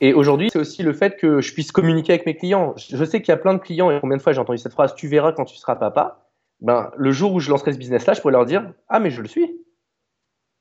Et 0.01 0.15
aujourd'hui, 0.15 0.49
c'est 0.53 0.59
aussi 0.59 0.83
le 0.83 0.93
fait 0.93 1.17
que 1.17 1.41
je 1.41 1.53
puisse 1.53 1.71
communiquer 1.71 2.15
avec 2.15 2.27
mes 2.27 2.37
clients. 2.37 2.75
Je 2.77 3.05
sais 3.05 3.21
qu'il 3.21 3.29
y 3.29 3.35
a 3.35 3.37
plein 3.37 3.55
de 3.55 3.61
clients, 3.61 3.91
et 3.91 4.01
combien 4.01 4.17
de 4.17 4.23
fois 4.23 4.33
j'ai 4.33 4.41
entendu 4.41 4.59
cette 4.59 4.73
phrase, 4.73 4.95
tu 4.97 5.07
verras 5.07 5.33
quand 5.33 5.45
tu 5.45 5.57
seras 5.57 5.77
papa. 5.77 6.27
Ben, 6.61 6.91
le 6.97 7.13
jour 7.13 7.33
où 7.33 7.41
je 7.41 7.51
lancerai 7.51 7.73
ce 7.73 7.79
business-là, 7.79 8.15
je 8.15 8.21
pourrais 8.21 8.33
leur 8.33 8.45
dire, 8.45 8.73
ah, 8.89 8.99
mais 8.99 9.11
je 9.11 9.23
le 9.23 9.29
suis. 9.29 9.61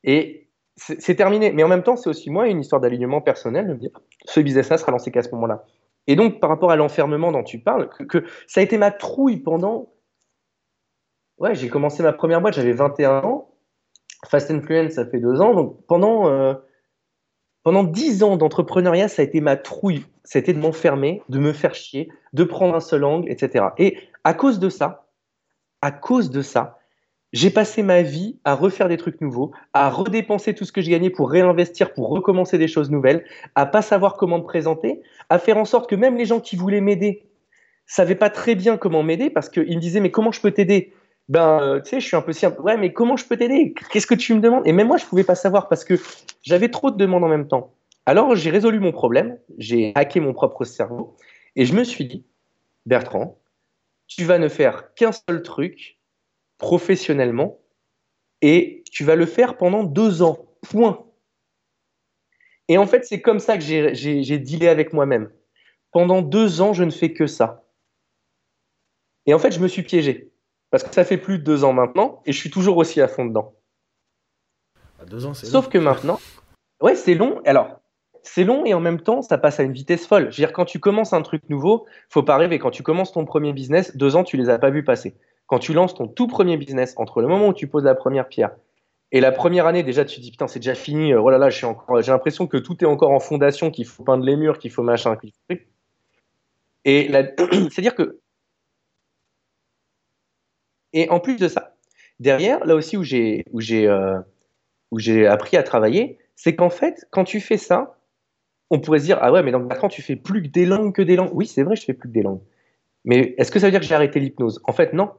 Et 0.04 0.48
c'est 0.76 1.16
terminé. 1.16 1.52
Mais 1.52 1.64
en 1.64 1.68
même 1.68 1.84
temps, 1.84 1.96
c'est 1.96 2.10
aussi 2.10 2.30
moi 2.30 2.48
une 2.48 2.60
histoire 2.60 2.82
d'alignement 2.82 3.22
personnel 3.22 3.68
de 3.68 3.74
me 3.74 3.80
dire 3.80 3.92
ce 4.26 4.40
business-là 4.40 4.78
sera 4.78 4.92
lancé 4.92 5.12
qu'à 5.12 5.24
ce 5.24 5.30
moment-là. 5.32 5.66
Et 6.08 6.16
donc, 6.16 6.40
par 6.40 6.50
rapport 6.50 6.72
à 6.72 6.76
l'enfermement 6.76 7.32
dont 7.32 7.44
tu 7.44 7.60
parles, 7.60 7.90
que, 7.90 8.26
ça 8.48 8.62
a 8.62 8.64
été 8.64 8.78
ma 8.78 8.92
trouille 8.92 9.38
pendant. 9.38 9.94
Ouais, 11.38 11.56
j'ai 11.56 11.70
commencé 11.70 12.04
ma 12.04 12.14
première 12.14 12.42
boîte, 12.42 12.56
j'avais 12.56 12.74
21 12.74 13.24
ans. 13.24 13.50
Fast 14.28 14.52
Influence, 14.52 14.94
ça 14.94 15.06
fait 15.06 15.20
deux 15.20 15.42
ans. 15.42 15.54
Donc 15.54 15.86
pendant, 15.88 16.28
euh, 16.28 16.54
pendant 17.64 17.84
dix 17.84 18.24
ans 18.24 18.38
d'entrepreneuriat, 18.38 19.08
ça 19.08 19.22
a 19.22 19.26
été 19.26 19.42
ma 19.42 19.58
trouille. 19.58 20.06
C'était 20.24 20.54
de 20.54 20.60
m'enfermer, 20.60 21.24
de 21.30 21.40
me 21.40 21.54
faire 21.54 21.74
chier, 21.74 22.10
de 22.34 22.44
prendre 22.44 22.76
un 22.76 22.80
seul 22.80 23.04
angle, 23.04 23.32
etc. 23.32 23.66
Et 23.78 23.98
à 24.24 24.34
cause 24.34 24.60
de 24.60 24.70
ça, 24.70 25.08
à 25.82 25.92
cause 25.92 26.30
de 26.30 26.44
ça, 26.44 26.78
j'ai 27.34 27.50
passé 27.50 27.82
ma 27.84 28.02
vie 28.02 28.40
à 28.44 28.56
refaire 28.56 28.90
des 28.90 28.98
trucs 28.98 29.22
nouveaux, 29.22 29.52
à 29.74 29.90
redépenser 29.90 30.54
tout 30.54 30.66
ce 30.66 30.72
que 30.72 30.82
j'ai 30.82 30.92
gagné 30.92 31.10
pour 31.10 31.32
réinvestir, 31.32 31.94
pour 31.94 32.10
recommencer 32.10 32.58
des 32.58 32.68
choses 32.68 32.92
nouvelles, 32.92 33.24
à 33.56 33.66
pas 33.66 33.82
savoir 33.82 34.18
comment 34.18 34.40
me 34.40 34.44
présenter, 34.44 35.02
à 35.30 35.40
faire 35.40 35.58
en 35.58 35.66
sorte 35.66 35.90
que 35.90 35.96
même 35.96 36.18
les 36.18 36.26
gens 36.26 36.40
qui 36.40 36.56
voulaient 36.56 36.82
m'aider 36.82 37.26
savaient 37.86 38.16
pas 38.16 38.30
très 38.30 38.56
bien 38.56 38.78
comment 38.78 39.04
m'aider 39.04 39.30
parce 39.30 39.50
qu'ils 39.50 39.76
me 39.76 39.82
disaient 39.82 40.00
mais 40.00 40.12
comment 40.12 40.32
je 40.32 40.42
peux 40.42 40.52
t'aider? 40.52 40.94
Ben, 41.30 41.62
euh, 41.62 41.82
tu 41.82 41.90
sais, 41.92 42.00
je 42.00 42.08
suis 42.08 42.18
un 42.18 42.22
peu 42.22 42.34
simple. 42.34 42.60
Ouais, 42.62 42.78
mais 42.78 42.92
comment 42.92 43.16
je 43.16 43.26
peux 43.26 43.38
t'aider? 43.38 43.74
Qu'est-ce 43.92 44.08
que 44.08 44.16
tu 44.16 44.34
me 44.34 44.42
demandes? 44.42 44.68
Et 44.68 44.74
même 44.74 44.88
moi, 44.88 44.98
je 44.98 45.06
pouvais 45.06 45.24
pas 45.24 45.36
savoir 45.36 45.70
parce 45.70 45.86
que 45.86 45.96
j'avais 46.42 46.70
trop 46.70 46.92
de 46.92 46.98
demandes 46.98 47.24
en 47.24 47.30
même 47.30 47.48
temps. 47.48 47.74
Alors, 48.06 48.36
j'ai 48.36 48.50
résolu 48.50 48.80
mon 48.80 48.92
problème, 48.92 49.38
j'ai 49.58 49.94
hacké 49.96 50.20
mon 50.20 50.34
propre 50.34 50.66
cerveau 50.66 51.16
et 51.56 51.66
je 51.66 51.74
me 51.74 51.84
suis 51.84 52.06
dit, 52.06 52.26
Bertrand, 52.86 53.38
tu 54.08 54.26
vas 54.26 54.40
ne 54.40 54.50
faire 54.50 54.94
qu'un 54.96 55.12
seul 55.12 55.42
truc 55.44 55.98
professionnellement 56.62 57.60
et 58.42 58.84
tu 58.92 59.04
vas 59.04 59.16
le 59.16 59.26
faire 59.26 59.58
pendant 59.58 59.84
deux 59.84 60.22
ans. 60.22 60.46
Point. 60.62 61.04
Et 62.68 62.78
en 62.78 62.86
fait, 62.86 63.04
c'est 63.04 63.20
comme 63.20 63.40
ça 63.40 63.58
que 63.58 63.64
j'ai 63.64 64.40
dealé 64.40 64.68
avec 64.68 64.94
moi-même. 64.94 65.32
Pendant 65.92 66.22
deux 66.22 66.62
ans, 66.62 66.72
je 66.72 66.84
ne 66.84 66.92
fais 66.92 67.14
que 67.14 67.26
ça. 67.26 67.66
Et 69.26 69.34
en 69.34 69.40
fait, 69.40 69.52
je 69.52 69.60
me 69.60 69.68
suis 69.68 69.82
piégé. 69.82 70.32
Parce 70.70 70.84
que 70.84 70.94
ça 70.94 71.04
fait 71.04 71.18
plus 71.18 71.40
de 71.40 71.44
deux 71.44 71.64
ans 71.64 71.74
maintenant 71.74 72.22
et 72.26 72.32
je 72.32 72.38
suis 72.38 72.52
toujours 72.52 72.78
aussi 72.78 73.02
à 73.02 73.08
fond 73.08 73.26
dedans. 73.26 73.56
À 75.00 75.06
deux 75.06 75.26
ans, 75.26 75.34
Sauf 75.34 75.68
que 75.68 75.80
maintenant, 75.80 76.20
ouais, 76.82 76.96
c'est 76.96 77.16
long. 77.16 77.42
Alors, 77.44 77.82
c'est 78.22 78.44
long 78.44 78.66
et 78.66 78.76
en 78.76 78.80
même 78.80 79.02
temps, 79.02 79.24
ça 79.24 79.40
passe 79.40 79.60
à 79.60 79.64
une 79.64 79.74
vitesse 79.74 80.06
folle. 80.06 80.32
Je 80.32 80.38
veux 80.38 80.48
dire, 80.48 80.54
quand 80.54 80.66
tu 80.66 80.80
commences 80.80 81.12
un 81.12 81.24
truc 81.24 81.42
nouveau, 81.50 81.88
faut 82.10 82.24
pas 82.24 82.38
rêver. 82.38 82.60
Quand 82.60 82.72
tu 82.72 82.84
commences 82.84 83.12
ton 83.12 83.26
premier 83.26 83.52
business, 83.52 83.98
deux 83.98 84.16
ans, 84.16 84.24
tu 84.24 84.38
les 84.38 84.50
as 84.50 84.60
pas 84.60 84.70
vus 84.70 84.84
passer. 84.84 85.18
Quand 85.52 85.60
tu 85.60 85.74
lances 85.74 85.94
ton 85.94 86.08
tout 86.08 86.28
premier 86.28 86.56
business, 86.56 86.94
entre 86.96 87.20
le 87.20 87.28
moment 87.28 87.50
où 87.50 87.54
tu 87.54 87.68
poses 87.68 87.84
la 87.84 87.94
première 87.94 88.30
pierre 88.30 88.52
et 89.12 89.20
la 89.20 89.34
première 89.34 89.68
année, 89.68 89.84
déjà, 89.84 90.06
tu 90.06 90.16
te 90.16 90.22
dis 90.22 90.32
putain, 90.32 90.48
c'est 90.48 90.60
déjà 90.60 90.76
fini. 90.76 91.14
Oh 91.14 91.30
là 91.30 91.38
là, 91.38 91.50
j'ai 91.50 91.68
l'impression 92.08 92.48
que 92.48 92.56
tout 92.56 92.82
est 92.82 92.88
encore 92.88 93.12
en 93.12 93.20
fondation, 93.20 93.70
qu'il 93.70 93.86
faut 93.86 94.02
peindre 94.06 94.24
les 94.24 94.38
murs, 94.38 94.60
qu'il 94.60 94.72
faut 94.72 94.82
machin, 94.82 95.18
qu'il 95.18 95.34
faut 95.34 95.58
Et 96.86 97.12
c'est-à-dire 97.70 97.96
que 97.96 98.22
et 100.94 101.10
en 101.10 101.20
plus 101.20 101.36
de 101.36 101.50
ça, 101.50 101.76
derrière, 102.22 102.66
là 102.66 102.74
aussi 102.74 102.96
euh, 102.96 104.20
où 104.92 105.00
j'ai 105.00 105.28
appris 105.28 105.58
à 105.58 105.64
travailler, 105.64 106.18
c'est 106.38 106.56
qu'en 106.56 106.70
fait, 106.70 107.06
quand 107.12 107.26
tu 107.26 107.42
fais 107.42 107.58
ça, 107.58 107.98
on 108.70 108.80
pourrait 108.80 109.00
se 109.00 109.06
dire 109.06 109.20
ah 109.20 109.34
ouais, 109.34 109.44
mais 109.44 109.52
donc 109.52 109.68
maintenant 109.68 109.90
tu 109.90 110.02
fais 110.02 110.16
plus 110.16 110.44
que 110.44 110.48
des 110.48 110.66
langues 110.66 110.96
que 110.96 111.02
des 111.02 111.18
langues. 111.18 111.32
Oui, 111.34 111.46
c'est 111.46 111.64
vrai, 111.64 111.76
je 111.76 111.84
fais 111.84 111.94
plus 111.94 112.08
que 112.08 112.14
des 112.14 112.24
langues. 112.24 112.42
Mais 113.04 113.36
est-ce 113.38 113.52
que 113.52 113.60
ça 113.60 113.68
veut 113.68 113.72
dire 113.72 113.82
que 113.82 113.86
j'ai 113.86 113.96
arrêté 113.96 114.22
l'hypnose? 114.22 114.62
En 114.64 114.72
fait, 114.72 114.94
non. 114.94 115.12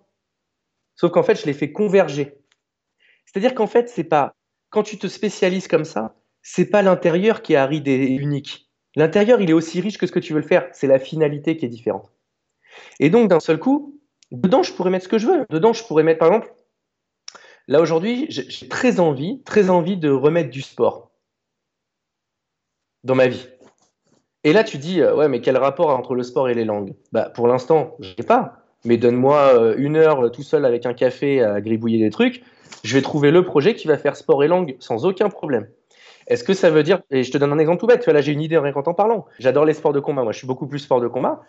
Sauf 0.95 1.11
qu'en 1.11 1.23
fait, 1.23 1.41
je 1.41 1.47
l'ai 1.47 1.53
fait 1.53 1.73
converger. 1.73 2.39
C'est-à-dire 3.27 3.55
qu'en 3.55 3.67
fait, 3.67 3.89
c'est 3.89 4.05
pas 4.05 4.35
quand 4.71 4.83
tu 4.83 4.99
te 4.99 5.07
spécialises 5.07 5.69
comme 5.69 5.85
ça, 5.85 6.17
c'est 6.43 6.67
pas 6.67 6.83
l'intérieur 6.83 7.43
qui 7.43 7.53
est 7.53 7.57
aride 7.57 7.89
et 7.89 8.07
unique. 8.07 8.71
L'intérieur, 8.97 9.41
il 9.41 9.51
est 9.51 9.55
aussi 9.55 9.81
riche 9.81 9.99
que 9.99 10.07
ce 10.07 10.13
que 10.13 10.19
tu 10.19 10.33
veux 10.33 10.41
le 10.41 10.47
faire. 10.47 10.69
C'est 10.73 10.87
la 10.87 10.99
finalité 10.99 11.57
qui 11.57 11.65
est 11.65 11.71
différente. 11.71 12.13
Et 13.01 13.11
donc, 13.11 13.29
d'un 13.29 13.41
seul 13.41 13.59
coup, 13.59 14.03
Dedans, 14.33 14.63
je 14.63 14.73
pourrais 14.73 14.91
mettre 14.91 15.05
ce 15.05 15.09
que 15.11 15.19
je 15.19 15.27
veux. 15.27 15.47
Dedans, 15.51 15.75
je 15.75 15.85
pourrais 15.85 16.03
mettre, 16.03 16.19
par 16.19 16.29
exemple, 16.29 16.55
là 17.69 17.83
aujourd'hui, 17.83 18.27
j'ai 18.31 18.67
très 18.67 18.99
envie, 18.99 19.43
très 19.43 19.69
envie 19.69 19.99
de 19.99 20.11
remettre 20.11 20.49
du 20.49 20.63
sport 20.63 21.11
dans 23.05 23.15
ma 23.15 23.29
vie. 23.29 23.47
Et 24.45 24.55
là, 24.55 24.65
tu 24.65 24.79
dis, 24.79 25.03
euh, 25.03 25.15
ouais, 25.15 25.29
mais 25.29 25.43
quel 25.43 25.59
rapport 25.59 25.91
entre 25.91 26.15
le 26.15 26.23
sport 26.23 26.49
et 26.49 26.55
les 26.55 26.65
langues? 26.65 26.95
Bah, 27.13 27.29
pour 27.29 27.47
l'instant, 27.47 27.95
je 28.01 28.09
sais 28.17 28.27
pas. 28.27 28.62
Mais 28.85 28.97
donne-moi 28.97 29.55
euh, 29.55 29.75
une 29.79 29.97
heure 29.97 30.25
euh, 30.25 30.29
tout 30.29 30.43
seul 30.43 30.65
avec 30.65 30.87
un 30.87 30.95
café 30.95 31.43
à 31.43 31.61
gribouiller 31.61 31.99
des 31.99 32.11
trucs, 32.11 32.43
je 32.85 32.95
vais 32.95 33.03
trouver 33.03 33.31
le 33.31 33.45
projet 33.45 33.75
qui 33.75 33.87
va 33.87 33.97
faire 33.97 34.17
sport 34.17 34.43
et 34.43 34.49
langue 34.49 34.77
sans 34.81 35.05
aucun 35.07 35.29
problème. 35.29 35.69
Est-ce 36.27 36.45
que 36.45 36.55
ça 36.55 36.71
veut 36.71 36.83
dire, 36.83 37.01
et 37.11 37.25
je 37.25 37.33
te 37.33 37.39
donne 37.39 37.53
un 37.53 37.59
exemple 37.59 37.81
tout 37.81 37.87
bête, 37.87 38.01
tu 38.01 38.05
vois, 38.05 38.15
là 38.15 38.21
j'ai 38.21 38.33
une 38.33 38.41
idée 38.41 38.57
rien 38.59 38.73
qu'en 38.73 38.83
t'en 38.83 38.95
parlant. 38.95 39.27
J'adore 39.39 39.65
les 39.65 39.75
sports 39.75 39.93
de 39.93 40.01
combat, 40.01 40.23
moi 40.23 40.33
je 40.33 40.39
suis 40.39 40.47
beaucoup 40.47 40.67
plus 40.67 40.79
sport 40.79 41.01
de 41.01 41.09
combat. 41.09 41.43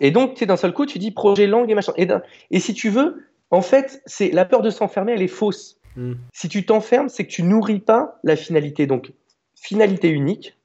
Et 0.00 0.10
donc, 0.10 0.34
tu 0.34 0.40
sais, 0.40 0.46
d'un 0.46 0.56
seul 0.56 0.72
coup, 0.72 0.86
tu 0.86 0.98
dis 0.98 1.10
projet 1.10 1.46
langue 1.46 1.70
et 1.70 1.74
machin. 1.74 1.92
Et, 1.96 2.60
si 2.60 2.74
tu 2.74 2.90
veux, 2.90 3.24
en 3.50 3.62
fait, 3.62 4.02
c'est 4.06 4.30
la 4.30 4.44
peur 4.44 4.62
de 4.62 4.70
s'enfermer, 4.70 5.12
elle 5.12 5.22
est 5.22 5.28
fausse. 5.28 5.80
Hmm. 5.96 6.14
Si 6.32 6.48
tu 6.48 6.66
t'enfermes, 6.66 7.08
c'est 7.08 7.24
que 7.24 7.30
tu 7.30 7.42
nourris 7.42 7.80
pas 7.80 8.18
la 8.22 8.36
finalité. 8.36 8.86
Donc, 8.86 9.12
finalité 9.54 10.08
unique. 10.08 10.58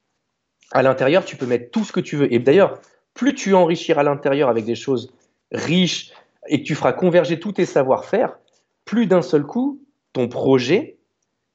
À 0.70 0.82
l'intérieur, 0.82 1.24
tu 1.24 1.36
peux 1.36 1.46
mettre 1.46 1.70
tout 1.70 1.84
ce 1.84 1.92
que 1.92 2.00
tu 2.00 2.16
veux. 2.16 2.32
Et 2.32 2.38
d'ailleurs, 2.38 2.80
plus 3.14 3.34
tu 3.34 3.54
enrichiras 3.54 4.00
à 4.02 4.04
l'intérieur 4.04 4.48
avec 4.48 4.64
des 4.64 4.74
choses 4.74 5.12
riches 5.52 6.12
et 6.48 6.62
que 6.62 6.66
tu 6.66 6.74
feras 6.74 6.92
converger 6.92 7.38
tous 7.38 7.52
tes 7.52 7.66
savoir-faire, 7.66 8.38
plus 8.84 9.06
d'un 9.06 9.22
seul 9.22 9.44
coup, 9.44 9.82
ton 10.12 10.28
projet, 10.28 10.98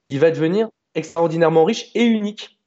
il 0.09 0.19
va 0.19 0.31
devenir 0.31 0.69
extraordinairement 0.95 1.65
riche 1.65 1.91
et 1.93 2.05
unique. 2.05 2.59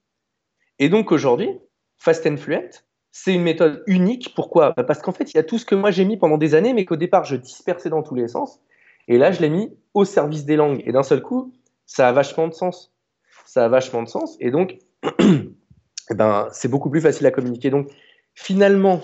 Et 0.79 0.89
donc 0.89 1.13
aujourd'hui, 1.13 1.59
Fast 1.99 2.27
and 2.27 2.37
Fluent, 2.37 2.71
c'est 3.13 3.35
une 3.35 3.43
méthode 3.43 3.83
unique. 3.87 4.33
Pourquoi? 4.35 4.73
Bah, 4.77 4.85
Parce 4.85 5.01
qu'en 5.01 5.13
fait, 5.13 5.33
il 5.33 5.37
y 5.37 5.41
a 5.41 5.43
tout 5.43 5.59
ce 5.59 5.65
que 5.65 5.75
moi 5.75 5.91
j'ai 5.91 6.05
mis 6.05 6.17
pendant 6.17 6.39
des 6.39 6.55
années, 6.55 6.73
mais 6.73 6.85
qu'au 6.85 6.97
départ, 6.97 7.25
je 7.25 7.37
dispersais 7.37 7.91
dans 7.91 8.03
tous 8.03 8.15
les 8.15 8.29
sens. 8.29 8.61
Et 9.09 9.19
là, 9.19 9.33
je 9.33 9.41
l'ai 9.41 9.51
mis 9.51 9.77
au 9.95 10.05
service 10.05 10.45
des 10.45 10.57
langues. 10.57 10.83
Et 10.87 10.93
d'un 10.93 11.03
seul 11.03 11.23
coup, 11.23 11.53
ça 11.87 12.09
a 12.09 12.13
vachement 12.13 12.49
de 12.49 12.55
sens. 12.55 12.95
Ça 13.45 13.65
a 13.65 13.69
vachement 13.69 14.03
de 14.03 14.09
sens. 14.09 14.37
Et 14.41 14.51
donc, 14.51 14.79
eh 15.21 16.15
ben, 16.15 16.49
c'est 16.53 16.69
beaucoup 16.69 16.91
plus 16.91 17.01
facile 17.01 17.27
à 17.27 17.31
communiquer. 17.31 17.71
Donc, 17.71 17.91
finalement, 18.35 19.01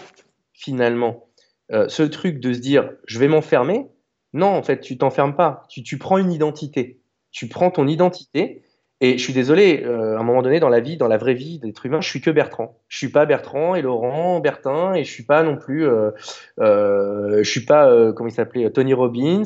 finalement, 0.52 1.25
euh, 1.72 1.88
ce 1.88 2.02
truc 2.02 2.40
de 2.40 2.52
se 2.52 2.58
dire, 2.58 2.90
je 3.06 3.18
vais 3.18 3.28
m'enfermer, 3.28 3.86
non, 4.32 4.48
en 4.48 4.62
fait, 4.62 4.80
tu 4.80 4.98
t'enfermes 4.98 5.34
pas. 5.34 5.64
Tu, 5.68 5.82
tu 5.82 5.98
prends 5.98 6.18
une 6.18 6.30
identité. 6.30 7.00
Tu 7.30 7.48
prends 7.48 7.70
ton 7.70 7.86
identité 7.86 8.62
et 9.02 9.18
je 9.18 9.22
suis 9.22 9.34
désolé, 9.34 9.82
euh, 9.84 10.16
à 10.16 10.20
un 10.20 10.22
moment 10.22 10.40
donné, 10.40 10.58
dans 10.58 10.70
la 10.70 10.80
vie, 10.80 10.96
dans 10.96 11.08
la 11.08 11.18
vraie 11.18 11.34
vie 11.34 11.58
d'être 11.58 11.84
humain, 11.84 12.00
je 12.00 12.08
suis 12.08 12.22
que 12.22 12.30
Bertrand. 12.30 12.78
Je 12.88 12.96
suis 12.96 13.10
pas 13.10 13.26
Bertrand 13.26 13.74
et 13.74 13.82
Laurent, 13.82 14.40
Bertin, 14.40 14.94
et 14.94 15.04
je 15.04 15.10
suis 15.10 15.24
pas 15.24 15.42
non 15.42 15.56
plus, 15.56 15.86
euh, 15.86 16.12
euh, 16.60 17.42
je 17.42 17.50
suis 17.50 17.66
pas, 17.66 17.90
euh, 17.90 18.12
comment 18.12 18.28
il 18.28 18.32
s'appelait, 18.32 18.70
Tony 18.70 18.94
Robbins. 18.94 19.42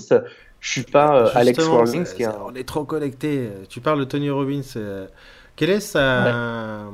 Je 0.60 0.70
suis 0.70 0.82
pas 0.82 1.22
euh, 1.22 1.30
Alex. 1.34 1.58
Qui 2.14 2.26
On 2.26 2.54
est 2.54 2.68
trop 2.68 2.84
connectés. 2.84 3.48
Tu 3.68 3.80
parles 3.80 3.98
de 3.98 4.04
Tony 4.04 4.30
Robbins. 4.30 4.62
quel 5.56 5.70
est 5.70 5.80
sa... 5.80 6.84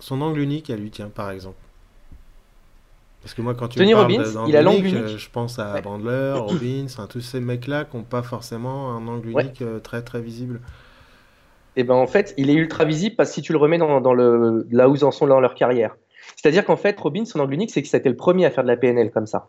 son 0.00 0.20
angle 0.20 0.40
unique 0.40 0.68
à 0.68 0.76
lui, 0.76 0.90
tiens, 0.90 1.10
par 1.14 1.30
exemple? 1.30 1.67
Parce 3.28 3.34
que 3.34 3.42
moi, 3.42 3.54
quand 3.54 3.68
tu 3.68 3.78
Tony 3.78 3.92
parles 3.92 4.10
Robbins, 4.10 4.46
il 4.48 4.56
a 4.56 4.62
l'angle 4.62 4.86
unique. 4.86 5.18
Je 5.18 5.30
pense 5.30 5.58
à 5.58 5.78
Bandler, 5.82 6.32
Robbins, 6.34 6.86
tous 7.10 7.20
ces 7.20 7.40
mecs-là 7.40 7.84
qui 7.84 7.98
n'ont 7.98 8.02
pas 8.02 8.22
forcément 8.22 8.96
un 8.96 9.06
angle 9.06 9.28
unique 9.28 9.62
très 9.82 10.00
très 10.00 10.22
visible 10.22 10.60
et 11.76 11.82
eh 11.82 11.84
ben 11.84 11.94
en 11.94 12.08
fait, 12.08 12.34
il 12.36 12.50
est 12.50 12.54
ultra 12.54 12.84
visible 12.84 13.14
parce 13.14 13.28
que 13.28 13.36
si 13.36 13.42
tu 13.42 13.52
le 13.52 13.58
remets 13.58 13.78
dans, 13.78 14.12
le, 14.12 14.66
là 14.72 14.88
où 14.88 14.96
ils 14.96 15.04
en 15.04 15.12
sont 15.12 15.28
dans 15.28 15.38
leur 15.38 15.54
carrière. 15.54 15.96
C'est-à-dire 16.34 16.64
qu'en 16.64 16.76
fait, 16.76 16.98
Robin, 16.98 17.24
son 17.24 17.38
angle 17.38 17.54
unique, 17.54 17.70
c'est 17.70 17.82
que 17.82 17.88
c'était 17.88 18.08
le 18.08 18.16
premier 18.16 18.46
à 18.46 18.50
faire 18.50 18.64
de 18.64 18.68
la 18.68 18.76
PNL 18.76 19.12
comme 19.12 19.26
ça. 19.28 19.48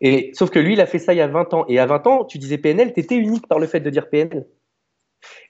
Et 0.00 0.32
sauf 0.34 0.50
que 0.50 0.58
lui, 0.58 0.72
il 0.72 0.80
a 0.80 0.86
fait 0.86 0.98
ça 0.98 1.14
il 1.14 1.18
y 1.18 1.20
a 1.20 1.28
20 1.28 1.54
ans. 1.54 1.64
Et 1.68 1.78
à 1.78 1.86
20 1.86 2.06
ans, 2.08 2.24
tu 2.24 2.38
disais 2.38 2.58
PNL, 2.58 2.94
tu 2.94 2.98
étais 2.98 3.14
unique 3.14 3.46
par 3.46 3.60
le 3.60 3.68
fait 3.68 3.78
de 3.78 3.90
dire 3.90 4.08
PNL. 4.08 4.44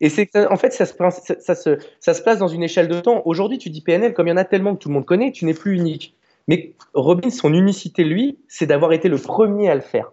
Et 0.02 0.10
c'est 0.10 0.36
en 0.36 0.56
fait, 0.56 0.74
ça 0.74 0.84
se, 0.84 0.94
ça, 1.38 1.54
se, 1.54 1.78
ça 1.98 2.12
se 2.12 2.22
place 2.22 2.38
dans 2.38 2.48
une 2.48 2.62
échelle 2.62 2.88
de 2.88 3.00
temps. 3.00 3.22
Aujourd'hui, 3.24 3.56
tu 3.56 3.70
dis 3.70 3.80
PNL, 3.80 4.12
comme 4.12 4.26
il 4.26 4.30
y 4.30 4.34
en 4.34 4.36
a 4.36 4.44
tellement 4.44 4.74
que 4.74 4.80
tout 4.80 4.88
le 4.90 4.94
monde 4.94 5.06
connaît, 5.06 5.32
tu 5.32 5.46
n'es 5.46 5.54
plus 5.54 5.76
unique. 5.76 6.17
Mais 6.48 6.74
Robin, 6.94 7.30
son 7.30 7.52
unicité, 7.52 8.04
lui, 8.04 8.38
c'est 8.48 8.66
d'avoir 8.66 8.92
été 8.92 9.08
le 9.08 9.18
premier 9.18 9.68
à 9.68 9.74
le 9.74 9.82
faire. 9.82 10.10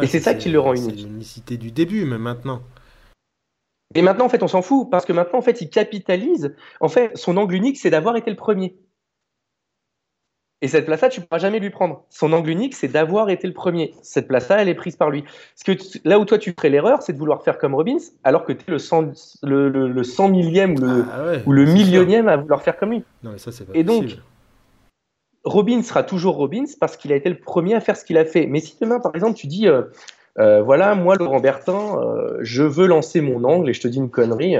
et 0.00 0.06
c'est 0.06 0.20
ça 0.20 0.34
qui 0.34 0.48
le 0.48 0.60
rend 0.60 0.74
unique. 0.74 0.98
C'est 0.98 1.06
l'unicité 1.06 1.56
du 1.56 1.72
début, 1.72 2.04
mais 2.04 2.18
maintenant. 2.18 2.62
Et 3.94 4.02
maintenant, 4.02 4.26
en 4.26 4.28
fait, 4.28 4.42
on 4.42 4.48
s'en 4.48 4.62
fout 4.62 4.88
parce 4.90 5.04
que 5.04 5.12
maintenant, 5.12 5.38
en 5.38 5.42
fait, 5.42 5.60
il 5.60 5.70
capitalise. 5.70 6.54
En 6.80 6.88
fait, 6.88 7.16
son 7.16 7.36
angle 7.36 7.54
unique, 7.54 7.78
c'est 7.78 7.90
d'avoir 7.90 8.16
été 8.16 8.30
le 8.30 8.36
premier. 8.36 8.76
Et 10.62 10.68
cette 10.68 10.86
place-là, 10.86 11.10
tu 11.10 11.20
ne 11.20 11.26
pourras 11.26 11.38
jamais 11.38 11.58
lui 11.58 11.70
prendre. 11.70 12.04
Son 12.08 12.32
angle 12.32 12.50
unique, 12.50 12.74
c'est 12.74 12.88
d'avoir 12.88 13.28
été 13.28 13.46
le 13.46 13.52
premier. 13.52 13.94
Cette 14.02 14.26
place-là, 14.26 14.62
elle 14.62 14.68
est 14.68 14.74
prise 14.74 14.96
par 14.96 15.10
lui. 15.10 15.22
Parce 15.22 15.62
que 15.64 15.98
là 16.08 16.18
où 16.18 16.24
toi, 16.24 16.38
tu 16.38 16.54
ferais 16.56 16.70
l'erreur, 16.70 17.02
c'est 17.02 17.12
de 17.12 17.18
vouloir 17.18 17.42
faire 17.42 17.58
comme 17.58 17.74
Robbins, 17.74 17.98
alors 18.24 18.44
que 18.44 18.52
tu 18.52 18.64
es 18.66 18.70
le 18.70 18.78
100, 18.78 19.40
le, 19.42 19.68
le, 19.68 20.02
100 20.02 20.28
millième 20.30 20.72
ou 20.72 20.80
le, 20.80 21.04
ah 21.12 21.32
ou 21.44 21.52
le 21.52 21.66
millionième 21.66 22.28
à 22.28 22.38
vouloir 22.38 22.62
faire 22.62 22.78
comme 22.78 22.92
lui. 22.92 23.04
Non, 23.22 23.32
mais 23.32 23.38
ça, 23.38 23.52
c'est 23.52 23.66
pas 23.66 23.72
Et 23.74 23.84
donc, 23.84 24.16
Robbins 25.46 25.82
sera 25.82 26.02
toujours 26.02 26.34
Robbins 26.34 26.64
parce 26.80 26.96
qu'il 26.96 27.12
a 27.12 27.16
été 27.16 27.28
le 27.28 27.38
premier 27.38 27.74
à 27.74 27.80
faire 27.80 27.96
ce 27.96 28.04
qu'il 28.04 28.18
a 28.18 28.24
fait. 28.24 28.46
Mais 28.46 28.58
si 28.58 28.76
demain, 28.80 28.98
par 28.98 29.14
exemple, 29.14 29.38
tu 29.38 29.46
dis, 29.46 29.68
euh, 29.68 29.82
euh, 30.38 30.60
voilà, 30.60 30.96
moi, 30.96 31.14
Laurent 31.14 31.38
Bertin, 31.38 32.00
euh, 32.00 32.38
je 32.40 32.64
veux 32.64 32.86
lancer 32.86 33.20
mon 33.20 33.44
angle 33.44 33.70
et 33.70 33.72
je 33.72 33.80
te 33.80 33.88
dis 33.88 33.98
une 33.98 34.10
connerie. 34.10 34.56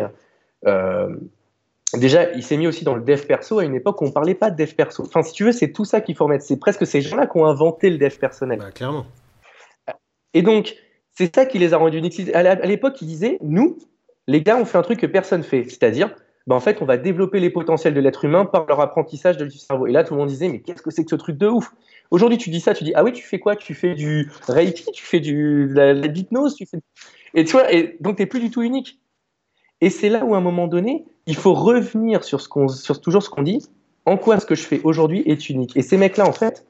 Déjà, 1.95 2.33
il 2.33 2.43
s'est 2.43 2.57
mis 2.57 2.67
aussi 2.67 2.85
dans 2.85 2.95
le 2.95 3.03
dev 3.03 3.27
perso 3.27 3.59
à 3.59 3.65
une 3.65 3.75
époque 3.75 4.01
où 4.01 4.05
on 4.05 4.11
parlait 4.11 4.35
pas 4.35 4.51
de 4.51 4.57
dev 4.57 4.75
perso. 4.75 5.05
Enfin, 5.05 5.23
si 5.23 5.33
tu 5.33 5.45
veux, 5.45 5.53
c'est 5.53 5.73
tout 5.73 5.85
ça 5.85 6.01
qu'il 6.01 6.17
faut 6.17 6.25
remettre. 6.25 6.45
C'est 6.45 6.59
presque 6.59 6.87
ces 6.87 7.01
gens-là 7.01 7.27
qui 7.27 7.37
ont 7.39 7.47
inventé 7.47 7.91
le 7.91 7.99
dev 7.99 8.17
personnel. 8.17 8.59
Bah, 8.59 8.71
clairement. 8.73 9.07
Et 10.35 10.43
donc, 10.43 10.77
C'est 11.19 11.35
ça 11.35 11.47
qui 11.47 11.59
les 11.59 11.73
a 11.73 11.79
rendus 11.79 11.97
uniques. 11.97 12.21
À 12.35 12.67
l'époque, 12.67 13.01
ils 13.01 13.07
disaient, 13.07 13.39
nous, 13.41 13.79
les 14.27 14.43
gars, 14.43 14.59
on 14.59 14.67
fait 14.67 14.77
un 14.77 14.83
truc 14.83 15.01
que 15.01 15.07
personne 15.07 15.43
fait. 15.43 15.65
C'est-à-dire, 15.65 16.15
ben, 16.47 16.55
en 16.55 16.61
fait, 16.61 16.81
on 16.81 16.85
va 16.85 16.97
développer 16.97 17.41
les 17.41 17.51
potentiels 17.51 17.95
de 17.95 18.01
l'être 18.01 18.25
humain 18.25 18.45
par 18.45 18.67
leur 18.67 18.81
apprentissage 18.81 19.37
du 19.37 19.51
cerveau. 19.51 19.87
Et 19.87 19.93
là, 19.93 20.05
tout 20.05 20.15
le 20.15 20.21
monde 20.21 20.29
disait, 20.29 20.49
mais 20.49 20.61
qu'est-ce 20.61 20.83
que 20.83 20.91
c'est 20.91 21.05
que 21.05 21.11
ce 21.11 21.17
truc 21.17 21.37
de 21.37 21.49
ouf? 21.49 21.75
Aujourd'hui, 22.13 22.39
tu 22.39 22.51
dis 22.51 22.61
ça, 22.61 22.73
tu 22.73 22.85
dis, 22.85 22.93
ah 22.95 23.03
oui, 23.03 23.13
tu 23.13 23.25
fais 23.25 23.41
quoi? 23.41 23.57
Tu 23.57 23.75
fais 23.75 23.95
du 23.95 24.31
Reiki, 24.47 24.93
tu 24.93 25.05
fais 25.05 25.19
du, 25.19 25.67
de 25.69 25.75
la, 25.75 26.07
hypnose, 26.07 26.55
tu 26.55 26.67
fais... 26.67 26.79
Et 27.35 27.45
tu 27.45 27.53
vois, 27.53 27.73
et 27.73 27.97
donc, 28.01 28.17
tu 28.17 28.23
n'es 28.23 28.27
plus 28.27 28.41
du 28.41 28.51
tout 28.51 28.63
unique. 28.63 29.01
Et 29.81 29.91
c'est 29.91 30.09
là 30.09 30.25
où, 30.25 30.35
à 30.35 30.39
un 30.39 30.41
moment 30.41 30.69
donné, 30.69 31.05
il 31.27 31.35
faut 31.35 31.53
revenir 31.53 32.23
sur, 32.23 32.41
ce 32.41 32.49
sur 32.69 33.01
toujours 33.01 33.23
ce 33.25 33.29
qu'on 33.29 33.43
dit. 33.43 33.67
En 34.05 34.17
quoi 34.17 34.39
ce 34.39 34.47
que 34.47 34.55
je 34.55 34.63
fais 34.63 34.81
aujourd'hui 34.85 35.23
est 35.27 35.51
unique? 35.51 35.77
Et 35.77 35.83
ces 35.83 35.97
mecs-là, 35.97 36.29
en 36.29 36.33
fait, 36.33 36.65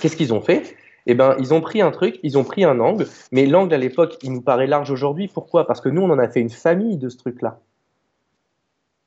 qu'est-ce 0.00 0.16
qu'ils 0.16 0.32
ont 0.32 0.40
fait? 0.40 0.76
Eh 1.06 1.14
ben, 1.14 1.36
ils 1.38 1.52
ont 1.52 1.60
pris 1.60 1.82
un 1.82 1.90
truc, 1.90 2.18
ils 2.22 2.38
ont 2.38 2.44
pris 2.44 2.64
un 2.64 2.80
angle, 2.80 3.06
mais 3.32 3.44
l'angle 3.44 3.74
à 3.74 3.78
l'époque, 3.78 4.16
il 4.22 4.32
nous 4.32 4.40
paraît 4.40 4.66
large 4.66 4.90
aujourd'hui. 4.90 5.28
Pourquoi? 5.28 5.66
Parce 5.66 5.82
que 5.82 5.90
nous, 5.90 6.00
on 6.00 6.10
en 6.10 6.18
a 6.18 6.28
fait 6.28 6.40
une 6.40 6.50
famille 6.50 6.96
de 6.96 7.10
ce 7.10 7.18
truc-là. 7.18 7.60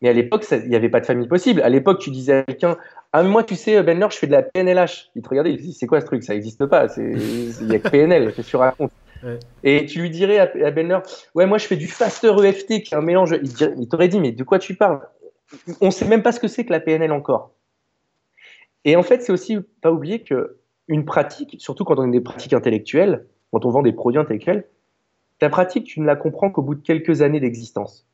Mais 0.01 0.09
à 0.09 0.13
l'époque, 0.13 0.45
il 0.51 0.69
n'y 0.69 0.75
avait 0.75 0.89
pas 0.89 0.99
de 0.99 1.05
famille 1.05 1.27
possible. 1.27 1.61
À 1.61 1.69
l'époque, 1.69 1.99
tu 1.99 2.09
disais 2.09 2.33
à 2.33 2.43
quelqu'un 2.43 2.77
Ah, 3.13 3.21
mais 3.23 3.29
moi, 3.29 3.43
tu 3.43 3.55
sais, 3.55 3.83
Ben 3.83 4.03
je 4.09 4.17
fais 4.17 4.27
de 4.27 4.31
la 4.31 4.41
PNLH. 4.41 5.11
Il 5.15 5.21
te 5.21 5.29
regardait, 5.29 5.51
il 5.51 5.61
dit 5.61 5.73
C'est 5.73 5.87
quoi 5.87 6.01
ce 6.01 6.05
truc? 6.05 6.23
Ça 6.23 6.33
n'existe 6.33 6.65
pas. 6.65 6.87
Il 6.97 7.67
n'y 7.67 7.75
a 7.75 7.79
que 7.79 7.89
PNL, 7.89 8.33
que 8.33 8.41
tu 8.41 8.55
racontes? 8.55 8.91
Et 9.63 9.85
tu 9.85 10.01
lui 10.01 10.09
dirais 10.09 10.39
à, 10.39 10.45
à 10.45 11.03
Ouais, 11.35 11.45
moi, 11.45 11.59
je 11.59 11.67
fais 11.67 11.75
du 11.75 11.87
faster 11.87 12.33
EFT, 12.43 12.81
qui 12.81 12.93
est 12.93 12.97
un 12.97 13.01
mélange. 13.01 13.35
Il, 13.43 13.51
il 13.77 13.87
t'aurait 13.87 14.07
dit 14.07 14.19
Mais 14.19 14.31
de 14.31 14.43
quoi 14.43 14.57
tu 14.57 14.75
parles? 14.75 15.01
On 15.81 15.87
ne 15.87 15.91
sait 15.91 16.07
même 16.07 16.23
pas 16.23 16.31
ce 16.31 16.39
que 16.39 16.47
c'est 16.47 16.65
que 16.65 16.71
la 16.71 16.79
PNL 16.79 17.11
encore. 17.11 17.51
Et 18.85 18.95
en 18.95 19.03
fait, 19.03 19.21
c'est 19.21 19.31
aussi 19.31 19.57
pas 19.81 19.91
oublier 19.91 20.23
que 20.23 20.57
une 20.87 21.05
pratique, 21.05 21.55
surtout 21.59 21.83
quand 21.83 21.99
on 21.99 22.07
a 22.09 22.11
des 22.11 22.21
pratiques 22.21 22.53
intellectuelles, 22.53 23.25
quand 23.51 23.65
on 23.65 23.69
vend 23.69 23.81
des 23.81 23.93
produits 23.93 24.19
intellectuels, 24.19 24.65
ta 25.39 25.49
pratique, 25.49 25.85
tu 25.85 25.99
ne 25.99 26.05
la 26.05 26.15
comprends 26.15 26.49
qu'au 26.49 26.61
bout 26.61 26.75
de 26.75 26.81
quelques 26.81 27.21
années 27.21 27.39
d'existence. 27.39 28.07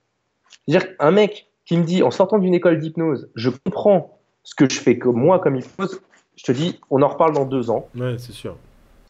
C'est-à-dire 0.67 0.97
qu'un 0.97 1.11
mec 1.11 1.46
qui 1.67 1.77
me 1.77 1.83
dit, 1.83 2.01
en 2.01 2.11
sortant 2.11 2.39
d'une 2.39 2.53
école 2.53 2.79
d'hypnose, 2.79 3.29
je 3.35 3.49
comprends 3.49 4.19
ce 4.43 4.55
que 4.55 4.69
je 4.69 4.79
fais 4.79 4.97
comme 4.97 5.17
moi, 5.17 5.39
comme 5.39 5.57
hypnose, 5.57 6.01
je 6.37 6.43
te 6.43 6.53
dis, 6.53 6.79
on 6.89 7.01
en 7.01 7.09
reparle 7.09 7.33
dans 7.33 7.45
deux 7.45 7.69
ans. 7.69 7.89
Ouais, 7.95 8.15
c'est 8.17 8.31
sûr. 8.31 8.55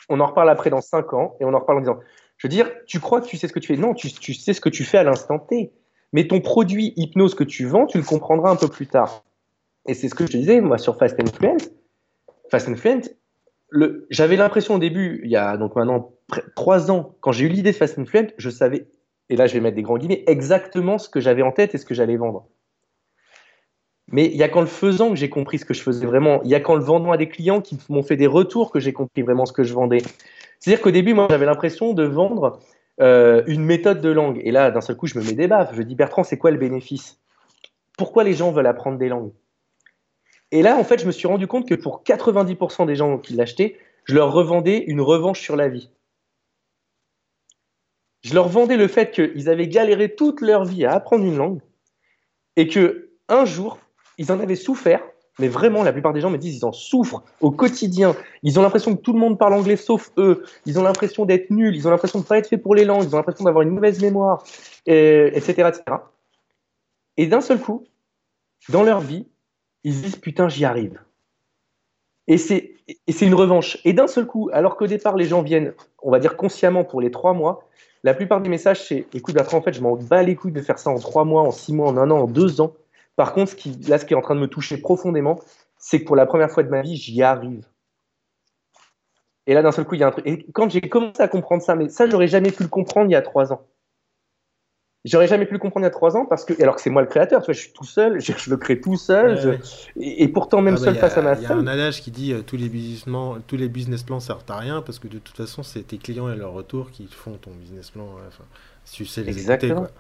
On 0.10 0.20
en 0.20 0.26
reparle 0.26 0.50
après 0.50 0.72
dans 0.72 0.82
cinq 0.82 1.14
ans, 1.14 1.36
et 1.40 1.46
on 1.46 1.54
en 1.54 1.60
reparle 1.60 1.78
en 1.78 1.82
disant, 1.82 2.00
je 2.38 2.48
veux 2.48 2.50
dire, 2.50 2.70
tu 2.88 3.00
crois 3.00 3.22
que 3.22 3.28
tu 3.28 3.38
sais 3.38 3.48
ce 3.48 3.54
que 3.54 3.60
tu 3.60 3.68
fais? 3.68 3.80
Non, 3.80 3.94
tu, 3.94 4.12
tu 4.12 4.34
sais 4.34 4.54
ce 4.54 4.62
que 4.62 4.70
tu 4.70 4.84
fais 4.84 4.98
à 4.98 5.04
l'instant 5.04 5.38
T. 5.38 5.72
Mais 6.14 6.28
ton 6.28 6.42
produit 6.42 6.94
hypnose 6.96 7.36
que 7.36 7.44
tu 7.44 7.66
vends, 7.66 7.86
tu 7.86 8.00
le 8.00 8.04
comprendras 8.04 8.50
un 8.50 8.56
peu 8.56 8.68
plus 8.68 8.88
tard. 8.88 9.24
Et 9.88 9.94
c'est 9.94 10.10
ce 10.10 10.16
que 10.16 10.26
je 10.26 10.32
te 10.32 10.38
disais, 10.38 10.60
moi, 10.60 10.80
sur 10.80 10.98
Fast 10.98 11.20
and 11.22 11.28
Fluent. 11.28 11.58
Fast 12.50 12.70
and 12.70 12.76
Fluent, 12.76 13.02
j'avais 14.10 14.36
l'impression 14.36 14.76
au 14.76 14.80
début, 14.80 15.22
il 15.24 15.30
y 15.30 15.36
a 15.36 15.58
donc 15.58 15.76
maintenant 15.76 16.14
trois 16.56 16.90
ans, 16.90 17.16
quand 17.20 17.34
j'ai 17.34 17.46
eu 17.46 17.50
l'idée 17.50 17.72
de 17.72 17.76
Fast 17.76 18.00
and 18.00 18.06
Fluent, 18.06 18.30
je 18.38 18.50
savais, 18.50 18.88
et 19.30 19.36
là 19.36 19.48
je 19.48 19.54
vais 19.54 19.60
mettre 19.60 19.76
des 19.76 19.82
grands 19.82 19.98
guillemets, 19.98 20.24
exactement 20.28 20.98
ce 20.98 21.10
que 21.10 21.20
j'avais 21.20 21.42
en 21.42 21.52
tête 21.52 21.76
et 21.76 21.78
ce 21.78 21.86
que 21.86 21.94
j'allais 21.94 22.18
vendre. 22.18 22.48
Mais 24.10 24.26
il 24.26 24.38
y 24.38 24.44
a 24.44 24.50
qu'en 24.50 24.62
le 24.62 24.68
faisant 24.68 25.10
que 25.10 25.16
j'ai 25.16 25.30
compris 25.30 25.60
ce 25.60 25.66
que 25.66 25.74
je 25.74 25.82
faisais 25.82 26.06
vraiment. 26.06 26.42
Il 26.44 26.50
y 26.50 26.56
a 26.56 26.62
qu'en 26.62 26.76
le 26.76 26.84
vendant 26.84 27.12
à 27.12 27.18
des 27.18 27.28
clients 27.28 27.62
qui 27.62 27.78
m'ont 27.90 28.04
fait 28.04 28.16
des 28.16 28.28
retours 28.28 28.72
que 28.72 28.80
j'ai 28.80 28.94
compris 28.94 29.22
vraiment 29.22 29.46
ce 29.46 29.52
que 29.52 29.64
je 29.64 29.74
vendais. 29.74 30.02
C'est-à-dire 30.60 30.82
qu'au 30.82 30.92
début, 30.92 31.14
moi, 31.14 31.28
j'avais 31.30 31.46
l'impression 31.46 31.94
de 31.94 32.04
vendre 32.04 32.60
euh, 33.02 33.44
une 33.48 33.64
méthode 33.64 34.00
de 34.00 34.10
langue. 34.10 34.40
Et 34.44 34.52
là, 34.52 34.72
d'un 34.72 34.82
seul 34.82 34.96
coup, 34.96 35.08
je 35.08 35.20
me 35.20 35.24
mets 35.24 35.34
des 35.34 35.48
baffes. 35.48 35.72
Je 35.74 35.82
dis, 35.82 35.96
Bertrand, 35.96 36.24
c'est 36.24 36.38
quoi 36.38 36.52
le 36.52 36.58
bénéfice? 36.58 37.20
Pourquoi 37.98 38.24
les 38.24 38.34
gens 38.34 38.52
veulent 38.52 38.68
apprendre 38.68 38.98
des 38.98 39.10
langues? 39.10 39.34
Et 40.52 40.62
là, 40.62 40.78
en 40.78 40.86
fait, 40.86 41.00
je 41.00 41.06
me 41.06 41.12
suis 41.12 41.28
rendu 41.28 41.46
compte 41.46 41.68
que 41.68 41.76
pour 41.76 42.04
90% 42.04 42.86
des 42.86 42.96
gens 42.96 43.18
qui 43.18 43.34
l'achetaient, 43.34 43.78
je 44.06 44.16
leur 44.16 44.32
revendais 44.32 44.86
une 44.88 45.02
revanche 45.02 45.42
sur 45.42 45.58
la 45.58 45.68
vie. 45.68 45.90
Je 48.28 48.34
leur 48.34 48.50
vendais 48.50 48.76
le 48.76 48.90
fait 48.90 49.12
qu'ils 49.12 49.48
avaient 49.48 49.70
galéré 49.70 50.14
toute 50.14 50.42
leur 50.42 50.66
vie 50.66 50.84
à 50.84 50.92
apprendre 50.92 51.24
une 51.24 51.38
langue 51.38 51.62
et 52.58 52.68
que 52.68 53.12
un 53.30 53.46
jour, 53.46 53.80
ils 54.18 54.34
en 54.34 54.42
avaient 54.42 54.58
souffert, 54.58 55.02
mais 55.40 55.48
vraiment, 55.48 55.82
la 55.82 55.94
plupart 55.94 56.12
des 56.12 56.20
gens 56.20 56.30
me 56.30 56.38
disent 56.38 56.58
ils 56.58 56.66
en 56.66 56.74
souffrent 56.74 57.24
au 57.40 57.52
quotidien. 57.52 58.18
Ils 58.44 58.60
ont 58.60 58.64
l'impression 58.64 58.98
que 58.98 59.02
tout 59.02 59.14
le 59.14 59.20
monde 59.20 59.40
parle 59.40 59.54
anglais 59.54 59.78
sauf 59.78 60.12
eux. 60.18 60.44
Ils 60.66 60.78
ont 60.78 60.84
l'impression 60.84 61.24
d'être 61.24 61.52
nuls. 61.52 61.74
Ils 61.74 61.88
ont 61.88 61.92
l'impression 61.92 62.20
de 62.20 62.26
ne 62.26 62.28
pas 62.28 62.38
être 62.38 62.50
fait 62.50 62.58
pour 62.58 62.76
les 62.76 62.84
langues. 62.84 63.06
Ils 63.06 63.14
ont 63.14 63.18
l'impression 63.18 63.46
d'avoir 63.46 63.62
une 63.62 63.70
mauvaise 63.70 64.02
mémoire, 64.02 64.44
etc., 64.86 65.70
etc. 65.70 65.84
Et 67.16 67.28
d'un 67.28 67.40
seul 67.40 67.62
coup, 67.62 67.86
dans 68.68 68.84
leur 68.84 69.00
vie, 69.00 69.26
ils 69.86 69.94
se 69.94 70.04
disent 70.04 70.18
putain, 70.18 70.50
j'y 70.50 70.66
arrive. 70.66 71.00
Et 72.28 72.38
c'est 72.38 72.76
une 73.22 73.36
revanche. 73.36 73.78
Et 73.86 73.94
d'un 73.94 74.08
seul 74.08 74.28
coup, 74.28 74.50
alors 74.52 74.76
qu'au 74.76 74.88
départ, 74.88 75.16
les 75.16 75.26
gens 75.26 75.44
viennent, 75.44 75.74
on 76.04 76.12
va 76.12 76.20
dire 76.20 76.36
consciemment 76.36 76.84
pour 76.84 77.00
les 77.00 77.10
trois 77.10 77.32
mois, 77.32 77.64
la 78.08 78.14
plupart 78.14 78.40
des 78.40 78.48
messages, 78.48 78.88
c'est 78.88 79.06
écoute, 79.14 79.36
après, 79.36 79.58
en 79.58 79.62
fait, 79.62 79.74
je 79.74 79.82
m'en 79.82 79.98
bats 79.98 80.24
les 80.24 80.36
couilles 80.36 80.54
de 80.54 80.62
faire 80.62 80.80
ça 80.80 80.90
en 80.90 80.98
trois 80.98 81.26
mois, 81.26 81.42
en 81.42 81.52
six 81.52 81.74
mois, 81.74 81.90
en 81.90 81.98
un 81.98 82.10
an, 82.10 82.20
en 82.20 82.28
deux 82.28 82.62
ans. 82.62 82.74
Par 83.18 83.34
contre, 83.34 83.52
ce 83.52 83.56
qui, 83.58 83.72
là, 83.90 83.98
ce 83.98 84.06
qui 84.06 84.14
est 84.14 84.16
en 84.16 84.22
train 84.22 84.34
de 84.34 84.40
me 84.40 84.48
toucher 84.48 84.78
profondément, 84.78 85.42
c'est 85.78 86.00
que 86.00 86.06
pour 86.06 86.16
la 86.16 86.26
première 86.26 86.50
fois 86.50 86.64
de 86.64 86.70
ma 86.70 86.82
vie, 86.82 86.96
j'y 86.96 87.22
arrive. 87.22 87.68
Et 89.46 89.54
là, 89.54 89.62
d'un 89.62 89.74
seul 89.74 89.84
coup, 89.84 89.96
il 89.96 90.00
y 90.00 90.04
a 90.04 90.08
un 90.08 90.12
truc. 90.12 90.26
Et 90.26 90.46
quand 90.54 90.70
j'ai 90.70 90.80
commencé 90.80 91.22
à 91.22 91.28
comprendre 91.28 91.62
ça, 91.62 91.76
mais 91.76 91.90
ça, 91.90 92.08
j'aurais 92.08 92.30
jamais 92.30 92.52
pu 92.52 92.64
le 92.64 92.70
comprendre 92.70 93.10
il 93.10 93.12
y 93.12 93.16
a 93.16 93.22
trois 93.22 93.52
ans. 93.52 93.66
J'aurais 95.06 95.28
jamais 95.28 95.46
pu 95.46 95.54
le 95.54 95.60
comprendre 95.60 95.86
il 95.86 95.88
y 95.88 95.92
a 95.92 95.92
trois 95.92 96.18
ans 96.18 96.26
parce 96.26 96.44
que, 96.44 96.62
alors 96.62 96.76
que 96.76 96.82
c'est 96.82 96.90
moi 96.90 97.02
le 97.02 97.08
créateur, 97.08 97.42
tu 97.42 97.46
vois, 97.46 97.54
je 97.54 97.60
suis 97.62 97.72
tout 97.72 97.86
seul, 97.86 98.20
je, 98.22 98.50
le 98.50 98.58
crée 98.58 98.82
tout 98.82 98.98
seul, 98.98 99.60
Et, 99.96 100.28
pourtant 100.28 100.62
même 100.62 100.76
ah 100.76 100.80
bah, 100.80 100.86
seul 100.86 100.96
face 100.96 101.18
à 101.18 101.22
ma 101.22 101.36
femme. 101.36 101.44
Il 101.44 101.50
y 101.50 101.52
a 101.54 101.56
un 101.56 101.68
adage 101.68 102.02
qui 102.02 102.12
dit 102.12 102.34
euh, 102.34 102.42
tous 102.42 102.58
les 102.58 102.68
business 102.68 103.04
plans, 103.04 103.38
tous 103.48 103.58
les 103.58 103.70
business 103.70 104.04
plans 104.04 104.20
servent 104.20 104.44
à 104.50 104.58
rien 104.58 104.82
parce 104.82 105.00
que 105.00 105.08
de 105.08 105.20
toute 105.20 105.38
façon 105.38 105.64
c'est 105.64 105.84
tes 105.84 105.98
clients 105.98 106.30
et 106.30 106.36
leur 106.36 106.52
retour 106.52 106.92
qui 106.92 107.08
font 107.08 107.34
ton 107.34 107.52
business 107.52 107.92
plan. 107.92 108.08
Si 108.84 108.96
tu 108.96 109.06
sais 109.06 109.24
les 109.24 109.30
Exactement. 109.30 109.82
quoi. 109.82 109.92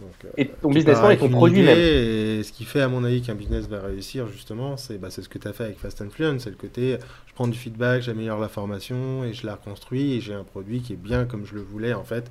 Euh, 0.00 0.28
et 0.36 0.48
ton 0.48 0.70
business 0.70 0.98
plan 0.98 1.10
et 1.10 1.18
ton 1.18 1.28
produit 1.28 1.62
même. 1.62 1.78
Et 1.78 2.42
ce 2.42 2.52
qui 2.52 2.64
fait, 2.64 2.80
à 2.80 2.88
mon 2.88 3.04
avis, 3.04 3.22
qu'un 3.22 3.34
business 3.34 3.66
va 3.66 3.80
réussir, 3.80 4.28
justement, 4.28 4.76
c'est 4.76 4.98
bah, 4.98 5.10
ce 5.10 5.20
que 5.22 5.38
tu 5.38 5.48
as 5.48 5.52
fait 5.52 5.64
avec 5.64 5.78
Fast 5.78 6.00
and 6.02 6.10
Fluent. 6.10 6.38
C'est 6.38 6.50
le 6.50 6.56
côté, 6.56 6.98
je 7.26 7.34
prends 7.34 7.48
du 7.48 7.58
feedback, 7.58 8.02
j'améliore 8.02 8.38
la 8.38 8.48
formation 8.48 9.24
et 9.24 9.32
je 9.32 9.46
la 9.46 9.54
reconstruis 9.54 10.14
et 10.14 10.20
j'ai 10.20 10.34
un 10.34 10.44
produit 10.44 10.80
qui 10.80 10.92
est 10.92 10.96
bien 10.96 11.24
comme 11.24 11.44
je 11.46 11.54
le 11.54 11.62
voulais, 11.62 11.94
en 11.94 12.04
fait. 12.04 12.30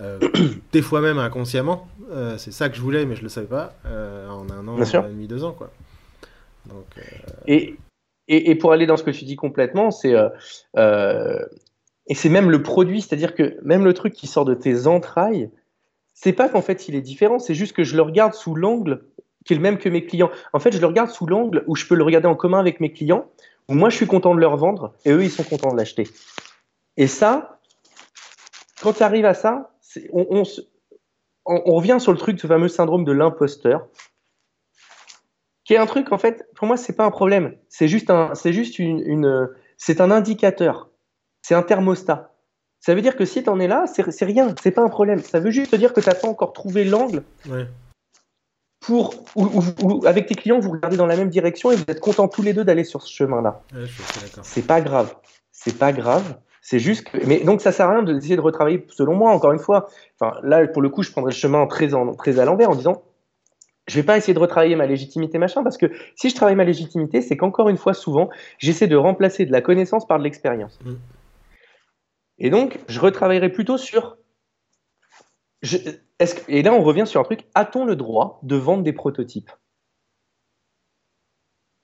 Euh, 0.00 0.18
des 0.72 0.82
fois 0.82 1.00
même 1.00 1.18
inconsciemment. 1.18 1.86
Euh, 2.10 2.36
c'est 2.38 2.52
ça 2.52 2.68
que 2.68 2.76
je 2.76 2.80
voulais, 2.80 3.04
mais 3.04 3.16
je 3.16 3.22
le 3.22 3.28
savais 3.28 3.46
pas. 3.46 3.74
en 3.84 4.50
un 4.50 4.68
an, 4.68 4.78
un 4.78 4.82
an 4.82 5.06
et 5.06 5.10
demi, 5.10 5.26
deux 5.26 5.44
ans, 5.44 5.52
quoi. 5.52 5.70
Donc, 6.66 6.86
et, 7.46 7.74
et, 8.28 8.50
et, 8.50 8.54
pour 8.54 8.72
aller 8.72 8.86
dans 8.86 8.96
ce 8.96 9.02
que 9.02 9.10
tu 9.10 9.24
dis 9.24 9.34
complètement, 9.34 9.90
c'est 9.90 10.14
et 12.08 12.14
c'est 12.14 12.28
même 12.28 12.50
le 12.50 12.62
produit, 12.62 13.00
c'est-à-dire 13.00 13.34
que 13.34 13.58
même 13.62 13.84
le 13.84 13.94
truc 13.94 14.12
qui 14.12 14.26
sort 14.26 14.44
de 14.44 14.54
tes 14.54 14.86
entrailles, 14.86 15.50
c'est 16.14 16.32
pas 16.32 16.48
qu'en 16.48 16.62
fait 16.62 16.88
il 16.88 16.94
est 16.94 17.00
différent, 17.00 17.38
c'est 17.38 17.54
juste 17.54 17.74
que 17.74 17.84
je 17.84 17.96
le 17.96 18.02
regarde 18.02 18.34
sous 18.34 18.54
l'angle 18.54 19.04
qui 19.44 19.54
est 19.54 19.56
le 19.56 19.62
même 19.62 19.78
que 19.78 19.88
mes 19.88 20.04
clients. 20.04 20.30
En 20.52 20.60
fait, 20.60 20.72
je 20.72 20.80
le 20.80 20.86
regarde 20.86 21.10
sous 21.10 21.26
l'angle 21.26 21.64
où 21.66 21.74
je 21.74 21.86
peux 21.86 21.96
le 21.96 22.04
regarder 22.04 22.28
en 22.28 22.36
commun 22.36 22.60
avec 22.60 22.80
mes 22.80 22.92
clients, 22.92 23.26
où 23.68 23.74
moi 23.74 23.90
je 23.90 23.96
suis 23.96 24.06
content 24.06 24.34
de 24.34 24.40
leur 24.40 24.56
vendre 24.56 24.94
et 25.04 25.10
eux 25.10 25.24
ils 25.24 25.30
sont 25.30 25.42
contents 25.42 25.72
de 25.72 25.76
l'acheter. 25.76 26.08
Et 26.96 27.06
ça, 27.06 27.58
quand 28.82 28.92
tu 28.92 29.02
arrives 29.02 29.24
à 29.24 29.34
ça, 29.34 29.71
on, 30.12 30.44
on, 31.46 31.74
revient 31.74 31.98
sur 31.98 32.12
le 32.12 32.18
truc, 32.18 32.40
ce 32.40 32.46
fameux 32.46 32.68
syndrome 32.68 33.04
de 33.04 33.12
l'imposteur, 33.12 33.88
qui 35.64 35.74
est 35.74 35.78
un 35.78 35.86
truc 35.86 36.12
en 36.12 36.18
fait, 36.18 36.48
pour 36.54 36.66
moi 36.66 36.76
c'est 36.76 36.94
pas 36.94 37.04
un 37.04 37.10
problème, 37.10 37.56
c'est 37.68 37.88
juste 37.88 38.10
un, 38.10 38.34
c'est 38.34 38.52
juste 38.52 38.78
une, 38.78 39.00
une 39.00 39.48
c'est 39.76 40.00
un 40.00 40.10
indicateur, 40.10 40.90
c'est 41.42 41.54
un 41.54 41.62
thermostat. 41.62 42.28
Ça 42.80 42.96
veut 42.96 43.00
dire 43.00 43.14
que 43.14 43.24
si 43.24 43.44
tu 43.44 43.48
en 43.48 43.60
es 43.60 43.68
là, 43.68 43.84
c'est 43.86 44.24
rien, 44.24 44.54
c'est 44.60 44.72
pas 44.72 44.82
un 44.82 44.88
problème. 44.88 45.20
Ça 45.20 45.38
veut 45.38 45.52
juste 45.52 45.72
dire 45.76 45.92
que 45.92 46.00
tu 46.00 46.08
n'as 46.08 46.16
pas 46.16 46.26
encore 46.26 46.52
trouvé 46.52 46.84
l'angle 46.84 47.22
pour, 48.82 49.14
ou, 49.36 50.06
avec 50.06 50.26
tes 50.26 50.34
clients, 50.34 50.58
vous 50.58 50.72
regardez 50.72 50.96
dans 50.96 51.06
la 51.06 51.16
même 51.16 51.30
direction 51.30 51.70
et 51.70 51.76
vous 51.76 51.84
êtes 51.86 52.00
contents 52.00 52.28
tous 52.28 52.42
les 52.42 52.52
deux 52.52 52.64
d'aller 52.64 52.84
sur 52.84 53.00
ce 53.00 53.12
chemin-là. 53.12 53.62
c'est 54.42 54.66
pas 54.66 54.80
grave. 54.80 55.14
C'est 55.52 55.78
pas 55.78 55.92
grave. 55.92 56.36
C'est 56.62 56.78
juste 56.78 57.08
que... 57.08 57.18
Mais 57.26 57.40
donc 57.40 57.60
ça 57.60 57.72
sert 57.72 57.88
à 57.88 57.92
rien 57.92 58.02
d'essayer 58.02 58.36
de 58.36 58.40
retravailler, 58.40 58.86
selon 58.88 59.14
moi, 59.14 59.32
encore 59.32 59.52
une 59.52 59.58
fois. 59.58 59.88
Enfin, 60.18 60.38
là, 60.42 60.66
pour 60.68 60.80
le 60.80 60.88
coup, 60.88 61.02
je 61.02 61.10
prendrais 61.10 61.32
le 61.32 61.36
chemin 61.36 61.66
très, 61.66 61.92
en, 61.92 62.14
très 62.14 62.38
à 62.38 62.44
l'envers 62.44 62.70
en 62.70 62.74
disant 62.74 63.02
je 63.88 63.96
vais 63.96 64.04
pas 64.04 64.16
essayer 64.16 64.32
de 64.32 64.38
retravailler 64.38 64.76
ma 64.76 64.86
légitimité 64.86 65.38
machin 65.38 65.64
parce 65.64 65.76
que 65.76 65.86
si 66.14 66.30
je 66.30 66.36
travaille 66.36 66.54
ma 66.54 66.64
légitimité, 66.64 67.20
c'est 67.20 67.36
qu'encore 67.36 67.68
une 67.68 67.76
fois, 67.76 67.94
souvent, 67.94 68.30
j'essaie 68.58 68.86
de 68.86 68.94
remplacer 68.94 69.44
de 69.44 69.50
la 69.50 69.60
connaissance 69.60 70.06
par 70.06 70.18
de 70.18 70.24
l'expérience. 70.24 70.78
Mm. 70.84 70.94
Et 72.38 72.50
donc, 72.50 72.78
je 72.86 73.00
retravaillerai 73.00 73.50
plutôt 73.50 73.78
sur. 73.78 74.18
et 76.48 76.62
là, 76.62 76.72
on 76.72 76.82
revient 76.82 77.06
sur 77.06 77.20
un 77.20 77.24
truc. 77.24 77.44
A-t-on 77.54 77.84
le 77.84 77.96
droit 77.96 78.38
de 78.44 78.54
vendre 78.54 78.84
des 78.84 78.92
prototypes? 78.92 79.50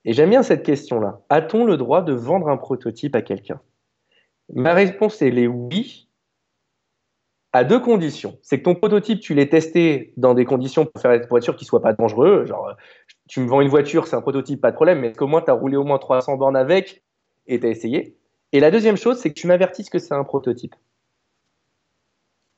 Et 0.05 0.13
j'aime 0.13 0.31
bien 0.31 0.45
cette 0.45 0.63
question-là. 0.63 1.21
A-t-on 1.29 1.65
le 1.65 1.77
droit 1.77 2.03
de 2.03 2.13
vendre 2.13 2.49
un 2.49 2.57
prototype 2.57 3.17
à 3.17 3.23
quelqu'un? 3.23 3.61
Ma 4.55 4.75
réponse 4.75 5.21
est 5.23 5.47
oui, 5.47 6.09
à 7.53 7.65
deux 7.65 7.81
conditions. 7.81 8.39
C'est 8.43 8.59
que 8.59 8.65
ton 8.65 8.75
prototype, 8.75 9.21
tu 9.21 9.35
l'aies 9.35 9.49
testé 9.49 10.13
dans 10.17 10.35
des 10.35 10.45
conditions 10.45 10.87
pour 10.87 11.01
faire 11.01 11.13
une 11.13 11.27
voiture 11.27 11.57
qui 11.57 11.65
ne 11.65 11.69
soit 11.69 11.83
pas 11.83 11.93
dangereux. 11.93 12.45
Genre, 12.47 12.75
tu 13.29 13.41
me 13.41 13.49
vends 13.49 13.61
une 13.61 13.69
voiture, 13.69 14.07
c'est 14.07 14.17
un 14.17 14.21
prototype, 14.21 14.61
pas 14.61 14.71
de 14.71 14.77
problème, 14.77 15.01
mais 15.01 15.13
qu'au 15.13 15.27
moins 15.27 15.43
tu 15.43 15.51
as 15.51 15.55
roulé 15.55 15.77
au 15.77 15.85
moins 15.85 15.99
300 15.99 16.37
bornes 16.37 16.57
avec 16.57 17.03
et 17.47 17.61
tu 17.61 17.67
as 17.67 17.71
essayé? 17.71 18.17
Et 18.53 18.61
la 18.61 18.71
deuxième 18.71 18.97
chose, 18.97 19.19
c'est 19.19 19.31
que 19.31 19.39
tu 19.39 19.47
m'avertisses 19.47 19.91
que 19.91 19.99
c'est 19.99 20.15
un 20.15 20.25
prototype. 20.25 20.75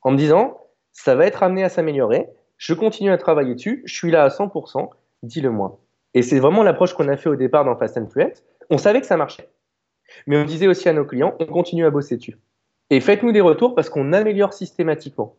en 0.01 0.11
me 0.11 0.17
disant, 0.17 0.59
ça 0.93 1.15
va 1.15 1.25
être 1.25 1.43
amené 1.43 1.63
à 1.63 1.69
s'améliorer, 1.69 2.27
je 2.57 2.73
continue 2.73 3.11
à 3.11 3.17
travailler 3.17 3.55
dessus, 3.55 3.81
je 3.85 3.93
suis 3.95 4.11
là 4.11 4.23
à 4.23 4.29
100%, 4.29 4.89
dis-le 5.23 5.51
moi. 5.51 5.79
Et 6.13 6.21
c'est 6.23 6.39
vraiment 6.39 6.63
l'approche 6.63 6.93
qu'on 6.93 7.07
a 7.07 7.17
fait 7.17 7.29
au 7.29 7.35
départ 7.35 7.65
dans 7.65 7.75
Fast 7.77 7.97
and 7.97 8.07
Fluent. 8.07 8.33
On 8.69 8.77
savait 8.77 9.01
que 9.01 9.07
ça 9.07 9.17
marchait. 9.17 9.49
Mais 10.27 10.37
on 10.37 10.45
disait 10.45 10.67
aussi 10.67 10.89
à 10.89 10.93
nos 10.93 11.05
clients, 11.05 11.35
on 11.39 11.45
continue 11.45 11.85
à 11.85 11.89
bosser 11.89 12.17
dessus. 12.17 12.37
Et 12.89 12.99
faites-nous 12.99 13.31
des 13.31 13.41
retours 13.41 13.75
parce 13.75 13.89
qu'on 13.89 14.13
améliore 14.13 14.53
systématiquement. 14.53 15.35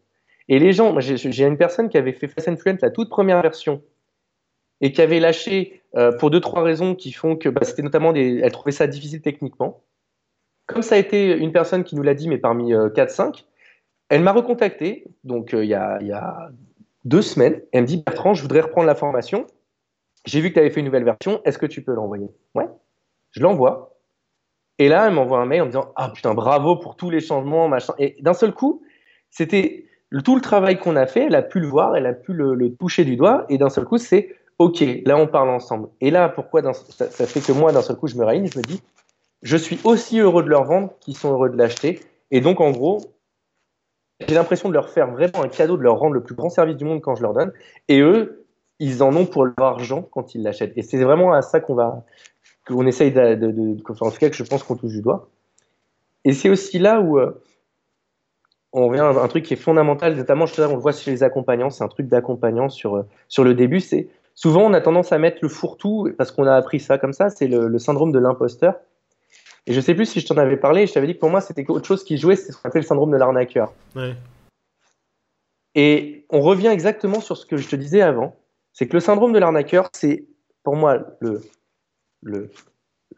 Et 0.48 0.58
les 0.58 0.72
gens, 0.72 0.98
j'ai 0.98 1.44
une 1.44 1.56
personne 1.56 1.88
qui 1.88 1.98
avait 1.98 2.12
fait 2.12 2.28
Fast 2.28 2.48
and 2.48 2.56
Fluent 2.56 2.78
la 2.82 2.90
toute 2.90 3.08
première 3.08 3.40
version 3.42 3.82
et 4.80 4.92
qui 4.92 5.00
avait 5.00 5.20
lâché 5.20 5.82
euh, 5.96 6.12
pour 6.12 6.30
deux 6.30 6.40
trois 6.40 6.62
raisons 6.62 6.94
qui 6.94 7.12
font 7.12 7.36
que 7.36 7.48
bah, 7.48 7.60
c'était 7.64 7.82
notamment 7.82 8.12
des, 8.12 8.40
elle 8.42 8.52
trouvait 8.52 8.72
ça 8.72 8.86
difficile 8.86 9.22
techniquement. 9.22 9.84
Comme 10.66 10.82
ça 10.82 10.96
a 10.96 10.98
été 10.98 11.36
une 11.36 11.52
personne 11.52 11.84
qui 11.84 11.94
nous 11.94 12.02
l'a 12.02 12.14
dit, 12.14 12.28
mais 12.28 12.38
parmi 12.38 12.72
4-5, 12.72 13.22
euh, 13.22 13.32
elle 14.08 14.22
m'a 14.22 14.32
recontacté, 14.32 15.04
donc 15.24 15.54
euh, 15.54 15.64
il, 15.64 15.70
y 15.70 15.74
a, 15.74 16.50
deux 17.04 17.22
semaines. 17.22 17.60
Elle 17.72 17.82
me 17.82 17.86
dit 17.86 18.02
Bertrand, 18.04 18.34
je 18.34 18.42
voudrais 18.42 18.60
reprendre 18.60 18.86
la 18.86 18.94
formation. 18.94 19.46
J'ai 20.24 20.40
vu 20.40 20.50
que 20.50 20.54
tu 20.54 20.60
avais 20.60 20.70
fait 20.70 20.80
une 20.80 20.86
nouvelle 20.86 21.04
version. 21.04 21.40
Est-ce 21.44 21.58
que 21.58 21.66
tu 21.66 21.82
peux 21.82 21.94
l'envoyer? 21.94 22.28
Ouais. 22.54 22.66
Je 23.32 23.40
l'envoie. 23.40 23.91
Et 24.78 24.88
là, 24.88 25.06
elle 25.06 25.14
m'envoie 25.14 25.38
un 25.38 25.46
mail 25.46 25.62
en 25.62 25.64
me 25.66 25.70
disant 25.70 25.92
Ah 25.96 26.10
putain, 26.10 26.34
bravo 26.34 26.76
pour 26.76 26.96
tous 26.96 27.10
les 27.10 27.20
changements, 27.20 27.68
machin. 27.68 27.94
Et 27.98 28.16
d'un 28.20 28.34
seul 28.34 28.52
coup, 28.52 28.82
c'était 29.30 29.86
tout 30.24 30.34
le 30.34 30.40
travail 30.40 30.78
qu'on 30.78 30.96
a 30.96 31.06
fait. 31.06 31.26
Elle 31.26 31.34
a 31.34 31.42
pu 31.42 31.60
le 31.60 31.66
voir, 31.66 31.96
elle 31.96 32.06
a 32.06 32.12
pu 32.12 32.32
le, 32.32 32.74
toucher 32.74 33.04
du 33.04 33.16
doigt. 33.16 33.44
Et 33.48 33.58
d'un 33.58 33.70
seul 33.70 33.84
coup, 33.84 33.98
c'est 33.98 34.36
Ok, 34.58 34.84
là, 35.06 35.16
on 35.16 35.26
parle 35.26 35.48
ensemble. 35.48 35.88
Et 36.00 36.10
là, 36.10 36.28
pourquoi 36.28 36.62
ça, 36.72 37.26
fait 37.26 37.40
que 37.40 37.52
moi, 37.52 37.72
d'un 37.72 37.82
seul 37.82 37.96
coup, 37.96 38.06
je 38.06 38.16
me 38.16 38.24
réunis, 38.24 38.48
je 38.48 38.58
me 38.58 38.62
dis 38.62 38.82
Je 39.42 39.56
suis 39.56 39.80
aussi 39.84 40.20
heureux 40.20 40.42
de 40.42 40.48
leur 40.48 40.64
vendre 40.64 40.92
qu'ils 41.00 41.16
sont 41.16 41.32
heureux 41.32 41.48
de 41.48 41.56
l'acheter. 41.56 42.00
Et 42.30 42.40
donc, 42.40 42.60
en 42.60 42.70
gros, 42.70 43.00
j'ai 44.28 44.34
l'impression 44.34 44.68
de 44.68 44.74
leur 44.74 44.88
faire 44.88 45.10
vraiment 45.10 45.42
un 45.42 45.48
cadeau, 45.48 45.76
de 45.76 45.82
leur 45.82 45.98
rendre 45.98 46.14
le 46.14 46.22
plus 46.22 46.34
grand 46.34 46.48
service 46.48 46.76
du 46.76 46.84
monde 46.84 47.00
quand 47.00 47.14
je 47.14 47.22
leur 47.22 47.32
donne. 47.32 47.52
Et 47.88 48.00
eux, 48.00 48.46
ils 48.78 49.02
en 49.02 49.14
ont 49.16 49.26
pour 49.26 49.46
leur 49.46 49.54
argent 49.60 50.02
quand 50.02 50.34
ils 50.34 50.42
l'achètent. 50.42 50.72
Et 50.76 50.82
c'est 50.82 51.02
vraiment 51.02 51.32
à 51.32 51.42
ça 51.42 51.60
qu'on 51.60 51.74
va, 51.74 52.04
qu'on 52.72 52.86
essaye 52.86 53.12
de, 53.12 53.34
de, 53.34 53.76
en 54.00 54.10
tout 54.10 54.18
cas 54.18 54.30
que 54.30 54.36
je 54.36 54.44
pense 54.44 54.62
qu'on 54.62 54.76
touche 54.76 54.92
du 54.92 55.02
doigt. 55.02 55.28
Et 56.24 56.32
c'est 56.32 56.48
aussi 56.48 56.78
là 56.78 57.00
où 57.00 57.18
euh, 57.18 57.32
on 58.72 58.88
revient 58.88 59.00
à 59.00 59.08
un 59.08 59.28
truc 59.28 59.44
qui 59.44 59.54
est 59.54 59.56
fondamental, 59.56 60.16
notamment 60.16 60.46
on 60.58 60.74
le 60.74 60.80
voit 60.80 60.92
chez 60.92 61.10
les 61.10 61.22
accompagnants, 61.22 61.70
c'est 61.70 61.84
un 61.84 61.88
truc 61.88 62.08
d'accompagnant 62.08 62.68
sur, 62.68 62.96
euh, 62.96 63.02
sur 63.28 63.44
le 63.44 63.54
début, 63.54 63.80
c'est 63.80 64.08
souvent 64.34 64.62
on 64.62 64.72
a 64.72 64.80
tendance 64.80 65.12
à 65.12 65.18
mettre 65.18 65.38
le 65.42 65.48
fourre-tout 65.48 66.10
parce 66.16 66.30
qu'on 66.30 66.46
a 66.46 66.54
appris 66.54 66.80
ça 66.80 66.98
comme 66.98 67.12
ça, 67.12 67.28
c'est 67.28 67.48
le, 67.48 67.78
syndrome 67.78 68.12
de 68.12 68.18
l'imposteur. 68.18 68.76
Et 69.66 69.72
je 69.72 69.80
sais 69.80 69.94
plus 69.94 70.06
si 70.06 70.20
je 70.20 70.26
t'en 70.26 70.36
avais 70.38 70.56
parlé, 70.56 70.86
je 70.86 70.92
t'avais 70.92 71.06
dit 71.06 71.14
que 71.14 71.20
pour 71.20 71.30
moi 71.30 71.40
c'était 71.40 71.68
autre 71.70 71.86
chose 71.86 72.04
qui 72.04 72.16
jouait, 72.16 72.36
c'est 72.36 72.52
ce 72.52 72.56
qu'on 72.56 72.68
appelle 72.68 72.82
le 72.82 72.86
syndrome 72.86 73.10
de 73.10 73.16
l'arnaqueur. 73.16 73.72
Et 75.74 76.26
on 76.30 76.40
revient 76.40 76.68
exactement 76.68 77.20
sur 77.20 77.36
ce 77.36 77.46
que 77.46 77.56
je 77.56 77.68
te 77.68 77.76
disais 77.76 78.02
avant, 78.02 78.36
c'est 78.72 78.86
que 78.88 78.94
le 78.94 79.00
syndrome 79.00 79.32
de 79.32 79.38
l'arnaqueur, 79.38 79.88
c'est 79.92 80.24
pour 80.62 80.76
moi 80.76 80.98
le, 81.20 81.42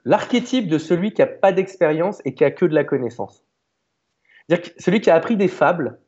l'archétype 0.05 0.68
de 0.68 0.78
celui 0.78 1.12
qui 1.12 1.20
n'a 1.20 1.26
pas 1.26 1.52
d'expérience 1.52 2.20
et 2.24 2.34
qui 2.34 2.44
a 2.44 2.50
que 2.50 2.64
de 2.64 2.74
la 2.74 2.84
connaissance. 2.84 3.44
C'est-à-dire 4.48 4.72
celui 4.78 5.00
qui 5.00 5.11
a 5.11 5.14
appris 5.14 5.36
des 5.36 5.48
fables 5.48 5.98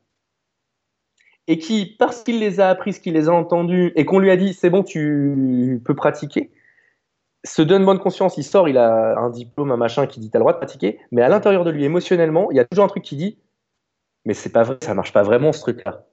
et 1.47 1.57
qui, 1.57 1.95
parce 1.97 2.23
qu'il 2.23 2.39
les 2.39 2.59
a 2.59 2.69
appris, 2.69 2.93
qu'il 2.93 3.13
les 3.13 3.29
a 3.29 3.33
entendus 3.33 3.93
et 3.95 4.05
qu'on 4.05 4.19
lui 4.19 4.31
a 4.31 4.37
dit 4.37 4.53
c'est 4.53 4.69
bon, 4.69 4.83
tu 4.83 5.81
peux 5.85 5.95
pratiquer, 5.95 6.51
se 7.43 7.61
donne 7.61 7.85
bonne 7.85 7.99
conscience, 7.99 8.37
il 8.37 8.43
sort, 8.43 8.67
il 8.67 8.77
a 8.77 9.17
un 9.17 9.29
diplôme, 9.29 9.71
un 9.71 9.77
machin 9.77 10.07
qui 10.07 10.19
dit 10.19 10.29
t'as 10.29 10.39
le 10.39 10.43
droit 10.43 10.53
de 10.53 10.57
pratiquer, 10.57 10.99
mais 11.11 11.21
à 11.21 11.29
l'intérieur 11.29 11.63
de 11.63 11.71
lui, 11.71 11.85
émotionnellement, 11.85 12.51
il 12.51 12.57
y 12.57 12.59
a 12.59 12.65
toujours 12.65 12.85
un 12.85 12.89
truc 12.89 13.03
qui 13.03 13.15
dit 13.15 13.39
mais 14.25 14.33
c'est 14.33 14.51
pas 14.51 14.63
vrai, 14.63 14.77
ça 14.81 14.93
marche 14.93 15.13
pas 15.13 15.23
vraiment 15.23 15.53
ce 15.53 15.61
truc-là. 15.61 16.05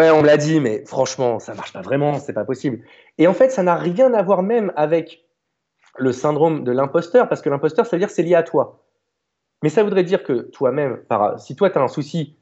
On 0.00 0.22
me 0.22 0.26
l'a 0.26 0.36
dit, 0.36 0.60
mais 0.60 0.84
franchement, 0.86 1.38
ça 1.38 1.54
marche 1.54 1.72
pas 1.72 1.82
vraiment, 1.82 2.18
c'est 2.18 2.32
pas 2.32 2.44
possible. 2.44 2.80
Et 3.18 3.26
en 3.26 3.34
fait, 3.34 3.50
ça 3.50 3.62
n'a 3.62 3.74
rien 3.74 4.14
à 4.14 4.22
voir 4.22 4.42
même 4.42 4.72
avec 4.76 5.26
le 5.98 6.12
syndrome 6.12 6.64
de 6.64 6.72
l'imposteur, 6.72 7.28
parce 7.28 7.42
que 7.42 7.50
l'imposteur, 7.50 7.84
ça 7.84 7.96
veut 7.96 8.00
dire 8.00 8.10
c'est 8.10 8.22
lié 8.22 8.34
à 8.34 8.42
toi. 8.42 8.84
Mais 9.62 9.68
ça 9.68 9.82
voudrait 9.82 10.04
dire 10.04 10.24
que 10.24 10.50
toi-même, 10.50 11.02
si 11.38 11.54
toi, 11.54 11.70
tu 11.70 11.78
as 11.78 11.82
un 11.82 11.88
souci, 11.88 12.36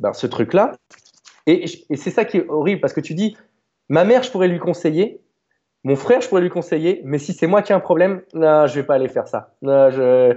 ben, 0.00 0.12
ce 0.12 0.26
truc-là, 0.26 0.72
et, 1.46 1.66
c'est 1.94 2.10
ça 2.10 2.24
qui 2.24 2.38
est 2.38 2.48
horrible, 2.48 2.80
parce 2.80 2.94
que 2.94 3.00
tu 3.00 3.14
dis, 3.14 3.36
ma 3.88 4.04
mère, 4.04 4.22
je 4.22 4.30
pourrais 4.30 4.48
lui 4.48 4.58
conseiller, 4.58 5.20
mon 5.84 5.96
frère, 5.96 6.22
je 6.22 6.28
pourrais 6.28 6.40
lui 6.40 6.48
conseiller, 6.48 7.02
mais 7.04 7.18
si 7.18 7.34
c'est 7.34 7.46
moi 7.46 7.60
qui 7.60 7.72
ai 7.72 7.74
un 7.74 7.80
problème, 7.80 8.22
non, 8.32 8.66
je 8.66 8.76
vais 8.76 8.86
pas 8.86 8.94
aller 8.94 9.08
faire 9.08 9.28
ça. 9.28 9.54
Je, 9.62 10.34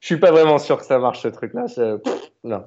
je 0.00 0.06
suis 0.06 0.18
pas 0.18 0.30
vraiment 0.30 0.58
sûr 0.58 0.78
que 0.78 0.84
ça 0.84 0.98
marche, 0.98 1.22
ce 1.22 1.28
truc-là. 1.28 1.64
non. 2.44 2.64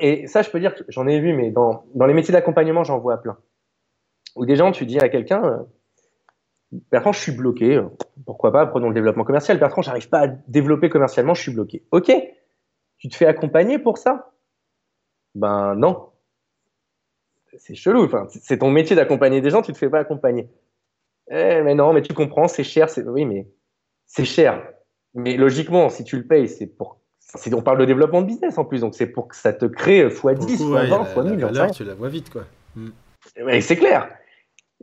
Et 0.00 0.26
ça, 0.26 0.42
je 0.42 0.50
peux 0.50 0.60
dire 0.60 0.74
que 0.74 0.82
j'en 0.88 1.06
ai 1.06 1.20
vu, 1.20 1.32
mais 1.32 1.50
dans, 1.50 1.84
les 2.06 2.14
métiers 2.14 2.32
d'accompagnement, 2.32 2.84
j'en 2.84 2.98
vois 2.98 3.18
plein. 3.18 3.38
Où 4.36 4.46
des 4.46 4.56
gens, 4.56 4.72
tu 4.72 4.86
dis 4.86 4.98
à 4.98 5.08
quelqu'un, 5.08 5.44
euh, 5.44 5.58
Bertrand, 6.90 7.12
je 7.12 7.20
suis 7.20 7.32
bloqué, 7.32 7.76
euh, 7.76 7.88
pourquoi 8.24 8.50
pas, 8.50 8.66
prenons 8.66 8.88
le 8.88 8.94
développement 8.94 9.24
commercial. 9.24 9.58
Bertrand, 9.58 9.82
j'arrive 9.82 10.08
pas 10.08 10.20
à 10.20 10.26
développer 10.26 10.88
commercialement, 10.88 11.34
je 11.34 11.42
suis 11.42 11.52
bloqué. 11.52 11.84
Ok, 11.90 12.10
tu 12.98 13.08
te 13.08 13.16
fais 13.16 13.26
accompagner 13.26 13.78
pour 13.78 13.98
ça? 13.98 14.32
Ben 15.34 15.74
non. 15.74 16.08
C'est 17.58 17.74
chelou, 17.74 18.08
c'est 18.30 18.58
ton 18.58 18.70
métier 18.70 18.96
d'accompagner 18.96 19.42
des 19.42 19.50
gens, 19.50 19.60
tu 19.60 19.74
te 19.74 19.78
fais 19.78 19.90
pas 19.90 19.98
accompagner. 19.98 20.48
Eh, 21.30 21.60
mais 21.62 21.74
non, 21.74 21.92
mais 21.92 22.00
tu 22.00 22.14
comprends, 22.14 22.48
c'est 22.48 22.64
cher, 22.64 22.88
oui, 23.06 23.26
mais 23.26 23.46
c'est 24.06 24.24
cher. 24.24 24.66
Mais 25.14 25.36
logiquement, 25.36 25.90
si 25.90 26.04
tu 26.04 26.16
le 26.16 26.26
payes, 26.26 26.48
c'est 26.48 26.66
pour 26.66 27.01
on 27.52 27.62
parle 27.62 27.78
de 27.78 27.84
développement 27.84 28.22
de 28.22 28.26
business 28.26 28.58
en 28.58 28.64
plus, 28.64 28.80
donc 28.80 28.94
c'est 28.94 29.06
pour 29.06 29.28
que 29.28 29.36
ça 29.36 29.52
te 29.52 29.64
crée 29.64 30.06
x10, 30.06 30.58
x20, 30.58 31.14
x1000. 31.14 31.74
tu 31.74 31.84
la 31.84 31.94
vois 31.94 32.08
vite, 32.08 32.30
quoi. 32.30 32.44
Mm. 32.74 32.90
c'est 33.60 33.76
clair. 33.76 34.08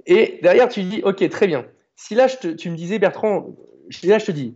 Et 0.05 0.39
derrière, 0.41 0.69
tu 0.69 0.83
dis, 0.83 1.01
ok, 1.03 1.27
très 1.29 1.47
bien. 1.47 1.65
Si 1.95 2.15
là, 2.15 2.27
tu 2.29 2.69
me 2.69 2.75
disais, 2.75 2.99
Bertrand, 2.99 3.55
là, 4.03 4.19
je 4.19 4.25
te 4.25 4.31
dis, 4.31 4.55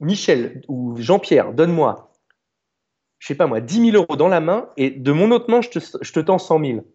Michel 0.00 0.62
ou 0.68 0.96
Jean-Pierre, 0.98 1.52
donne-moi, 1.52 2.12
je 3.18 3.28
sais 3.28 3.34
pas 3.34 3.46
moi, 3.46 3.60
10 3.60 3.92
000 3.92 3.96
euros 3.96 4.16
dans 4.16 4.28
la 4.28 4.40
main, 4.40 4.68
et 4.76 4.90
de 4.90 5.12
mon 5.12 5.30
autre 5.30 5.50
main, 5.50 5.62
je 5.62 5.70
te, 5.70 5.78
je 5.78 6.12
te 6.12 6.20
tends 6.20 6.38
100 6.38 6.64
000. 6.64 6.86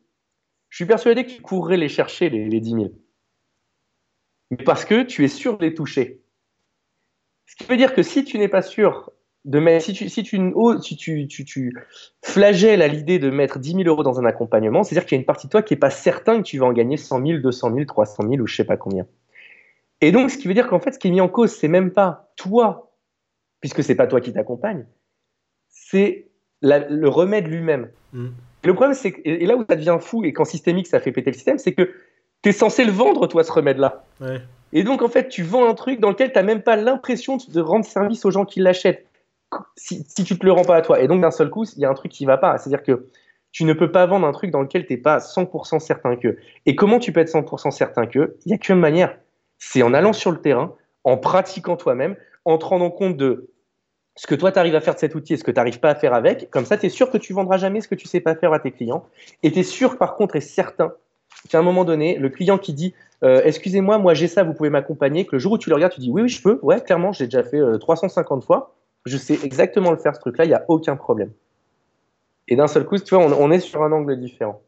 Je 0.70 0.76
suis 0.76 0.86
persuadé 0.86 1.26
que 1.26 1.32
tu 1.32 1.42
courrais 1.42 1.78
les 1.78 1.90
chercher, 1.90 2.30
les, 2.30 2.46
les 2.48 2.60
10 2.60 2.70
000. 2.72 2.86
Mais 4.52 4.58
parce 4.58 4.86
que 4.86 5.04
tu 5.04 5.26
es 5.26 5.28
sûr 5.28 5.58
de 5.58 5.66
les 5.66 5.74
toucher. 5.74 6.22
Ce 7.48 7.56
qui 7.56 7.64
veut 7.64 7.78
dire 7.78 7.96
que 7.96 8.04
si 8.04 8.24
tu 8.24 8.38
n'es 8.38 8.48
pas 8.48 8.62
sûr 8.62 9.12
de 9.46 9.60
mettre, 9.60 9.86
si 9.86 9.94
tu, 9.94 10.10
si 10.10 10.24
tu, 10.24 10.38
si 10.82 10.96
tu, 10.98 11.28
tu, 11.28 11.46
tu 11.46 11.74
flagelles 12.22 12.82
à 12.82 12.88
l'idée 12.88 13.20
de 13.20 13.30
mettre 13.30 13.58
10 13.58 13.72
000 13.72 13.84
euros 13.84 14.04
dans 14.04 14.20
un 14.20 14.26
accompagnement, 14.26 14.84
c'est-à-dire 14.84 15.08
qu'il 15.08 15.16
y 15.16 15.20
a 15.20 15.22
une 15.22 15.26
partie 15.26 15.48
de 15.48 15.52
toi 15.52 15.62
qui 15.62 15.74
n'est 15.74 15.80
pas 15.80 15.90
certain 15.90 16.38
que 16.38 16.44
tu 16.44 16.58
vas 16.60 16.66
en 16.66 16.74
gagner 16.74 16.98
100 16.98 17.26
000, 17.26 17.40
200 17.40 17.74
000, 17.74 17.86
300 17.86 18.24
000 18.30 18.42
ou 18.42 18.48
je 18.48 18.56
sais 18.56 18.66
pas 18.66 18.78
combien. 18.78 19.06
Et 20.02 20.12
donc, 20.12 20.30
ce 20.32 20.38
qui 20.38 20.48
veut 20.48 20.54
dire 20.54 20.68
qu'en 20.68 20.80
fait, 20.80 20.92
ce 20.92 21.00
qui 21.00 21.08
est 21.08 21.12
mis 21.12 21.22
en 21.22 21.30
cause, 21.30 21.52
c'est 21.52 21.68
même 21.68 21.92
pas 21.92 22.32
toi, 22.36 22.94
puisque 23.60 23.84
c'est 23.84 23.96
pas 23.96 24.08
toi 24.08 24.22
qui 24.22 24.34
t'accompagne, 24.34 24.86
c'est 25.70 26.28
le 26.62 27.08
remède 27.08 27.48
lui-même. 27.48 27.90
Mm. 28.14 28.28
Le 28.66 28.74
problème, 28.74 28.94
c'est 28.94 29.14
que, 29.14 29.22
et 29.24 29.46
là 29.46 29.56
où 29.56 29.66
ça 29.70 29.76
devient 29.76 29.98
fou, 30.02 30.26
et 30.26 30.34
quand 30.34 30.46
systémique, 30.46 30.88
ça 30.88 31.00
fait 31.00 31.12
péter 31.12 31.32
le 31.32 31.36
système, 31.36 31.58
c'est 31.58 31.74
que 31.74 31.94
tu 32.42 32.50
es 32.50 32.52
censé 32.52 32.84
le 32.84 32.92
vendre, 32.92 33.28
toi, 33.28 33.44
ce 33.44 33.52
remède-là. 33.52 34.06
Et 34.72 34.84
donc, 34.84 35.02
en 35.02 35.10
fait, 35.10 35.30
tu 35.30 35.44
vends 35.44 35.68
un 35.68 35.74
truc 35.74 36.00
dans 36.00 36.10
lequel 36.10 36.32
tu 36.32 36.38
n'as 36.38 36.44
même 36.44 36.62
pas 36.62 36.76
l'impression 36.76 37.38
de 37.38 37.62
rendre 37.62 37.86
service 37.86 38.26
aux 38.26 38.32
gens 38.32 38.46
qui 38.46 38.60
l'achètent 38.60 39.09
si, 39.76 40.06
si, 40.08 40.24
tu 40.24 40.38
te 40.38 40.46
le 40.46 40.52
rends 40.52 40.64
pas 40.64 40.76
à 40.76 40.82
toi. 40.82 41.00
Et 41.02 41.08
donc, 41.08 41.22
d'un 41.22 41.32
seul 41.32 41.50
coup, 41.50 41.66
il 41.66 41.80
y 41.80 41.86
a 41.86 41.90
un 41.90 41.94
truc 41.94 42.12
qui 42.12 42.26
va 42.26 42.38
pas. 42.38 42.58
C'est-à-dire 42.58 42.84
que 42.84 43.08
tu 43.52 43.64
ne 43.64 43.74
peux 43.74 43.92
pas 43.92 44.06
vendre 44.06 44.28
un 44.28 44.32
truc 44.32 44.52
dans 44.52 44.62
lequel 44.62 44.86
tu 44.86 44.94
n'es 44.94 45.00
pas 45.00 45.18
100% 45.18 45.80
certain 45.80 46.16
que. 46.16 46.38
Et 46.66 46.76
comment 46.76 47.00
tu 47.00 47.12
peux 47.12 47.20
être 47.20 47.32
100% 47.32 47.72
certain 47.72 48.06
que? 48.06 48.38
Il 48.46 48.50
n'y 48.50 48.54
a 48.54 48.58
qu'une 48.58 48.80
manière. 48.80 49.18
C'est 49.58 49.82
en 49.82 49.94
allant 49.94 50.14
sur 50.14 50.32
le 50.32 50.40
terrain, 50.40 50.76
en 51.04 51.18
pratiquant 51.18 51.76
toi-même, 51.76 52.16
en 52.46 52.58
te 52.58 52.66
rendant 52.66 52.92
compte 52.92 53.18
de 53.18 53.50
ce 54.16 54.28
que 54.28 54.36
toi, 54.36 54.52
tu 54.52 54.60
arrives 54.60 54.76
à 54.76 54.82
faire 54.82 54.96
de 54.96 55.00
cet 55.00 55.16
outil 55.16 55.34
et 55.34 55.38
ce 55.38 55.44
que 55.44 55.52
tu 55.52 55.56
n'arrives 55.56 55.80
pas 55.80 55.90
à 55.90 55.96
faire 55.96 56.14
avec. 56.14 56.50
Comme 56.50 56.66
ça, 56.66 56.78
tu 56.78 56.86
es 56.86 56.90
sûr 56.90 57.10
que 57.10 57.18
tu 57.18 57.34
vendras 57.34 57.58
jamais 57.58 57.82
ce 57.82 57.88
que 57.88 57.96
tu 57.96 58.08
sais 58.08 58.20
pas 58.20 58.36
faire 58.36 58.54
à 58.54 58.60
tes 58.60 58.72
clients. 58.72 59.06
Et 59.44 59.52
tu 59.52 59.60
es 59.60 59.64
sûr, 59.64 59.98
par 59.98 60.16
contre, 60.16 60.36
et 60.36 60.42
certain 60.42 60.94
qu'à 61.50 61.60
un 61.60 61.62
moment 61.62 61.86
donné, 61.86 62.18
le 62.18 62.30
client 62.30 62.58
qui 62.58 62.74
dit 62.74 62.94
euh, 63.24 63.42
Excusez-moi, 63.46 63.98
moi, 63.98 64.14
j'ai 64.14 64.28
ça, 64.28 64.44
vous 64.44 64.54
pouvez 64.54 64.70
m'accompagner, 64.70 65.26
que 65.26 65.34
le 65.34 65.40
jour 65.40 65.54
où 65.54 65.58
tu 65.58 65.70
le 65.70 65.76
regardes, 65.76 65.94
tu 65.94 66.02
dis 66.02 66.12
Oui, 66.12 66.22
oui, 66.22 66.30
je 66.30 66.42
peux. 66.42 66.60
Ouais, 66.62 66.82
clairement, 66.82 67.12
j'ai 67.14 67.26
déjà 67.26 67.44
fait 67.44 67.60
350 67.80 68.44
euh, 68.44 68.46
fois 68.46 68.76
je 69.06 69.18
sais 69.18 69.40
exactement 69.44 69.92
le 69.92 69.98
faire 69.98 70.16
ce 70.16 70.20
truc-là, 70.22 70.46
il 70.46 70.50
n'y 70.50 70.54
a 70.54 70.66
aucun 70.68 70.96
problème. 70.96 71.32
Et 72.50 72.56
d'un 72.56 72.68
seul 72.68 72.86
coup, 72.86 72.98
tu 72.98 73.16
vois, 73.16 73.24
on, 73.24 73.52
est 73.52 73.60
sur 73.60 73.84
un 73.84 73.92
angle 73.92 74.20
différent. 74.20 74.62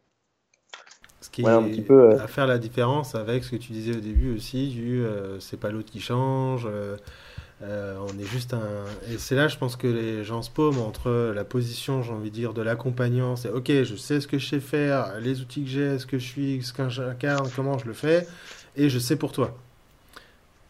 Ce 1.20 1.30
qui 1.30 1.46
un 1.46 1.64
petit 1.64 1.82
peu, 1.82 2.12
euh, 2.12 2.24
à 2.24 2.28
faire 2.28 2.48
la 2.48 2.58
différence 2.58 3.16
avec 3.16 3.44
ce 3.44 3.52
que 3.52 3.56
tu 3.56 3.72
disais 3.74 3.96
au 3.96 4.00
début 4.00 4.36
aussi, 4.36 4.70
du 4.70 5.04
euh, 5.04 5.40
c'est 5.40 5.60
pas 5.60 5.72
l'autre 5.72 5.92
qui 5.92 6.00
change, 6.00 6.68
euh, 6.68 7.96
on 8.00 8.20
est 8.20 8.26
juste 8.26 8.54
un. 8.54 8.86
Et 9.12 9.18
c'est 9.18 9.36
là, 9.36 9.48
je 9.48 9.58
pense 9.58 9.76
que 9.76 9.88
les 9.88 10.24
gens 10.24 10.42
se 10.44 10.52
paument 10.52 10.86
entre 10.86 11.32
la 11.34 11.44
position, 11.44 12.04
j'ai 12.04 12.12
envie 12.12 12.30
de 12.30 12.36
dire, 12.36 12.54
de 12.54 12.62
l'accompagnant, 12.62 13.36
c'est 13.36 13.50
ok, 13.50 13.72
je 13.84 13.96
sais 13.96 14.20
ce 14.20 14.28
que 14.28 14.38
je 14.38 14.48
sais 14.48 14.60
faire, 14.60 15.20
les 15.20 15.42
outils 15.42 15.64
que 15.64 15.70
j'ai, 15.70 16.00
ce 16.00 16.06
que 16.06 16.20
je 16.20 16.28
suis, 16.28 16.64
ce 16.64 16.74
que 16.74 16.88
j'incarne, 16.90 17.50
comment 17.56 17.80
je 17.80 17.86
le 17.86 17.94
fais, 17.94 18.28
et 18.76 18.90
je 18.90 19.00
sais 19.00 19.16
pour 19.16 19.32
toi. 19.32 19.56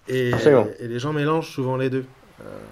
Et, 0.07 0.32
et 0.80 0.88
les 0.88 0.99
gens 0.99 1.14
mélangent 1.14 1.49
souvent 1.49 1.78
les 1.78 1.89
deux. 1.89 2.05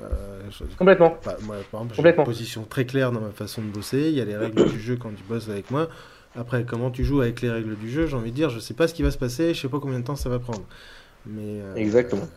Euh, 0.04 0.50
Complètement. 0.78 1.18
moi, 1.42 1.56
par 1.72 1.82
exemple, 1.82 1.96
j'ai 1.96 2.10
une 2.10 2.24
position 2.24 2.64
très 2.64 2.86
claire 2.86 3.12
dans 3.12 3.22
ma 3.22 3.32
façon 3.32 3.62
de 3.62 3.68
bosser. 3.68 4.10
Il 4.10 4.16
y 4.16 4.22
a 4.22 4.26
les 4.26 4.36
règles 4.36 4.70
du 4.70 4.80
jeu 4.80 4.98
quand 4.98 5.10
tu 5.10 5.24
bosses 5.24 5.50
avec 5.50 5.70
moi. 5.72 5.90
Après, 6.36 6.64
comment 6.64 6.92
tu 6.92 7.04
joues 7.04 7.22
avec 7.22 7.42
les 7.42 7.50
règles 7.50 7.76
du 7.76 7.90
jeu, 7.90 8.06
j'ai 8.08 8.16
envie 8.16 8.32
de 8.32 8.36
dire, 8.36 8.50
je 8.50 8.60
sais 8.60 8.74
pas 8.74 8.88
ce 8.88 8.94
qui 8.94 9.04
va 9.04 9.12
se 9.12 9.18
passer, 9.18 9.54
je 9.54 9.62
sais 9.62 9.68
pas 9.68 9.80
combien 9.80 10.00
de 10.00 10.06
temps 10.06 10.16
ça 10.16 10.30
va 10.30 10.40
prendre. 10.40 10.64
Mais, 11.26 11.60
Exactement. 11.76 12.28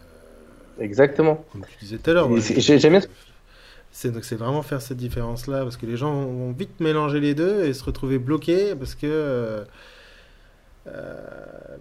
Exactement. 0.80 1.44
Comme 1.52 1.62
tu 1.62 1.84
disais 1.84 1.98
tout 1.98 2.10
à 2.10 2.14
l'heure. 2.14 2.28
J'aime 2.40 2.92
bien 2.92 3.00
c'est 3.92 4.24
c'est 4.24 4.36
vraiment 4.36 4.62
faire 4.62 4.80
cette 4.80 4.96
différence 4.96 5.46
là 5.46 5.62
parce 5.62 5.76
que 5.76 5.86
les 5.86 5.96
gens 5.96 6.12
vont 6.24 6.52
vite 6.52 6.80
mélanger 6.80 7.20
les 7.20 7.34
deux 7.34 7.64
et 7.64 7.74
se 7.74 7.84
retrouver 7.84 8.18
bloqués 8.18 8.74
parce 8.74 8.94
que 8.94 9.06
euh, 9.06 9.10
euh, 9.10 9.64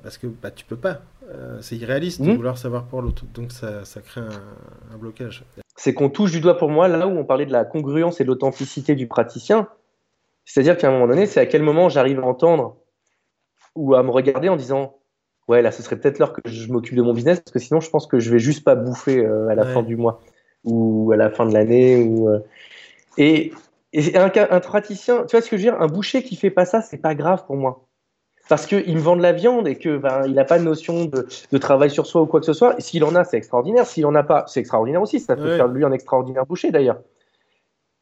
parce 0.04 0.18
que 0.18 0.28
bah, 0.28 0.52
tu 0.52 0.66
peux 0.66 0.76
pas 0.76 1.02
euh, 1.30 1.60
c'est 1.62 1.76
irréaliste 1.76 2.22
de 2.22 2.32
mmh. 2.32 2.36
vouloir 2.36 2.58
savoir 2.58 2.86
pour 2.86 3.02
l'autre 3.02 3.26
donc 3.34 3.52
ça, 3.52 3.84
ça 3.84 4.02
crée 4.02 4.22
un, 4.22 4.98
blocage 4.98 5.44
c'est 5.76 5.94
qu'on 5.94 6.10
touche 6.10 6.32
du 6.32 6.40
doigt 6.40 6.58
pour 6.58 6.70
moi 6.70 6.88
là 6.88 7.08
où 7.08 7.18
on 7.18 7.26
parlait 7.26 7.46
de 7.46 7.52
la 7.52 7.66
congruence 7.66 8.22
et 8.22 8.24
de 8.24 8.30
l'authenticité 8.30 8.96
du 8.96 9.08
praticien 9.08 9.68
c'est-à-dire 10.46 10.78
qu'à 10.78 10.90
un 10.90 10.92
moment 10.92 11.08
donné 11.08 11.26
c'est 11.26 11.40
à 11.40 11.46
quel 11.46 11.64
moment 11.64 11.90
j'arrive 11.90 12.20
à 12.20 12.24
entendre 12.24 12.78
ou 13.76 13.96
à 13.96 14.04
me 14.04 14.12
regarder 14.12 14.50
en 14.50 14.56
disant 14.56 14.98
ouais 15.48 15.62
là 15.62 15.72
ce 15.72 15.82
serait 15.82 16.00
peut-être 16.00 16.20
l'heure 16.20 16.34
que 16.34 16.42
je 16.46 16.72
m'occupe 16.72 16.96
de 16.96 17.02
mon 17.02 17.14
business 17.14 17.40
parce 17.40 17.52
que 17.52 17.60
sinon 17.60 17.80
je 17.80 17.90
pense 17.90 18.06
que 18.06 18.20
je 18.20 18.32
vais 18.32 18.40
juste 18.40 18.64
pas 18.64 18.76
bouffer 18.76 19.26
à 19.26 19.56
la 19.56 19.66
fin 19.66 19.82
du 19.82 19.96
mois 19.96 20.22
ou 20.64 21.12
à 21.12 21.18
la 21.18 21.30
fin 21.30 21.46
de 21.46 21.54
l'année. 21.54 22.04
Ou, 22.04 22.30
euh, 22.30 22.40
et, 23.18 23.54
un, 24.16 24.32
un, 24.36 24.60
praticien, 24.60 25.26
tu 25.26 25.36
vois 25.36 25.42
ce 25.42 25.50
que 25.50 25.58
je 25.58 25.64
veux 25.64 25.72
dire? 25.72 25.82
Un 25.82 25.88
boucher 25.88 26.24
qui 26.24 26.36
fait 26.36 26.50
pas 26.50 26.66
ça, 26.66 26.82
c'est 26.82 26.98
pas 26.98 27.16
grave 27.16 27.46
pour 27.46 27.58
moi. 27.58 27.88
Parce 28.50 28.66
qu'il 28.66 28.96
me 28.96 29.00
vend 29.00 29.16
de 29.16 29.22
la 29.22 29.32
viande 29.32 29.68
et 29.68 29.78
qu'il 29.78 29.98
ben, 29.98 30.28
n'a 30.28 30.44
pas 30.44 30.60
de 30.60 30.64
notion 30.64 31.06
de, 31.06 31.28
de, 31.52 31.58
travail 31.58 31.90
sur 31.90 32.06
soi 32.06 32.22
ou 32.22 32.26
quoi 32.26 32.40
que 32.42 32.46
ce 32.46 32.54
soit. 32.54 32.76
S'il 32.80 33.04
en 33.04 33.16
a, 33.16 33.24
c'est 33.24 33.38
extraordinaire. 33.38 33.86
S'il 33.86 34.06
en 34.06 34.16
a 34.16 34.24
pas, 34.24 34.44
c'est 34.48 34.60
extraordinaire 34.60 35.02
aussi. 35.02 35.20
Ça 35.20 35.36
peut 35.36 35.56
faire 35.56 35.70
de 35.70 35.74
lui 35.74 35.86
un 35.86 35.92
extraordinaire 35.92 36.46
boucher 36.46 36.72
d'ailleurs. 36.72 37.00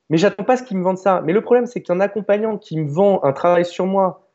Mais 0.10 0.18
j'attends 0.18 0.44
pas 0.44 0.58
ce 0.58 0.64
qu'il 0.64 0.78
me 0.78 0.84
vende 0.84 0.98
ça. 0.98 1.22
Mais 1.24 1.34
le 1.34 1.42
problème, 1.42 1.66
c'est 1.66 1.82
qu'un 1.82 2.00
accompagnant 2.00 2.58
qui 2.58 2.80
me 2.80 2.90
vend 2.90 3.24
un 3.24 3.32
travail 3.32 3.66
sur 3.66 3.86
moi, 3.86 4.28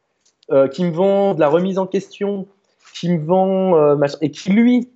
euh, 0.51 0.69
qui 0.69 0.85
me 0.85 0.93
vend 0.93 1.35
de 1.35 1.41
la 1.41 1.49
remise 1.49 1.79
en 1.79 1.87
question, 1.87 2.47
qui 2.95 3.11
me 3.11 3.25
vend 3.25 3.77
euh, 3.77 4.07
et 4.21 4.31
qui 4.31 4.53
lui 4.53 4.91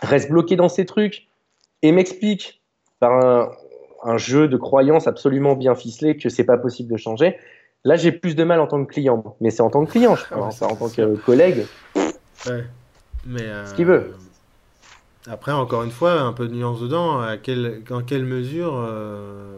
reste 0.00 0.30
bloqué 0.30 0.54
dans 0.56 0.68
ses 0.68 0.86
trucs, 0.86 1.26
et 1.82 1.90
m'explique 1.92 2.62
par 3.00 3.12
un, 4.04 4.16
jeu 4.16 4.46
de 4.46 4.56
croyances 4.56 5.08
absolument 5.08 5.56
bien 5.56 5.74
ficelé 5.74 6.16
que 6.16 6.28
c'est 6.28 6.44
pas 6.44 6.56
possible 6.56 6.92
de 6.92 6.96
changer, 6.96 7.36
là 7.86 7.96
j'ai 7.96 8.12
plus 8.12 8.34
de 8.34 8.44
mal 8.44 8.60
en 8.60 8.66
tant 8.66 8.84
que 8.84 8.92
client. 8.92 9.36
Mais 9.40 9.50
c'est 9.50 9.62
en 9.62 9.70
tant 9.70 9.84
que 9.86 9.90
client, 9.92 10.16
je 10.16 10.24
pense, 10.34 10.60
en 10.60 10.76
tant 10.76 10.90
que 10.90 11.16
collègue. 11.16 11.66
Ouais. 11.94 12.64
Mais 13.24 13.48
ce 13.64 13.74
qu'il 13.74 13.86
veut. 13.86 14.14
Euh, 14.14 15.30
après, 15.30 15.52
encore 15.52 15.82
une 15.82 15.90
fois, 15.90 16.20
un 16.20 16.32
peu 16.32 16.46
de 16.48 16.54
nuance 16.54 16.80
dedans. 16.80 17.20
À 17.20 17.36
quelle, 17.36 17.82
en 17.90 18.02
quelle 18.02 18.24
mesure 18.24 18.74
euh, 18.76 19.56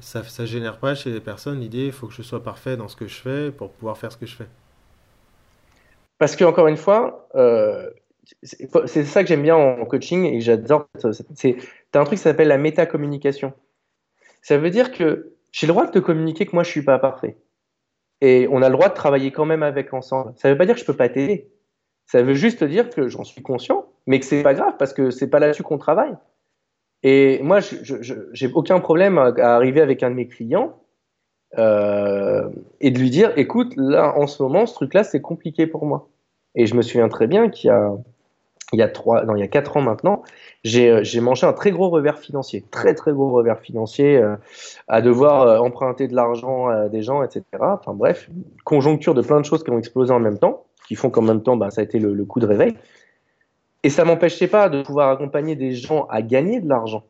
ça, 0.00 0.22
ça 0.24 0.46
génère 0.46 0.78
pas 0.78 0.94
chez 0.94 1.10
les 1.10 1.20
personnes 1.20 1.60
l'idée 1.60 1.86
il 1.86 1.92
faut 1.92 2.06
que 2.06 2.12
je 2.12 2.22
sois 2.22 2.42
parfait 2.42 2.76
dans 2.76 2.88
ce 2.88 2.96
que 2.96 3.06
je 3.06 3.14
fais 3.14 3.50
pour 3.50 3.70
pouvoir 3.70 3.96
faire 3.96 4.12
ce 4.12 4.16
que 4.16 4.26
je 4.26 4.36
fais 4.36 4.48
Parce 6.18 6.36
que, 6.36 6.44
encore 6.44 6.66
une 6.66 6.76
fois, 6.76 7.28
euh, 7.34 7.90
c'est 8.42 9.04
ça 9.04 9.22
que 9.22 9.28
j'aime 9.28 9.42
bien 9.42 9.56
en 9.56 9.84
coaching 9.84 10.24
et 10.24 10.40
j'adore. 10.40 10.88
C'est 11.34 11.56
as 11.94 12.00
un 12.00 12.04
truc 12.04 12.18
qui 12.18 12.24
s'appelle 12.24 12.48
la 12.48 12.58
métacommunication. 12.58 13.52
Ça 14.40 14.58
veut 14.58 14.70
dire 14.70 14.90
que 14.90 15.35
j'ai 15.56 15.66
le 15.66 15.72
droit 15.72 15.86
de 15.86 15.90
te 15.90 15.98
communiquer 15.98 16.44
que 16.44 16.54
moi 16.54 16.64
je 16.64 16.70
suis 16.70 16.82
pas 16.82 16.98
parfait. 16.98 17.38
Et 18.20 18.46
on 18.50 18.60
a 18.60 18.68
le 18.68 18.74
droit 18.74 18.90
de 18.90 18.94
travailler 18.94 19.32
quand 19.32 19.46
même 19.46 19.62
avec 19.62 19.94
ensemble. 19.94 20.34
Ça 20.36 20.50
veut 20.50 20.58
pas 20.58 20.66
dire 20.66 20.74
que 20.74 20.80
je 20.82 20.84
peux 20.84 20.96
pas 20.96 21.08
t'aider. 21.08 21.50
Ça 22.04 22.22
veut 22.22 22.34
juste 22.34 22.62
dire 22.62 22.90
que 22.90 23.08
j'en 23.08 23.24
suis 23.24 23.42
conscient, 23.42 23.86
mais 24.06 24.20
que 24.20 24.26
c'est 24.26 24.42
pas 24.42 24.52
grave 24.52 24.74
parce 24.78 24.92
que 24.92 25.10
c'est 25.10 25.30
pas 25.30 25.38
là-dessus 25.38 25.62
qu'on 25.62 25.78
travaille. 25.78 26.14
Et 27.02 27.40
moi, 27.42 27.60
j'ai 27.60 28.52
aucun 28.52 28.80
problème 28.80 29.16
à, 29.16 29.32
arriver 29.56 29.80
avec 29.80 30.02
un 30.02 30.10
de 30.10 30.16
mes 30.16 30.28
clients 30.28 30.78
euh, 31.56 32.50
et 32.82 32.90
de 32.90 32.98
lui 32.98 33.08
dire, 33.08 33.32
écoute, 33.36 33.72
là 33.78 34.14
en 34.14 34.26
ce 34.26 34.42
moment, 34.42 34.66
ce 34.66 34.74
truc-là, 34.74 35.04
c'est 35.04 35.22
compliqué 35.22 35.66
pour 35.66 35.86
moi. 35.86 36.10
Et 36.54 36.66
je 36.66 36.74
me 36.74 36.82
souviens 36.82 37.08
très 37.08 37.28
bien 37.28 37.48
qu'il 37.48 37.68
y 37.68 37.70
a 37.70 37.92
il 38.72 38.80
y 38.80 38.82
a 38.82 38.88
trois, 38.88 39.24
non, 39.24 39.36
il 39.36 39.40
y 39.40 39.44
a 39.44 39.48
quatre 39.48 39.76
ans 39.76 39.80
maintenant, 39.80 40.22
euh, 40.74 41.00
j'ai 41.02 41.20
mangé 41.20 41.46
un 41.46 41.52
très 41.52 41.70
gros 41.70 41.88
revers 41.88 42.18
financier, 42.18 42.64
très 42.70 42.94
très 42.94 43.12
gros 43.12 43.30
revers 43.30 43.60
financier, 43.60 44.16
euh, 44.16 44.36
à 44.88 45.00
devoir 45.00 45.42
euh, 45.42 45.58
emprunter 45.58 46.08
de 46.08 46.14
l'argent 46.14 46.66
à 46.66 46.88
des 46.88 47.02
gens, 47.02 47.22
etc. 47.22 47.44
Enfin 47.60 47.94
bref, 47.94 48.28
conjoncture 48.64 49.14
de 49.14 49.22
plein 49.22 49.40
de 49.40 49.44
choses 49.44 49.62
qui 49.62 49.70
ont 49.70 49.78
explosé 49.78 50.12
en 50.12 50.18
même 50.18 50.38
temps, 50.38 50.64
qui 50.88 50.96
font 50.96 51.10
qu'en 51.10 51.22
même 51.22 51.42
temps, 51.42 51.56
bah, 51.56 51.70
ça 51.70 51.80
a 51.80 51.84
été 51.84 51.98
le, 51.98 52.24
coup 52.24 52.40
de 52.40 52.46
réveil. 52.46 52.76
Et 53.84 53.90
ça 53.90 54.04
m'empêchait 54.04 54.48
pas 54.48 54.68
de 54.68 54.82
pouvoir 54.82 55.10
accompagner 55.10 55.54
des 55.54 55.72
gens 55.72 56.06
à 56.10 56.22
gagner 56.22 56.60
de 56.60 56.68
l'argent. 56.68 57.04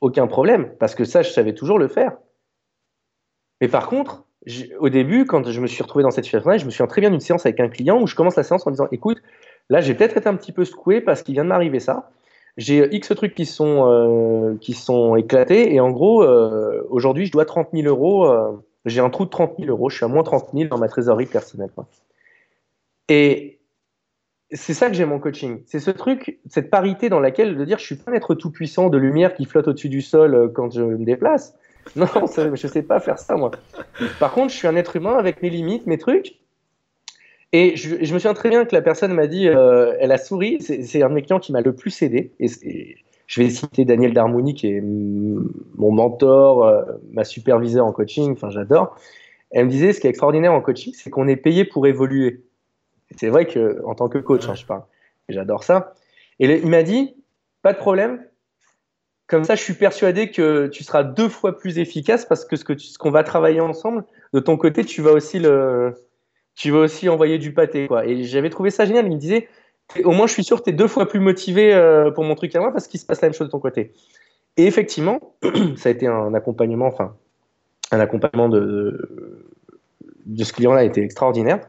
Aucun 0.00 0.28
problème, 0.28 0.70
parce 0.78 0.94
que 0.94 1.04
ça, 1.04 1.22
je 1.22 1.30
savais 1.30 1.54
toujours 1.54 1.80
le 1.80 1.88
faire. 1.88 2.16
Mais 3.60 3.66
par 3.66 3.88
contre, 3.88 4.24
au 4.78 4.88
début, 4.88 5.26
quand 5.26 5.50
je 5.50 5.60
me 5.60 5.66
suis 5.66 5.82
retrouvé 5.82 6.04
dans 6.04 6.12
cette 6.12 6.24
situation-là, 6.24 6.58
je 6.58 6.64
me 6.64 6.70
souviens 6.70 6.86
très 6.86 7.00
bien 7.00 7.10
d'une 7.10 7.18
séance 7.18 7.44
avec 7.44 7.58
un 7.58 7.68
client 7.68 8.00
où 8.00 8.06
je 8.06 8.14
commence 8.14 8.36
la 8.36 8.44
séance 8.44 8.64
en 8.68 8.70
disant, 8.70 8.86
écoute, 8.92 9.20
Là, 9.70 9.80
j'ai 9.80 9.94
peut-être 9.94 10.16
été 10.16 10.28
un 10.28 10.36
petit 10.36 10.52
peu 10.52 10.64
secoué 10.64 11.00
parce 11.00 11.22
qu'il 11.22 11.34
vient 11.34 11.44
de 11.44 11.48
m'arriver 11.48 11.80
ça. 11.80 12.10
J'ai 12.56 12.92
X 12.94 13.08
trucs 13.14 13.34
qui 13.34 13.46
sont, 13.46 13.86
euh, 13.86 14.56
qui 14.60 14.72
sont 14.72 15.14
éclatés 15.14 15.72
et 15.72 15.80
en 15.80 15.90
gros, 15.90 16.22
euh, 16.24 16.84
aujourd'hui, 16.90 17.26
je 17.26 17.32
dois 17.32 17.44
30 17.44 17.68
000 17.72 17.86
euros. 17.86 18.26
Euh, 18.26 18.50
j'ai 18.84 19.00
un 19.00 19.10
trou 19.10 19.24
de 19.24 19.30
30 19.30 19.54
000 19.58 19.70
euros. 19.70 19.90
Je 19.90 19.96
suis 19.96 20.04
à 20.04 20.08
moins 20.08 20.24
30 20.24 20.50
000 20.54 20.68
dans 20.68 20.78
ma 20.78 20.88
trésorerie 20.88 21.26
personnelle. 21.26 21.70
Et 23.08 23.60
c'est 24.50 24.74
ça 24.74 24.88
que 24.88 24.94
j'aime 24.94 25.12
en 25.12 25.20
coaching. 25.20 25.62
C'est 25.66 25.78
ce 25.78 25.90
truc, 25.90 26.40
cette 26.48 26.70
parité 26.70 27.10
dans 27.10 27.20
laquelle 27.20 27.56
de 27.56 27.64
dire 27.64 27.78
je 27.78 27.84
suis 27.84 27.96
pas 27.96 28.10
un 28.10 28.14
être 28.14 28.34
tout 28.34 28.50
puissant 28.50 28.88
de 28.88 28.98
lumière 28.98 29.34
qui 29.34 29.44
flotte 29.44 29.68
au-dessus 29.68 29.90
du 29.90 30.02
sol 30.02 30.50
quand 30.54 30.72
je 30.72 30.82
me 30.82 31.04
déplace. 31.04 31.54
Non, 31.94 32.06
je 32.54 32.66
sais 32.66 32.82
pas 32.82 32.98
faire 32.98 33.18
ça 33.18 33.36
moi. 33.36 33.50
Par 34.18 34.32
contre, 34.32 34.52
je 34.52 34.56
suis 34.56 34.66
un 34.66 34.74
être 34.74 34.96
humain 34.96 35.16
avec 35.16 35.42
mes 35.42 35.50
limites, 35.50 35.86
mes 35.86 35.98
trucs. 35.98 36.40
Et 37.52 37.76
je, 37.76 37.96
me 37.96 38.18
souviens 38.18 38.34
très 38.34 38.50
bien 38.50 38.66
que 38.66 38.74
la 38.74 38.82
personne 38.82 39.12
m'a 39.14 39.26
dit, 39.26 39.48
euh, 39.48 39.94
elle 40.00 40.12
a 40.12 40.18
souri, 40.18 40.58
c'est 40.60 41.02
un 41.02 41.08
de 41.08 41.14
mes 41.14 41.22
clients 41.22 41.38
qui 41.38 41.52
m'a 41.52 41.62
le 41.62 41.74
plus 41.74 42.02
aidé. 42.02 42.32
Et, 42.40 42.96
je 43.26 43.42
vais 43.42 43.50
citer 43.50 43.84
Daniel 43.84 44.14
Darmouni, 44.14 44.54
qui 44.54 44.68
est 44.68 44.80
mon 44.80 45.92
mentor, 45.92 46.64
euh, 46.64 46.82
ma 47.10 47.24
superviseure 47.24 47.84
en 47.84 47.92
coaching, 47.92 48.32
enfin 48.32 48.48
j'adore. 48.48 48.96
Elle 49.50 49.66
me 49.66 49.70
disait, 49.70 49.92
ce 49.92 50.00
qui 50.00 50.06
est 50.06 50.10
extraordinaire 50.10 50.52
en 50.52 50.62
coaching, 50.62 50.94
c'est 50.94 51.10
qu'on 51.10 51.28
est 51.28 51.36
payé 51.36 51.66
pour 51.66 51.86
évoluer. 51.86 52.42
C'est 53.16 53.28
vrai 53.28 53.46
que 53.46 53.82
en 53.84 53.94
tant 53.94 54.08
que 54.08 54.18
coach, 54.18 54.48
hein, 54.48 54.54
je 54.54 54.64
parle. 54.64 54.82
J'adore 55.28 55.62
ça. 55.62 55.94
Et 56.38 56.46
il 56.46 56.68
m'a 56.68 56.82
dit, 56.82 57.16
pas 57.60 57.74
de 57.74 57.78
problème. 57.78 58.24
Comme 59.26 59.44
ça, 59.44 59.56
je 59.56 59.62
suis 59.62 59.74
persuadé 59.74 60.30
que 60.30 60.68
tu 60.68 60.82
seras 60.82 61.02
deux 61.02 61.28
fois 61.28 61.58
plus 61.58 61.78
efficace 61.78 62.24
parce 62.24 62.46
que 62.46 62.56
ce 62.56 62.98
qu'on 62.98 63.10
va 63.10 63.24
travailler 63.24 63.60
ensemble, 63.60 64.04
de 64.32 64.40
ton 64.40 64.56
côté, 64.56 64.84
tu 64.84 65.02
vas 65.02 65.12
aussi 65.12 65.38
le, 65.38 65.94
tu 66.58 66.72
vas 66.72 66.80
aussi 66.80 67.08
envoyer 67.08 67.38
du 67.38 67.54
pâté. 67.54 67.86
Quoi. 67.86 68.04
Et 68.04 68.24
j'avais 68.24 68.50
trouvé 68.50 68.70
ça 68.70 68.84
génial. 68.84 69.06
Il 69.06 69.12
me 69.12 69.18
disait, 69.18 69.48
au 70.04 70.10
moins, 70.10 70.26
je 70.26 70.32
suis 70.32 70.42
sûr 70.42 70.58
que 70.58 70.64
tu 70.64 70.70
es 70.70 70.72
deux 70.72 70.88
fois 70.88 71.08
plus 71.08 71.20
motivé 71.20 71.72
euh, 71.72 72.10
pour 72.10 72.24
mon 72.24 72.34
truc 72.34 72.54
à 72.56 72.60
moi 72.60 72.72
parce 72.72 72.88
qu'il 72.88 72.98
se 72.98 73.06
passe 73.06 73.20
la 73.22 73.28
même 73.28 73.34
chose 73.34 73.46
de 73.46 73.52
ton 73.52 73.60
côté. 73.60 73.92
Et 74.56 74.66
effectivement, 74.66 75.34
ça 75.76 75.88
a 75.88 75.92
été 75.92 76.08
un 76.08 76.34
accompagnement, 76.34 76.86
enfin, 76.86 77.14
un 77.92 78.00
accompagnement 78.00 78.48
de, 78.48 79.46
de 80.26 80.44
ce 80.44 80.52
client-là 80.52 80.82
été 80.82 81.00
extraordinaire. 81.00 81.60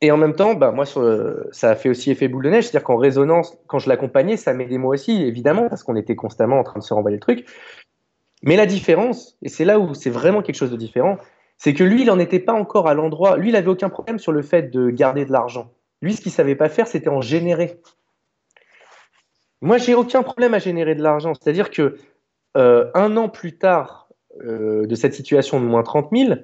Et 0.00 0.10
en 0.10 0.16
même 0.16 0.34
temps, 0.34 0.54
bah, 0.54 0.72
moi, 0.72 0.86
ça 0.86 1.70
a 1.70 1.76
fait 1.76 1.90
aussi 1.90 2.10
effet 2.10 2.28
boule 2.28 2.44
de 2.44 2.50
neige. 2.50 2.64
C'est-à-dire 2.64 2.84
qu'en 2.84 2.96
résonance, 2.96 3.58
quand 3.66 3.78
je 3.78 3.90
l'accompagnais, 3.90 4.38
ça 4.38 4.54
m'aidait 4.54 4.78
moi 4.78 4.94
aussi, 4.94 5.22
évidemment, 5.22 5.68
parce 5.68 5.82
qu'on 5.82 5.96
était 5.96 6.16
constamment 6.16 6.58
en 6.58 6.64
train 6.64 6.80
de 6.80 6.84
se 6.84 6.94
renvoyer 6.94 7.18
le 7.18 7.20
truc. 7.20 7.46
Mais 8.42 8.56
la 8.56 8.64
différence, 8.64 9.36
et 9.42 9.50
c'est 9.50 9.66
là 9.66 9.78
où 9.78 9.92
c'est 9.92 10.10
vraiment 10.10 10.40
quelque 10.40 10.56
chose 10.56 10.70
de 10.70 10.76
différent, 10.78 11.18
c'est 11.56 11.74
que 11.74 11.84
lui, 11.84 12.02
il 12.02 12.06
n'en 12.06 12.18
était 12.18 12.40
pas 12.40 12.52
encore 12.52 12.88
à 12.88 12.94
l'endroit. 12.94 13.36
Lui, 13.36 13.48
il 13.48 13.52
n'avait 13.52 13.68
aucun 13.68 13.88
problème 13.88 14.18
sur 14.18 14.32
le 14.32 14.42
fait 14.42 14.70
de 14.70 14.90
garder 14.90 15.24
de 15.24 15.32
l'argent. 15.32 15.72
Lui, 16.02 16.14
ce 16.14 16.20
qu'il 16.20 16.30
ne 16.30 16.34
savait 16.34 16.56
pas 16.56 16.68
faire, 16.68 16.86
c'était 16.86 17.08
en 17.08 17.20
générer. 17.20 17.80
Moi, 19.60 19.78
j'ai 19.78 19.94
aucun 19.94 20.22
problème 20.22 20.54
à 20.54 20.58
générer 20.58 20.94
de 20.94 21.02
l'argent. 21.02 21.32
C'est-à-dire 21.34 21.70
que 21.70 21.96
euh, 22.56 22.90
un 22.94 23.16
an 23.16 23.28
plus 23.28 23.56
tard 23.56 24.08
euh, 24.42 24.86
de 24.86 24.94
cette 24.94 25.14
situation 25.14 25.60
de 25.60 25.64
moins 25.64 25.82
30 25.82 26.10
000, 26.12 26.34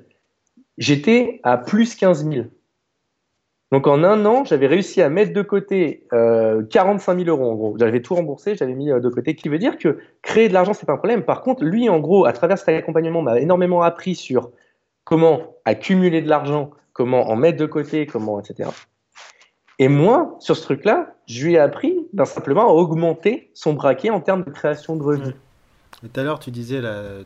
j'étais 0.78 1.40
à 1.42 1.58
plus 1.58 1.94
15 1.94 2.28
000. 2.30 2.46
Donc 3.72 3.86
en 3.86 4.02
un 4.02 4.26
an, 4.26 4.44
j'avais 4.44 4.66
réussi 4.66 5.00
à 5.00 5.08
mettre 5.08 5.32
de 5.32 5.42
côté 5.42 6.06
euh, 6.12 6.64
45 6.70 7.24
000 7.24 7.28
euros 7.28 7.50
en 7.50 7.54
gros. 7.54 7.76
J'avais 7.78 8.02
tout 8.02 8.14
remboursé, 8.14 8.56
j'avais 8.56 8.74
mis 8.74 8.90
euh, 8.90 8.98
de 8.98 9.08
côté. 9.08 9.30
Ce 9.36 9.42
qui 9.42 9.48
veut 9.48 9.58
dire 9.58 9.78
que 9.78 9.98
créer 10.22 10.48
de 10.48 10.54
l'argent, 10.54 10.72
c'est 10.72 10.86
pas 10.86 10.94
un 10.94 10.96
problème. 10.96 11.22
Par 11.22 11.42
contre, 11.42 11.62
lui, 11.62 11.88
en 11.88 12.00
gros, 12.00 12.24
à 12.26 12.32
travers 12.32 12.58
cet 12.58 12.68
accompagnement, 12.70 13.22
m'a 13.22 13.38
énormément 13.38 13.82
appris 13.82 14.16
sur 14.16 14.50
comment 15.10 15.56
accumuler 15.64 16.22
de 16.22 16.28
l'argent, 16.28 16.70
comment 16.92 17.28
en 17.28 17.36
mettre 17.36 17.58
de 17.58 17.66
côté, 17.66 18.06
comment, 18.06 18.40
etc. 18.40 18.70
Et 19.80 19.88
moi, 19.88 20.36
sur 20.38 20.56
ce 20.56 20.62
truc-là, 20.62 21.16
je 21.26 21.44
lui 21.44 21.54
ai 21.54 21.58
appris 21.58 22.06
ben, 22.12 22.24
simplement 22.24 22.62
à 22.62 22.72
augmenter 22.72 23.50
son 23.52 23.72
braquet 23.72 24.10
en 24.10 24.20
termes 24.20 24.44
de 24.44 24.50
création 24.50 24.94
de 24.94 25.02
revenus. 25.02 25.34
Tout 26.00 26.20
à 26.20 26.22
l'heure, 26.22 26.38
tu 26.38 26.52
disais, 26.52 26.80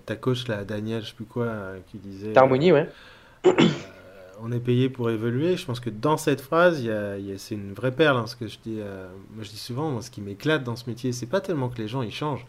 ta 0.07 0.17
coach, 0.17 0.49
la 0.49 0.65
Daniel, 0.65 1.03
je 1.03 1.09
sais 1.09 1.15
plus 1.15 1.27
quoi, 1.27 1.47
qui 1.87 1.99
disait. 1.99 2.37
Harmonie, 2.37 2.73
ouais. 2.73 2.89
Euh, 3.47 3.53
on 4.43 4.51
est 4.51 4.61
payé 4.61 4.89
pour 4.89 5.11
évoluer. 5.11 5.57
Je 5.59 5.67
pense 5.67 5.79
que 5.79 5.91
dans 5.91 6.17
cette 6.17 6.41
phrase, 6.41 6.81
il 6.81 6.87
y 6.87 6.91
a, 6.91 7.39
c'est 7.39 7.55
une 7.55 7.75
vraie 7.75 7.93
perle. 7.93 8.17
Hein, 8.17 8.27
ce 8.27 8.35
que 8.35 8.47
je 8.47 8.59
dis, 8.65 8.81
moi 9.35 9.43
je 9.45 9.51
dis 9.51 9.59
souvent, 9.59 10.01
ce 10.01 10.11
qui 10.11 10.23
m'éclate 10.23 10.65
dans 10.65 10.75
ce 10.75 10.89
métier, 10.89 11.13
c'est 11.13 11.27
pas 11.27 11.43
tellement 11.43 11.69
que 11.69 11.77
les 11.77 11.87
gens 11.87 12.01
ils 12.01 12.11
changent, 12.11 12.47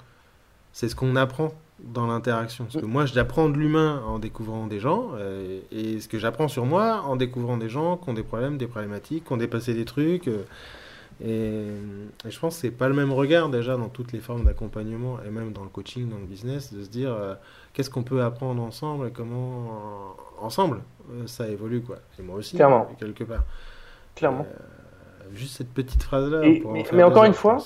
c'est 0.72 0.88
ce 0.88 0.96
qu'on 0.96 1.18
apprend 1.18 1.52
dans 1.80 2.08
l'interaction. 2.08 2.66
Parce 2.66 2.78
que 2.78 2.86
moi, 2.86 3.06
j'apprends 3.06 3.50
de 3.50 3.58
l'humain 3.58 4.02
en 4.08 4.20
découvrant 4.20 4.68
des 4.68 4.80
gens, 4.80 5.10
euh, 5.16 5.60
et 5.72 6.00
ce 6.00 6.08
que 6.08 6.18
j'apprends 6.18 6.48
sur 6.48 6.66
moi 6.66 7.02
en 7.06 7.16
découvrant 7.16 7.58
des 7.58 7.70
gens 7.70 7.98
qui 7.98 8.10
ont 8.10 8.14
des 8.14 8.24
problèmes, 8.24 8.58
des 8.58 8.68
problématiques, 8.68 9.26
qui 9.26 9.34
ont 9.34 9.38
dépassé 9.38 9.74
des 9.74 9.86
trucs. 9.86 10.28
Euh, 10.28 10.44
et, 11.24 11.68
je 12.30 12.40
pense 12.40 12.56
que 12.56 12.62
c'est 12.62 12.72
pas 12.72 12.88
le 12.88 12.94
même 12.94 13.12
regard 13.12 13.50
déjà 13.50 13.78
dans 13.78 13.90
toutes 13.90 14.12
les 14.12 14.20
formes 14.20 14.44
d'accompagnement, 14.44 15.18
et 15.26 15.30
même 15.30 15.52
dans 15.52 15.64
le 15.64 15.70
coaching, 15.70 16.10
dans 16.10 16.18
le 16.18 16.26
business, 16.26 16.74
de 16.74 16.84
se 16.84 16.90
dire 16.90 17.14
euh, 17.14 17.36
qu'est-ce 17.74 17.90
qu'on 17.90 18.04
peut 18.04 18.24
apprendre 18.24 18.62
ensemble 18.62 19.08
et 19.08 19.12
comment 19.12 20.16
ensemble 20.42 20.82
ça 21.26 21.48
évolue. 21.48 21.82
quoi. 21.82 21.98
Et 22.20 22.22
moi 22.22 22.38
aussi, 22.38 22.56
Clairement. 22.56 22.90
quelque 23.00 23.24
part. 23.24 23.44
Clairement. 24.16 24.46
juste 25.34 25.58
cette 25.58 25.74
petite 25.74 26.04
phrase-là. 26.04 26.42
Mais, 26.42 26.86
mais 26.94 27.04
encore 27.04 27.26
une 27.26 27.34
fois, 27.34 27.58